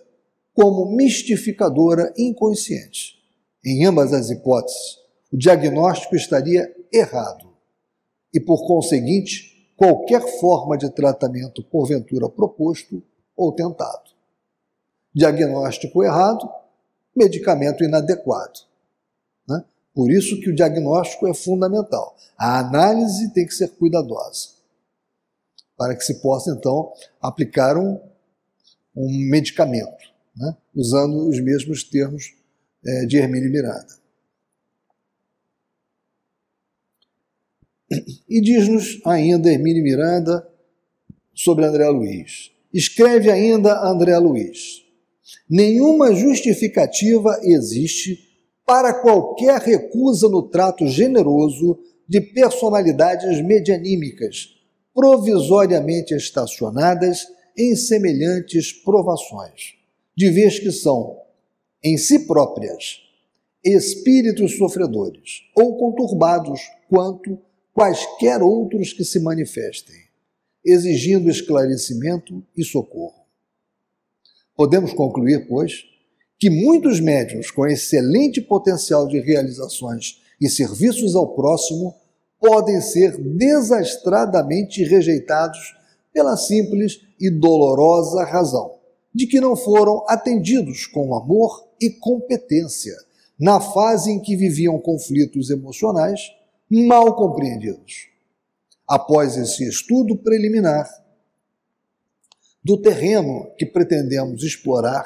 como 0.55 0.87
mistificadora 0.95 2.11
inconsciente. 2.17 3.19
Em 3.63 3.85
ambas 3.85 4.11
as 4.11 4.31
hipóteses, 4.31 4.97
o 5.31 5.37
diagnóstico 5.37 6.15
estaria 6.15 6.75
errado 6.91 7.53
e, 8.33 8.39
por 8.39 8.65
conseguinte, 8.65 9.71
qualquer 9.77 10.21
forma 10.39 10.79
de 10.79 10.89
tratamento 10.89 11.63
porventura 11.63 12.27
proposto 12.27 13.03
ou 13.37 13.51
tentado. 13.51 14.15
Diagnóstico 15.13 16.03
errado, 16.03 16.49
medicamento 17.15 17.83
inadequado. 17.83 18.61
Né? 19.47 19.63
Por 19.93 20.09
isso 20.09 20.39
que 20.39 20.49
o 20.49 20.55
diagnóstico 20.55 21.27
é 21.27 21.35
fundamental. 21.35 22.15
A 22.35 22.57
análise 22.57 23.31
tem 23.31 23.45
que 23.45 23.53
ser 23.53 23.67
cuidadosa, 23.75 24.54
para 25.77 25.95
que 25.95 26.03
se 26.03 26.21
possa, 26.21 26.51
então, 26.51 26.91
aplicar 27.21 27.77
um, 27.77 27.99
um 28.95 29.29
medicamento, 29.29 30.11
né? 30.35 30.55
usando 30.73 31.27
os 31.27 31.39
mesmos 31.41 31.83
termos 31.83 32.33
é, 32.85 33.05
de 33.05 33.17
Hermínio 33.17 33.51
Miranda. 33.51 33.95
E 38.27 38.41
diz-nos 38.41 38.99
ainda 39.05 39.51
Hermínio 39.51 39.83
Miranda 39.83 40.47
sobre 41.33 41.65
André 41.65 41.87
Luiz. 41.89 42.51
Escreve 42.73 43.31
ainda 43.31 43.79
André 43.83 44.17
Luiz: 44.17 44.83
Nenhuma 45.49 46.13
justificativa 46.13 47.39
existe 47.43 48.25
para 48.65 48.93
qualquer 49.01 49.59
recusa 49.61 50.27
no 50.27 50.49
trato 50.49 50.87
generoso 50.87 51.79
de 52.07 52.19
personalidades 52.19 53.41
medianímicas, 53.41 54.54
provisoriamente 54.95 56.15
estacionadas 56.15 57.27
em 57.57 57.75
semelhantes 57.75 58.71
provações, 58.71 59.73
de 60.15 60.29
vez 60.29 60.57
que 60.57 60.71
são, 60.71 61.19
em 61.83 61.97
si 61.97 62.25
próprias, 62.25 63.01
espíritos 63.63 64.57
sofredores 64.57 65.41
ou 65.53 65.77
conturbados 65.77 66.61
quanto 66.89 67.37
quaisquer 67.73 68.41
outros 68.41 68.93
que 68.93 69.03
se 69.03 69.19
manifestem. 69.19 70.05
exigindo 70.67 71.29
esclarecimento 71.29 72.43
e 72.57 72.63
socorro. 72.63 73.23
Podemos 74.55 74.93
concluir, 74.93 75.47
pois, 75.47 75.83
que 76.39 76.49
muitos 76.49 76.99
médiuns 76.99 77.51
com 77.51 77.67
excelente 77.67 78.41
potencial 78.41 79.07
de 79.07 79.19
realizações 79.19 80.23
e 80.41 80.49
serviços 80.49 81.15
ao 81.15 81.35
próximo 81.35 81.95
podem 82.45 82.79
ser 82.79 83.17
desastradamente 83.17 84.83
rejeitados 84.83 85.75
pela 86.13 86.37
simples 86.37 87.01
e 87.19 87.31
dolorosa 87.31 88.23
razão 88.23 88.75
de 89.13 89.25
que 89.25 89.41
não 89.41 89.55
foram 89.55 90.05
atendidos 90.07 90.85
com 90.85 91.15
amor 91.15 91.67
e 91.81 91.89
competência 91.89 92.93
na 93.39 93.59
fase 93.59 94.11
em 94.11 94.21
que 94.21 94.35
viviam 94.35 94.77
conflitos 94.79 95.49
emocionais 95.49 96.21
mal 96.69 97.15
compreendidos. 97.15 98.09
Após 98.87 99.35
esse 99.35 99.67
estudo 99.67 100.15
preliminar 100.15 100.87
do 102.63 102.79
terreno 102.79 103.51
que 103.57 103.65
pretendemos 103.65 104.43
explorar, 104.43 105.05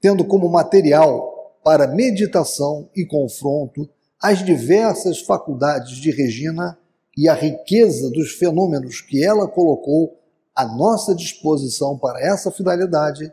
tendo 0.00 0.24
como 0.24 0.48
material 0.48 1.58
para 1.62 1.86
meditação 1.86 2.88
e 2.96 3.04
confronto 3.04 3.88
as 4.20 4.44
diversas 4.44 5.20
faculdades 5.20 5.96
de 5.96 6.10
Regina 6.10 6.78
e 7.16 7.28
a 7.28 7.34
riqueza 7.34 8.10
dos 8.10 8.32
fenômenos 8.32 9.00
que 9.00 9.24
ela 9.24 9.48
colocou 9.48 10.18
à 10.54 10.66
nossa 10.66 11.14
disposição 11.14 11.96
para 11.96 12.20
essa 12.20 12.50
finalidade, 12.50 13.32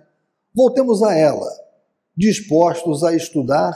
voltemos 0.53 1.01
a 1.01 1.15
ela, 1.15 1.49
dispostos 2.15 3.03
a 3.03 3.15
estudar 3.15 3.75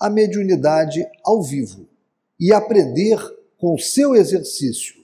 a 0.00 0.08
mediunidade 0.08 1.06
ao 1.24 1.42
vivo 1.42 1.88
e 2.40 2.52
aprender 2.52 3.18
com 3.58 3.76
seu 3.76 4.14
exercício 4.14 4.94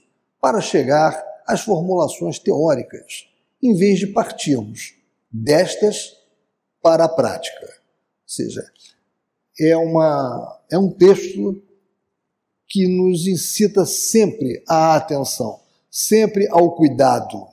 para 0.41 0.61
chegar 0.61 1.23
às 1.47 1.61
formulações 1.61 2.39
teóricas, 2.39 3.27
em 3.61 3.75
vez 3.75 3.99
de 3.99 4.07
partirmos 4.07 4.95
destas 5.31 6.13
para 6.81 7.05
a 7.05 7.09
prática. 7.09 7.65
Ou 7.65 8.27
seja, 8.27 8.63
é, 9.59 9.75
uma, 9.75 10.61
é 10.71 10.77
um 10.77 10.91
texto 10.91 11.61
que 12.67 12.87
nos 12.87 13.27
incita 13.27 13.85
sempre 13.85 14.63
à 14.67 14.95
atenção, 14.95 15.61
sempre 15.89 16.47
ao 16.49 16.75
cuidado. 16.75 17.47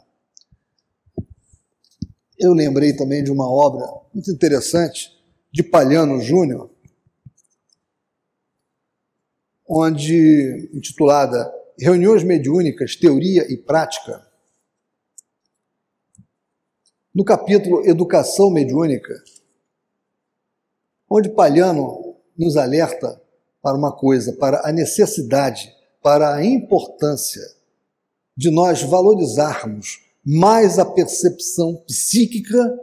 Eu 2.38 2.52
lembrei 2.52 2.94
também 2.96 3.22
de 3.22 3.30
uma 3.30 3.48
obra 3.48 3.86
muito 4.12 4.30
interessante 4.30 5.16
de 5.52 5.62
Palhano 5.62 6.20
Júnior, 6.20 6.70
onde 9.68 10.70
intitulada 10.72 11.52
Reuniões 11.78 12.24
Mediúnicas, 12.24 12.96
Teoria 12.96 13.50
e 13.52 13.56
Prática. 13.56 14.26
No 17.14 17.24
capítulo 17.24 17.86
Educação 17.86 18.50
Mediúnica, 18.50 19.14
onde 21.14 21.28
Palhano 21.28 22.16
nos 22.38 22.56
alerta 22.56 23.20
para 23.60 23.76
uma 23.76 23.92
coisa, 23.92 24.32
para 24.32 24.66
a 24.66 24.72
necessidade, 24.72 25.70
para 26.02 26.34
a 26.34 26.44
importância 26.44 27.42
de 28.34 28.50
nós 28.50 28.82
valorizarmos 28.82 30.00
mais 30.24 30.78
a 30.78 30.86
percepção 30.86 31.76
psíquica 31.86 32.80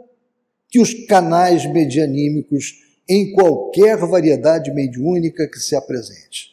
que 0.68 0.78
os 0.78 0.94
canais 1.06 1.66
medianímicos 1.66 2.74
em 3.08 3.32
qualquer 3.32 3.96
variedade 3.96 4.72
mediúnica 4.72 5.48
que 5.48 5.58
se 5.58 5.74
apresente. 5.74 6.50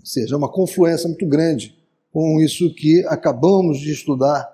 Ou 0.00 0.06
seja, 0.06 0.34
é 0.34 0.38
uma 0.38 0.50
confluência 0.50 1.06
muito 1.06 1.26
grande 1.26 1.76
com 2.10 2.40
isso 2.40 2.74
que 2.74 3.04
acabamos 3.08 3.78
de 3.78 3.92
estudar 3.92 4.50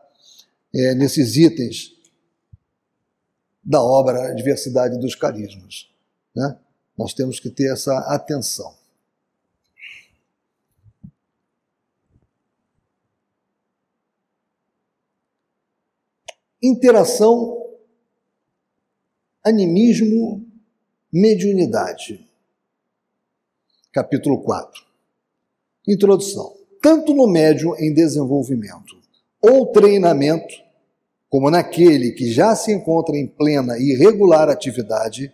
é, 0.75 0.93
nesses 0.97 1.37
itens 1.37 1.93
da 3.63 3.81
obra 3.81 4.35
Diversidade 4.35 4.99
dos 4.99 5.15
Carismas. 5.15 5.89
Né? 6.35 6.59
Nós 6.97 7.15
temos 7.15 7.41
que 7.41 7.51
ter 7.51 7.73
essa 7.73 7.99
atenção. 8.15 8.79
Interação, 16.63 17.57
animismo, 19.43 20.47
mediunidade. 21.11 22.29
Capítulo 23.93 24.43
4. 24.43 24.85
Introdução. 25.89 26.55
Tanto 26.83 27.15
no 27.15 27.27
médium 27.27 27.75
em 27.77 27.93
desenvolvimento 27.93 29.01
ou 29.41 29.73
treinamento, 29.73 30.55
como 31.29 31.51
naquele 31.51 32.13
que 32.13 32.31
já 32.31 32.55
se 32.55 32.73
encontra 32.73 33.17
em 33.17 33.27
plena 33.27 33.79
e 33.79 33.95
regular 33.97 34.49
atividade, 34.49 35.33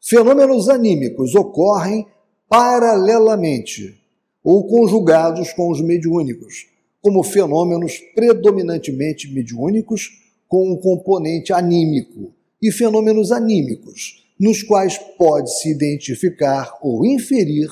fenômenos 0.00 0.68
anímicos 0.68 1.34
ocorrem 1.34 2.06
paralelamente 2.48 4.00
ou 4.42 4.66
conjugados 4.66 5.52
com 5.52 5.70
os 5.70 5.80
mediúnicos, 5.80 6.66
como 7.00 7.22
fenômenos 7.22 7.98
predominantemente 8.14 9.32
mediúnicos 9.32 10.08
com 10.48 10.72
um 10.72 10.76
componente 10.76 11.52
anímico 11.52 12.34
e 12.60 12.72
fenômenos 12.72 13.30
anímicos, 13.30 14.26
nos 14.38 14.62
quais 14.62 14.98
pode-se 15.18 15.70
identificar 15.70 16.78
ou 16.82 17.04
inferir 17.04 17.68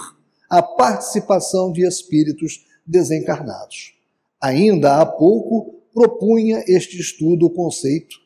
a 0.49 0.63
participação 0.63 1.73
de 1.73 1.87
espíritos 1.87 2.65
desencarnados. 2.87 3.95
Ainda 4.41 5.01
há 5.01 5.07
pouco 5.07 5.83
propunha 5.93 6.63
este 6.67 6.99
estudo 7.01 7.47
o 7.47 7.51
conceito 7.51 8.17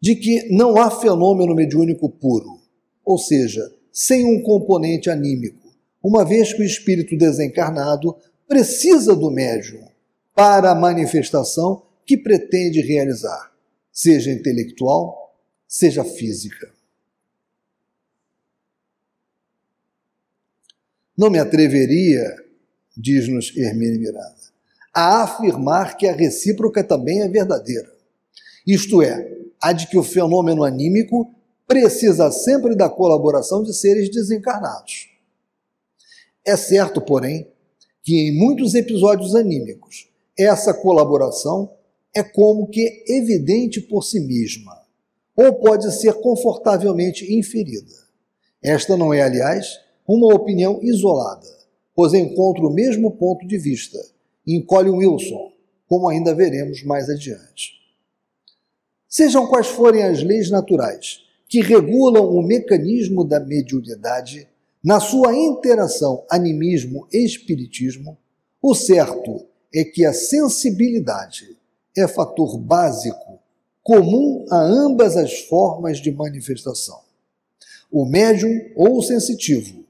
de 0.00 0.14
que 0.14 0.54
não 0.54 0.76
há 0.76 0.90
fenômeno 0.90 1.54
mediúnico 1.54 2.10
puro, 2.10 2.60
ou 3.04 3.18
seja, 3.18 3.72
sem 3.92 4.24
um 4.24 4.42
componente 4.42 5.10
anímico, 5.10 5.72
uma 6.02 6.24
vez 6.24 6.52
que 6.52 6.62
o 6.62 6.66
espírito 6.66 7.16
desencarnado 7.16 8.16
precisa 8.46 9.14
do 9.14 9.30
médium 9.30 9.86
para 10.34 10.70
a 10.70 10.74
manifestação 10.74 11.82
que 12.04 12.16
pretende 12.16 12.80
realizar, 12.80 13.52
seja 13.92 14.30
intelectual, 14.30 15.34
seja 15.66 16.04
física. 16.04 16.72
Não 21.16 21.30
me 21.30 21.38
atreveria, 21.38 22.36
diz-nos 22.96 23.56
Hermínio 23.56 24.00
Miranda, 24.00 24.34
a 24.92 25.22
afirmar 25.22 25.96
que 25.96 26.06
a 26.06 26.12
recíproca 26.12 26.82
também 26.82 27.22
é 27.22 27.28
verdadeira. 27.28 27.92
Isto 28.66 29.02
é, 29.02 29.36
a 29.60 29.72
de 29.72 29.86
que 29.86 29.96
o 29.96 30.02
fenômeno 30.02 30.64
anímico 30.64 31.32
precisa 31.74 32.30
sempre 32.30 32.76
da 32.76 32.88
colaboração 32.88 33.60
de 33.60 33.74
seres 33.74 34.08
desencarnados. 34.08 35.08
É 36.46 36.56
certo, 36.56 37.00
porém, 37.00 37.48
que 38.00 38.28
em 38.28 38.38
muitos 38.38 38.76
episódios 38.76 39.34
anímicos, 39.34 40.08
essa 40.38 40.72
colaboração 40.72 41.68
é 42.14 42.22
como 42.22 42.68
que 42.68 43.02
evidente 43.08 43.80
por 43.80 44.04
si 44.04 44.20
mesma, 44.20 44.82
ou 45.36 45.52
pode 45.54 45.92
ser 45.98 46.14
confortavelmente 46.20 47.36
inferida. 47.36 48.04
Esta 48.62 48.96
não 48.96 49.12
é, 49.12 49.22
aliás, 49.22 49.80
uma 50.06 50.32
opinião 50.32 50.78
isolada, 50.80 51.48
pois 51.92 52.14
encontra 52.14 52.64
o 52.64 52.72
mesmo 52.72 53.10
ponto 53.16 53.44
de 53.48 53.58
vista 53.58 53.98
em 54.46 54.64
Colin 54.64 54.90
Wilson, 54.90 55.50
como 55.88 56.08
ainda 56.08 56.32
veremos 56.36 56.84
mais 56.84 57.10
adiante. 57.10 57.72
Sejam 59.08 59.48
quais 59.48 59.66
forem 59.66 60.04
as 60.04 60.22
leis 60.22 60.48
naturais 60.50 61.24
que 61.54 61.60
regulam 61.60 62.30
o 62.30 62.42
mecanismo 62.42 63.24
da 63.24 63.38
mediunidade, 63.38 64.48
na 64.82 64.98
sua 64.98 65.32
interação 65.36 66.26
animismo-espiritismo, 66.28 68.18
o 68.60 68.74
certo 68.74 69.46
é 69.72 69.84
que 69.84 70.04
a 70.04 70.12
sensibilidade 70.12 71.56
é 71.96 72.08
fator 72.08 72.58
básico 72.58 73.38
comum 73.84 74.44
a 74.50 74.60
ambas 74.60 75.16
as 75.16 75.42
formas 75.42 75.98
de 75.98 76.10
manifestação. 76.10 76.98
O 77.88 78.04
médium 78.04 78.50
ou 78.74 78.98
o 78.98 79.02
sensitivo 79.02 79.84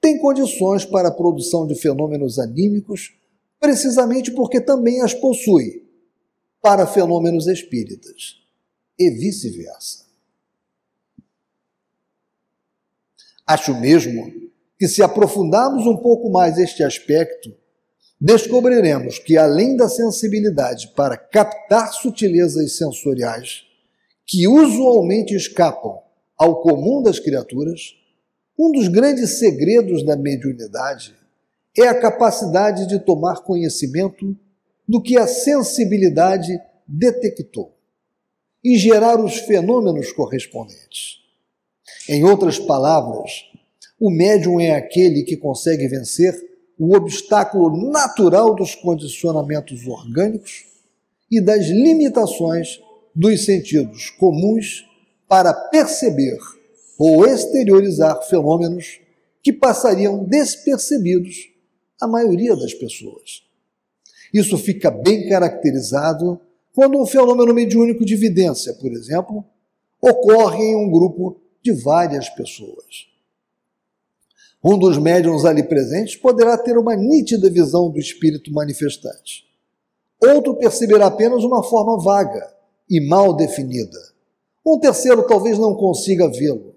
tem 0.00 0.18
condições 0.18 0.86
para 0.86 1.08
a 1.08 1.14
produção 1.14 1.66
de 1.66 1.74
fenômenos 1.74 2.38
anímicos, 2.38 3.14
precisamente 3.60 4.30
porque 4.30 4.58
também 4.58 5.02
as 5.02 5.12
possui 5.12 5.84
para 6.62 6.86
fenômenos 6.86 7.46
espíritas, 7.46 8.40
e 8.98 9.10
vice-versa. 9.10 10.03
Acho 13.46 13.78
mesmo 13.78 14.32
que, 14.78 14.88
se 14.88 15.02
aprofundarmos 15.02 15.86
um 15.86 15.96
pouco 15.96 16.30
mais 16.30 16.58
este 16.58 16.82
aspecto, 16.82 17.54
descobriremos 18.20 19.18
que, 19.18 19.36
além 19.36 19.76
da 19.76 19.88
sensibilidade 19.88 20.92
para 20.96 21.16
captar 21.16 21.92
sutilezas 21.92 22.76
sensoriais 22.76 23.64
que 24.26 24.48
usualmente 24.48 25.34
escapam 25.34 25.98
ao 26.38 26.62
comum 26.62 27.02
das 27.02 27.18
criaturas, 27.18 27.94
um 28.58 28.72
dos 28.72 28.88
grandes 28.88 29.38
segredos 29.38 30.04
da 30.04 30.16
mediunidade 30.16 31.14
é 31.76 31.88
a 31.88 32.00
capacidade 32.00 32.86
de 32.86 32.98
tomar 33.00 33.42
conhecimento 33.42 34.36
do 34.88 35.02
que 35.02 35.18
a 35.18 35.26
sensibilidade 35.26 36.58
detectou 36.86 37.76
e 38.62 38.78
gerar 38.78 39.22
os 39.22 39.38
fenômenos 39.38 40.12
correspondentes. 40.12 41.23
Em 42.08 42.24
outras 42.24 42.58
palavras, 42.58 43.44
o 44.00 44.10
médium 44.10 44.60
é 44.60 44.72
aquele 44.72 45.22
que 45.22 45.36
consegue 45.36 45.86
vencer 45.88 46.34
o 46.78 46.94
obstáculo 46.94 47.90
natural 47.90 48.54
dos 48.54 48.74
condicionamentos 48.74 49.86
orgânicos 49.86 50.64
e 51.30 51.40
das 51.40 51.66
limitações 51.66 52.80
dos 53.14 53.44
sentidos 53.44 54.10
comuns 54.10 54.84
para 55.28 55.52
perceber 55.52 56.38
ou 56.98 57.26
exteriorizar 57.26 58.22
fenômenos 58.28 59.00
que 59.42 59.52
passariam 59.52 60.24
despercebidos 60.24 61.50
à 62.00 62.06
maioria 62.06 62.56
das 62.56 62.74
pessoas. 62.74 63.42
Isso 64.32 64.58
fica 64.58 64.90
bem 64.90 65.28
caracterizado 65.28 66.40
quando 66.74 67.00
um 67.00 67.06
fenômeno 67.06 67.54
mediúnico 67.54 68.04
de 68.04 68.14
evidência, 68.14 68.74
por 68.74 68.90
exemplo, 68.92 69.44
ocorre 70.00 70.62
em 70.62 70.76
um 70.76 70.90
grupo 70.90 71.40
de 71.64 71.72
várias 71.72 72.28
pessoas. 72.28 73.08
Um 74.62 74.78
dos 74.78 74.98
médiums 74.98 75.46
ali 75.46 75.62
presentes 75.62 76.14
poderá 76.14 76.58
ter 76.58 76.76
uma 76.76 76.94
nítida 76.94 77.48
visão 77.50 77.90
do 77.90 77.98
espírito 77.98 78.52
manifestante. 78.52 79.46
Outro 80.22 80.56
perceberá 80.56 81.06
apenas 81.06 81.42
uma 81.42 81.62
forma 81.62 81.98
vaga 82.02 82.54
e 82.88 83.00
mal 83.00 83.34
definida. 83.34 83.98
Um 84.64 84.78
terceiro 84.78 85.26
talvez 85.26 85.58
não 85.58 85.74
consiga 85.74 86.28
vê-lo, 86.28 86.74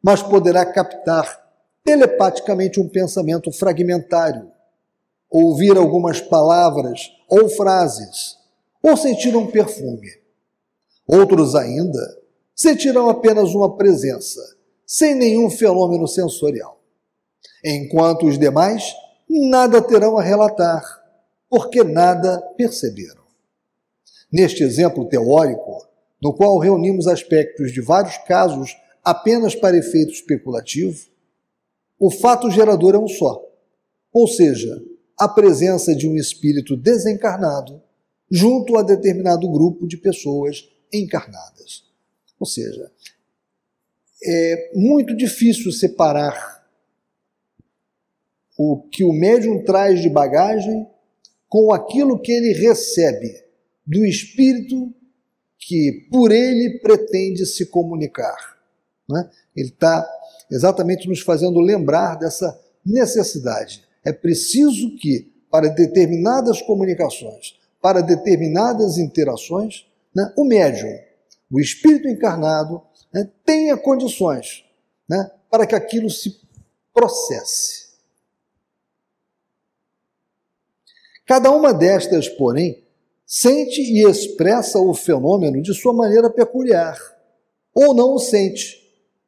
mas 0.00 0.22
poderá 0.22 0.64
captar 0.64 1.46
telepaticamente 1.84 2.80
um 2.80 2.88
pensamento 2.88 3.50
fragmentário, 3.50 4.50
ouvir 5.28 5.76
algumas 5.76 6.20
palavras 6.20 7.10
ou 7.28 7.48
frases 7.48 8.36
ou 8.82 8.96
sentiram 8.96 9.40
um 9.40 9.50
perfume. 9.50 10.08
Outros 11.06 11.54
ainda 11.54 12.18
sentirão 12.58 13.08
apenas 13.08 13.54
uma 13.54 13.76
presença, 13.76 14.40
sem 14.84 15.14
nenhum 15.14 15.48
fenômeno 15.48 16.08
sensorial. 16.08 16.82
Enquanto 17.64 18.26
os 18.26 18.36
demais 18.36 18.92
nada 19.28 19.80
terão 19.80 20.18
a 20.18 20.22
relatar, 20.22 20.82
porque 21.48 21.84
nada 21.84 22.40
perceberam. 22.56 23.22
Neste 24.32 24.64
exemplo 24.64 25.08
teórico, 25.08 25.86
no 26.20 26.34
qual 26.34 26.58
reunimos 26.58 27.06
aspectos 27.06 27.72
de 27.72 27.80
vários 27.80 28.18
casos 28.18 28.76
apenas 29.04 29.54
para 29.54 29.78
efeito 29.78 30.10
especulativo, 30.10 31.06
o 31.96 32.10
fato 32.10 32.50
gerador 32.50 32.96
é 32.96 32.98
um 32.98 33.06
só, 33.06 33.40
ou 34.12 34.26
seja, 34.26 34.82
a 35.16 35.28
presença 35.28 35.94
de 35.94 36.08
um 36.08 36.16
espírito 36.16 36.76
desencarnado 36.76 37.80
junto 38.28 38.76
a 38.76 38.82
determinado 38.82 39.48
grupo 39.48 39.86
de 39.86 39.96
pessoas 39.96 40.68
encarnadas. 40.92 41.87
Ou 42.38 42.46
seja, 42.46 42.90
é 44.24 44.72
muito 44.74 45.16
difícil 45.16 45.70
separar 45.72 46.58
o 48.56 48.82
que 48.90 49.04
o 49.04 49.12
médium 49.12 49.64
traz 49.64 50.00
de 50.00 50.08
bagagem 50.08 50.86
com 51.48 51.72
aquilo 51.72 52.20
que 52.20 52.32
ele 52.32 52.52
recebe 52.52 53.44
do 53.86 54.04
espírito 54.04 54.92
que 55.58 56.06
por 56.10 56.32
ele 56.32 56.78
pretende 56.80 57.46
se 57.46 57.66
comunicar. 57.66 58.58
Né? 59.08 59.30
Ele 59.56 59.68
está 59.68 60.06
exatamente 60.50 61.08
nos 61.08 61.20
fazendo 61.20 61.60
lembrar 61.60 62.16
dessa 62.16 62.58
necessidade. 62.84 63.82
É 64.04 64.12
preciso 64.12 64.96
que, 64.96 65.32
para 65.50 65.68
determinadas 65.68 66.60
comunicações, 66.62 67.58
para 67.80 68.00
determinadas 68.00 68.98
interações, 68.98 69.86
né, 70.14 70.32
o 70.36 70.44
médium, 70.44 70.98
o 71.50 71.58
espírito 71.58 72.08
encarnado, 72.08 72.82
né, 73.12 73.30
tenha 73.44 73.76
condições 73.76 74.64
né, 75.08 75.30
para 75.50 75.66
que 75.66 75.74
aquilo 75.74 76.10
se 76.10 76.40
processe. 76.92 77.88
Cada 81.26 81.50
uma 81.50 81.72
destas, 81.72 82.28
porém, 82.28 82.84
sente 83.26 83.80
e 83.80 84.02
expressa 84.06 84.78
o 84.78 84.94
fenômeno 84.94 85.60
de 85.62 85.74
sua 85.74 85.92
maneira 85.92 86.30
peculiar, 86.30 86.98
ou 87.74 87.94
não 87.94 88.14
o 88.14 88.18
sente. 88.18 88.78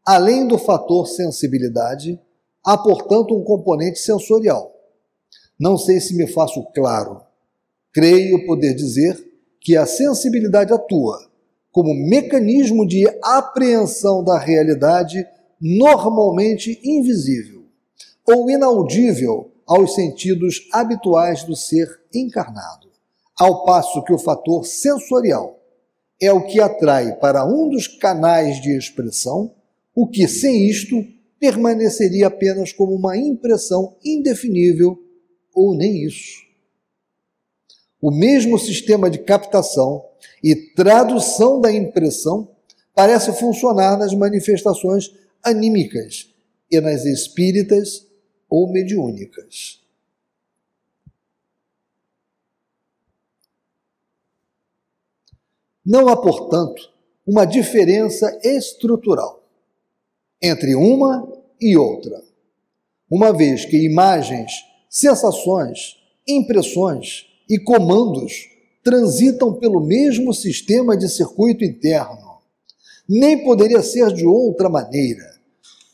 Além 0.04 0.46
do 0.46 0.58
fator 0.58 1.06
sensibilidade, 1.06 2.18
há, 2.64 2.76
portanto, 2.76 3.36
um 3.36 3.44
componente 3.44 3.98
sensorial. 3.98 4.74
Não 5.58 5.76
sei 5.76 6.00
se 6.00 6.16
me 6.16 6.26
faço 6.26 6.64
claro. 6.74 7.20
Creio 7.92 8.46
poder 8.46 8.74
dizer 8.74 9.22
que 9.60 9.76
a 9.76 9.84
sensibilidade 9.84 10.72
atua 10.72 11.29
como 11.70 11.94
mecanismo 11.94 12.86
de 12.86 13.06
apreensão 13.22 14.24
da 14.24 14.38
realidade 14.38 15.24
normalmente 15.60 16.80
invisível 16.82 17.64
ou 18.26 18.50
inaudível 18.50 19.52
aos 19.66 19.94
sentidos 19.94 20.68
habituais 20.72 21.44
do 21.44 21.54
ser 21.54 21.88
encarnado, 22.12 22.88
ao 23.38 23.64
passo 23.64 24.02
que 24.02 24.12
o 24.12 24.18
fator 24.18 24.66
sensorial 24.66 25.60
é 26.20 26.32
o 26.32 26.44
que 26.44 26.60
atrai 26.60 27.14
para 27.16 27.46
um 27.46 27.68
dos 27.68 27.86
canais 27.86 28.60
de 28.60 28.76
expressão, 28.76 29.54
o 29.94 30.06
que 30.06 30.26
sem 30.26 30.68
isto 30.68 31.04
permaneceria 31.38 32.26
apenas 32.26 32.72
como 32.72 32.94
uma 32.94 33.16
impressão 33.16 33.96
indefinível 34.04 34.98
ou 35.54 35.74
nem 35.74 36.04
isso. 36.04 36.40
O 38.02 38.10
mesmo 38.10 38.58
sistema 38.58 39.08
de 39.08 39.18
captação 39.18 40.09
e 40.42 40.54
tradução 40.54 41.60
da 41.60 41.72
impressão 41.72 42.48
parece 42.94 43.32
funcionar 43.32 43.98
nas 43.98 44.14
manifestações 44.14 45.10
anímicas 45.42 46.30
e 46.70 46.80
nas 46.80 47.04
espíritas 47.04 48.06
ou 48.48 48.70
mediúnicas. 48.70 49.80
Não 55.84 56.08
há, 56.08 56.16
portanto, 56.16 56.92
uma 57.26 57.44
diferença 57.44 58.38
estrutural 58.44 59.42
entre 60.42 60.74
uma 60.74 61.26
e 61.60 61.76
outra, 61.76 62.22
uma 63.10 63.32
vez 63.32 63.64
que 63.64 63.76
imagens, 63.76 64.52
sensações, 64.88 65.96
impressões 66.26 67.26
e 67.48 67.58
comandos 67.58 68.49
transitam 68.82 69.54
pelo 69.54 69.80
mesmo 69.80 70.32
sistema 70.32 70.96
de 70.96 71.08
circuito 71.08 71.64
interno. 71.64 72.38
Nem 73.08 73.44
poderia 73.44 73.82
ser 73.82 74.12
de 74.12 74.26
outra 74.26 74.68
maneira. 74.68 75.24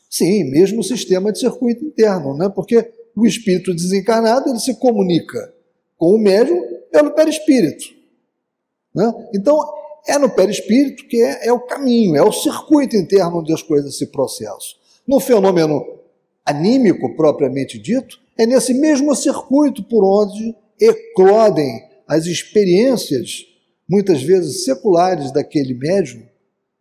Sim, 0.09 0.45
mesmo 0.45 0.83
sistema 0.83 1.31
de 1.31 1.39
circuito 1.39 1.83
interno, 1.83 2.35
né? 2.35 2.49
porque 2.49 2.91
o 3.15 3.25
espírito 3.25 3.73
desencarnado 3.73 4.49
ele 4.49 4.59
se 4.59 4.75
comunica 4.75 5.53
com 5.97 6.15
o 6.15 6.19
médium 6.19 6.63
pelo 6.91 7.11
perispírito. 7.11 7.85
Né? 8.95 9.11
Então, 9.33 9.59
é 10.07 10.17
no 10.17 10.29
perispírito 10.29 11.05
que 11.07 11.21
é, 11.21 11.47
é 11.47 11.53
o 11.53 11.59
caminho, 11.59 12.15
é 12.15 12.23
o 12.23 12.31
circuito 12.31 12.95
interno 12.95 13.39
onde 13.39 13.53
as 13.53 13.61
coisas 13.61 13.97
se 13.97 14.07
processam. 14.07 14.77
No 15.05 15.19
fenômeno 15.19 15.85
anímico 16.45 17.15
propriamente 17.15 17.77
dito, 17.77 18.19
é 18.37 18.45
nesse 18.45 18.73
mesmo 18.73 19.13
circuito 19.15 19.83
por 19.83 20.03
onde 20.03 20.55
eclodem 20.79 21.83
as 22.07 22.25
experiências, 22.25 23.45
muitas 23.87 24.23
vezes 24.23 24.63
seculares, 24.63 25.31
daquele 25.31 25.73
médium, 25.73 26.25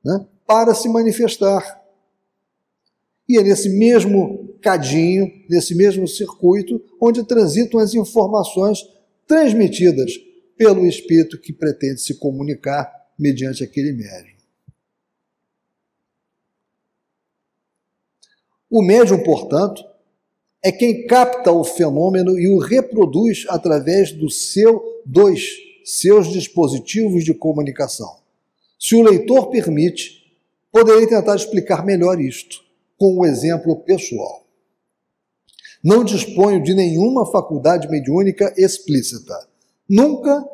né, 0.05 0.27
para 0.47 0.74
se 0.74 0.89
manifestar. 0.89 1.83
E 3.29 3.39
é 3.39 3.43
nesse 3.43 3.68
mesmo 3.70 4.57
cadinho, 4.62 5.31
nesse 5.49 5.74
mesmo 5.74 6.07
circuito, 6.07 6.81
onde 7.01 7.27
transitam 7.27 7.81
as 7.81 7.95
informações 7.95 8.79
transmitidas 9.27 10.12
pelo 10.57 10.87
espírito 10.87 11.41
que 11.41 11.53
pretende 11.53 12.01
se 12.01 12.14
comunicar 12.18 12.91
mediante 13.18 13.64
aquele 13.64 13.93
médium. 13.93 14.37
O 18.70 18.83
médium, 18.83 19.22
portanto, 19.22 19.83
é 20.67 20.73
quem 20.73 21.07
capta 21.07 21.53
o 21.53 21.62
fenômeno 21.62 22.37
e 22.37 22.49
o 22.49 22.59
reproduz 22.59 23.45
através 23.49 24.11
do 24.11 24.29
seu, 24.29 24.83
dos 25.07 25.41
seus 25.85 26.27
dispositivos 26.33 27.25
de 27.25 27.33
comunicação. 27.33 28.19
Se 28.77 28.97
o 28.97 29.03
leitor 29.03 29.49
permite, 29.49 30.25
poderei 30.73 31.07
tentar 31.07 31.37
explicar 31.37 31.87
melhor 31.87 32.21
isto 32.21 32.64
com 32.99 33.17
um 33.17 33.25
exemplo 33.25 33.77
pessoal. 33.85 34.45
Não 35.85 36.03
disponho 36.03 36.61
de 36.61 36.75
nenhuma 36.75 37.31
faculdade 37.31 37.89
mediúnica 37.89 38.53
explícita. 38.57 39.35
Nunca 39.89 40.45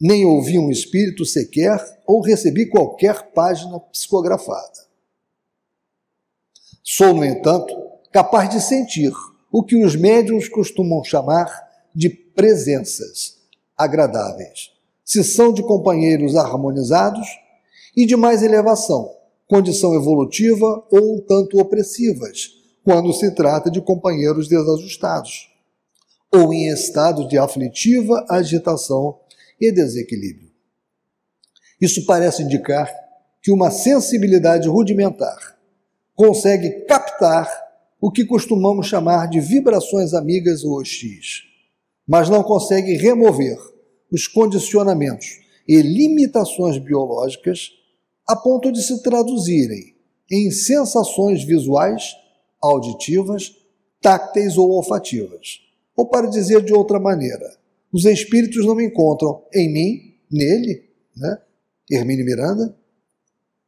nem 0.00 0.24
ouvi 0.24 0.56
um 0.56 0.70
espírito 0.70 1.24
sequer 1.24 1.84
ou 2.06 2.20
recebi 2.20 2.66
qualquer 2.66 3.32
página 3.32 3.80
psicografada. 3.80 4.86
Sou, 6.84 7.12
no 7.12 7.24
entanto, 7.24 7.74
capaz 8.12 8.50
de 8.50 8.60
sentir 8.60 9.12
o 9.50 9.62
que 9.62 9.76
os 9.82 9.96
médiums 9.96 10.48
costumam 10.48 11.02
chamar 11.02 11.48
de 11.94 12.08
presenças, 12.08 13.38
agradáveis, 13.76 14.70
se 15.04 15.24
são 15.24 15.52
de 15.52 15.62
companheiros 15.62 16.36
harmonizados 16.36 17.26
e 17.96 18.04
de 18.04 18.16
mais 18.16 18.42
elevação, 18.42 19.10
condição 19.46 19.94
evolutiva 19.94 20.84
ou 20.90 21.16
um 21.16 21.20
tanto 21.20 21.58
opressivas, 21.58 22.50
quando 22.84 23.12
se 23.12 23.34
trata 23.34 23.70
de 23.70 23.80
companheiros 23.80 24.48
desajustados, 24.48 25.50
ou 26.32 26.52
em 26.52 26.68
estado 26.68 27.26
de 27.26 27.38
aflitiva 27.38 28.24
agitação 28.28 29.18
e 29.60 29.72
desequilíbrio. 29.72 30.50
Isso 31.80 32.04
parece 32.06 32.42
indicar 32.42 32.92
que 33.42 33.50
uma 33.50 33.70
sensibilidade 33.70 34.68
rudimentar 34.68 35.56
consegue 36.14 36.84
captar 36.86 37.67
o 38.00 38.10
que 38.10 38.24
costumamos 38.24 38.86
chamar 38.86 39.28
de 39.28 39.40
vibrações 39.40 40.14
amigas 40.14 40.64
ou 40.64 40.80
hostis, 40.80 41.42
mas 42.06 42.28
não 42.30 42.42
consegue 42.42 42.94
remover 42.94 43.58
os 44.10 44.26
condicionamentos 44.26 45.26
e 45.66 45.82
limitações 45.82 46.78
biológicas 46.78 47.70
a 48.26 48.36
ponto 48.36 48.70
de 48.70 48.82
se 48.82 49.02
traduzirem 49.02 49.96
em 50.30 50.50
sensações 50.50 51.44
visuais, 51.44 52.14
auditivas, 52.62 53.54
tácteis 54.00 54.56
ou 54.56 54.70
olfativas. 54.70 55.60
Ou 55.96 56.06
para 56.06 56.28
dizer 56.28 56.62
de 56.62 56.72
outra 56.72 57.00
maneira, 57.00 57.58
os 57.92 58.04
espíritos 58.04 58.64
não 58.64 58.80
encontram 58.80 59.42
em 59.52 59.72
mim, 59.72 60.14
nele, 60.30 60.84
né, 61.16 61.38
Hermínio 61.90 62.24
Miranda, 62.24 62.76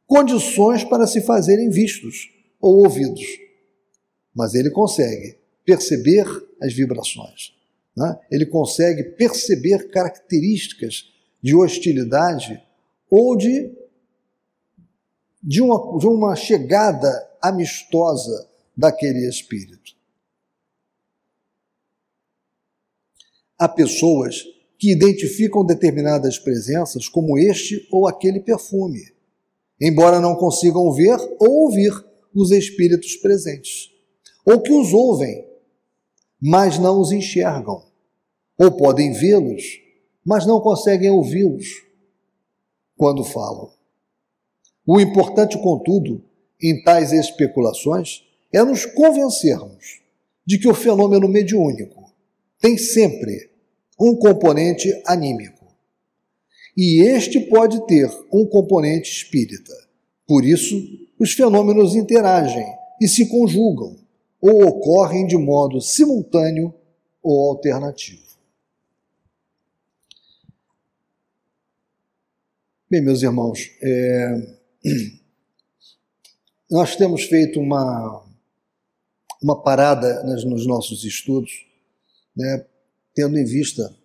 condições 0.05 0.83
para 0.83 1.07
se 1.07 1.21
fazerem 1.21 1.69
vistos 1.69 2.29
ou 2.59 2.83
ouvidos. 2.83 3.25
Mas 4.33 4.53
ele 4.53 4.69
consegue 4.69 5.37
perceber 5.65 6.25
as 6.61 6.73
vibrações. 6.73 7.53
Né? 7.95 8.19
Ele 8.29 8.45
consegue 8.45 9.03
perceber 9.03 9.89
características 9.89 11.11
de 11.41 11.55
hostilidade 11.55 12.61
ou 13.09 13.35
de, 13.35 13.71
de, 15.43 15.61
uma, 15.61 15.97
de 15.99 16.07
uma 16.07 16.35
chegada 16.35 17.09
amistosa 17.41 18.47
daquele 18.75 19.27
espírito. 19.27 19.95
Há 23.57 23.67
pessoas 23.67 24.43
que 24.79 24.91
identificam 24.91 25.63
determinadas 25.63 26.39
presenças 26.39 27.07
como 27.07 27.37
este 27.37 27.87
ou 27.91 28.07
aquele 28.07 28.39
perfume, 28.39 29.13
embora 29.79 30.19
não 30.19 30.35
consigam 30.35 30.91
ver 30.91 31.19
ou 31.39 31.65
ouvir 31.65 31.91
os 32.33 32.49
espíritos 32.49 33.15
presentes, 33.17 33.90
ou 34.45 34.61
que 34.61 34.71
os 34.71 34.93
ouvem, 34.93 35.45
mas 36.41 36.79
não 36.79 36.99
os 36.99 37.11
enxergam, 37.11 37.83
ou 38.57 38.71
podem 38.71 39.13
vê-los, 39.13 39.63
mas 40.25 40.45
não 40.45 40.59
conseguem 40.59 41.09
ouvi-los 41.09 41.85
quando 42.97 43.23
falam. 43.23 43.71
O 44.85 44.99
importante, 44.99 45.57
contudo, 45.61 46.23
em 46.61 46.83
tais 46.83 47.11
especulações 47.11 48.23
é 48.53 48.63
nos 48.63 48.85
convencermos 48.85 50.01
de 50.45 50.59
que 50.59 50.67
o 50.67 50.73
fenômeno 50.73 51.27
mediúnico 51.27 52.11
tem 52.59 52.77
sempre 52.77 53.49
um 53.99 54.15
componente 54.15 54.89
anímico. 55.05 55.65
E 56.75 57.01
este 57.01 57.39
pode 57.39 57.85
ter 57.85 58.09
um 58.31 58.45
componente 58.45 59.09
espírita. 59.11 59.73
Por 60.27 60.45
isso, 60.45 60.75
os 61.19 61.33
fenômenos 61.33 61.95
interagem 61.95 62.65
e 62.99 63.07
se 63.07 63.27
conjugam, 63.27 63.97
ou 64.41 64.67
ocorrem 64.67 65.27
de 65.27 65.37
modo 65.37 65.79
simultâneo 65.79 66.73
ou 67.21 67.51
alternativo. 67.51 68.31
Bem, 72.89 73.01
meus 73.01 73.21
irmãos, 73.21 73.69
é... 73.81 74.57
nós 76.69 76.95
temos 76.95 77.23
feito 77.23 77.59
uma, 77.59 78.25
uma 79.41 79.61
parada 79.61 80.23
nos 80.23 80.65
nossos 80.65 81.03
estudos, 81.03 81.51
né, 82.35 82.65
tendo 83.13 83.37
em 83.37 83.45
vista 83.45 83.95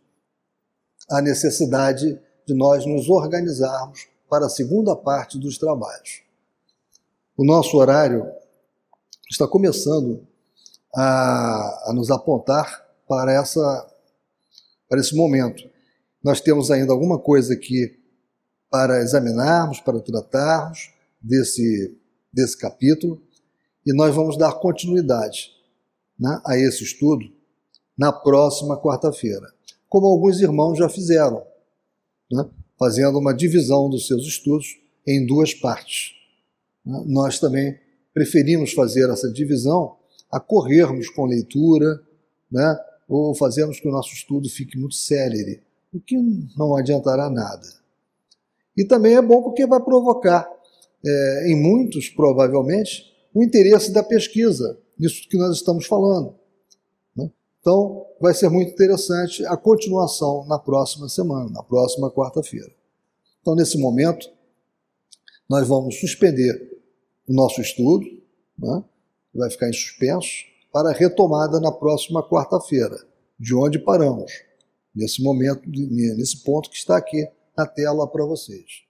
a 1.08 1.22
necessidade 1.22 2.20
de 2.46 2.54
nós 2.54 2.84
nos 2.84 3.08
organizarmos 3.08 4.06
para 4.28 4.46
a 4.46 4.50
segunda 4.50 4.94
parte 4.94 5.38
dos 5.38 5.56
trabalhos. 5.58 6.22
O 7.36 7.44
nosso 7.44 7.76
horário 7.76 8.26
está 9.30 9.46
começando 9.46 10.26
a, 10.94 11.90
a 11.90 11.92
nos 11.92 12.10
apontar 12.10 12.86
para, 13.08 13.32
essa, 13.32 13.86
para 14.88 15.00
esse 15.00 15.14
momento. 15.14 15.62
Nós 16.22 16.40
temos 16.40 16.70
ainda 16.70 16.92
alguma 16.92 17.18
coisa 17.18 17.54
aqui 17.54 17.98
para 18.70 19.00
examinarmos, 19.00 19.80
para 19.80 20.00
tratarmos 20.00 20.92
desse, 21.20 21.96
desse 22.32 22.56
capítulo, 22.58 23.22
e 23.86 23.94
nós 23.94 24.14
vamos 24.14 24.36
dar 24.36 24.52
continuidade 24.54 25.50
né, 26.18 26.40
a 26.44 26.58
esse 26.58 26.82
estudo 26.82 27.24
na 27.96 28.12
próxima 28.12 28.80
quarta-feira, 28.80 29.46
como 29.88 30.06
alguns 30.06 30.40
irmãos 30.40 30.76
já 30.76 30.88
fizeram, 30.88 31.46
né? 32.30 32.44
fazendo 32.78 33.18
uma 33.18 33.32
divisão 33.32 33.88
dos 33.88 34.06
seus 34.06 34.26
estudos 34.26 34.66
em 35.06 35.24
duas 35.24 35.54
partes. 35.54 36.12
Né? 36.84 37.02
Nós 37.06 37.38
também 37.38 37.78
preferimos 38.16 38.72
fazer 38.72 39.10
essa 39.10 39.30
divisão 39.30 39.94
a 40.32 40.40
corrermos 40.40 41.10
com 41.10 41.26
leitura, 41.26 42.00
né? 42.50 42.80
ou 43.06 43.34
fazermos 43.34 43.78
que 43.78 43.86
o 43.86 43.92
nosso 43.92 44.14
estudo 44.14 44.48
fique 44.48 44.78
muito 44.78 44.94
célere, 44.94 45.62
o 45.92 46.00
que 46.00 46.16
não 46.56 46.74
adiantará 46.74 47.28
nada. 47.28 47.68
E 48.74 48.86
também 48.86 49.16
é 49.16 49.20
bom 49.20 49.42
porque 49.42 49.66
vai 49.66 49.82
provocar, 49.84 50.50
é, 51.04 51.52
em 51.52 51.60
muitos, 51.60 52.08
provavelmente, 52.08 53.04
o 53.34 53.44
interesse 53.44 53.92
da 53.92 54.02
pesquisa, 54.02 54.78
nisso 54.98 55.28
que 55.28 55.36
nós 55.36 55.54
estamos 55.54 55.84
falando. 55.84 56.34
Então, 57.60 58.06
vai 58.18 58.32
ser 58.32 58.48
muito 58.48 58.72
interessante 58.72 59.44
a 59.44 59.58
continuação 59.58 60.46
na 60.46 60.58
próxima 60.58 61.06
semana, 61.10 61.50
na 61.50 61.62
próxima 61.62 62.10
quarta-feira. 62.10 62.72
Então, 63.42 63.54
nesse 63.54 63.76
momento, 63.76 64.26
nós 65.50 65.68
vamos 65.68 66.00
suspender 66.00 66.75
o 67.28 67.32
nosso 67.32 67.60
estudo, 67.60 68.04
né? 68.58 68.84
vai 69.34 69.50
ficar 69.50 69.68
em 69.68 69.72
suspenso, 69.72 70.44
para 70.72 70.92
retomada 70.92 71.60
na 71.60 71.72
próxima 71.72 72.22
quarta-feira, 72.22 72.96
de 73.38 73.54
onde 73.54 73.78
paramos, 73.78 74.32
nesse 74.94 75.22
momento, 75.22 75.62
nesse 75.68 76.42
ponto 76.42 76.70
que 76.70 76.76
está 76.76 76.96
aqui 76.96 77.28
na 77.56 77.66
tela 77.66 78.06
para 78.06 78.24
vocês. 78.24 78.85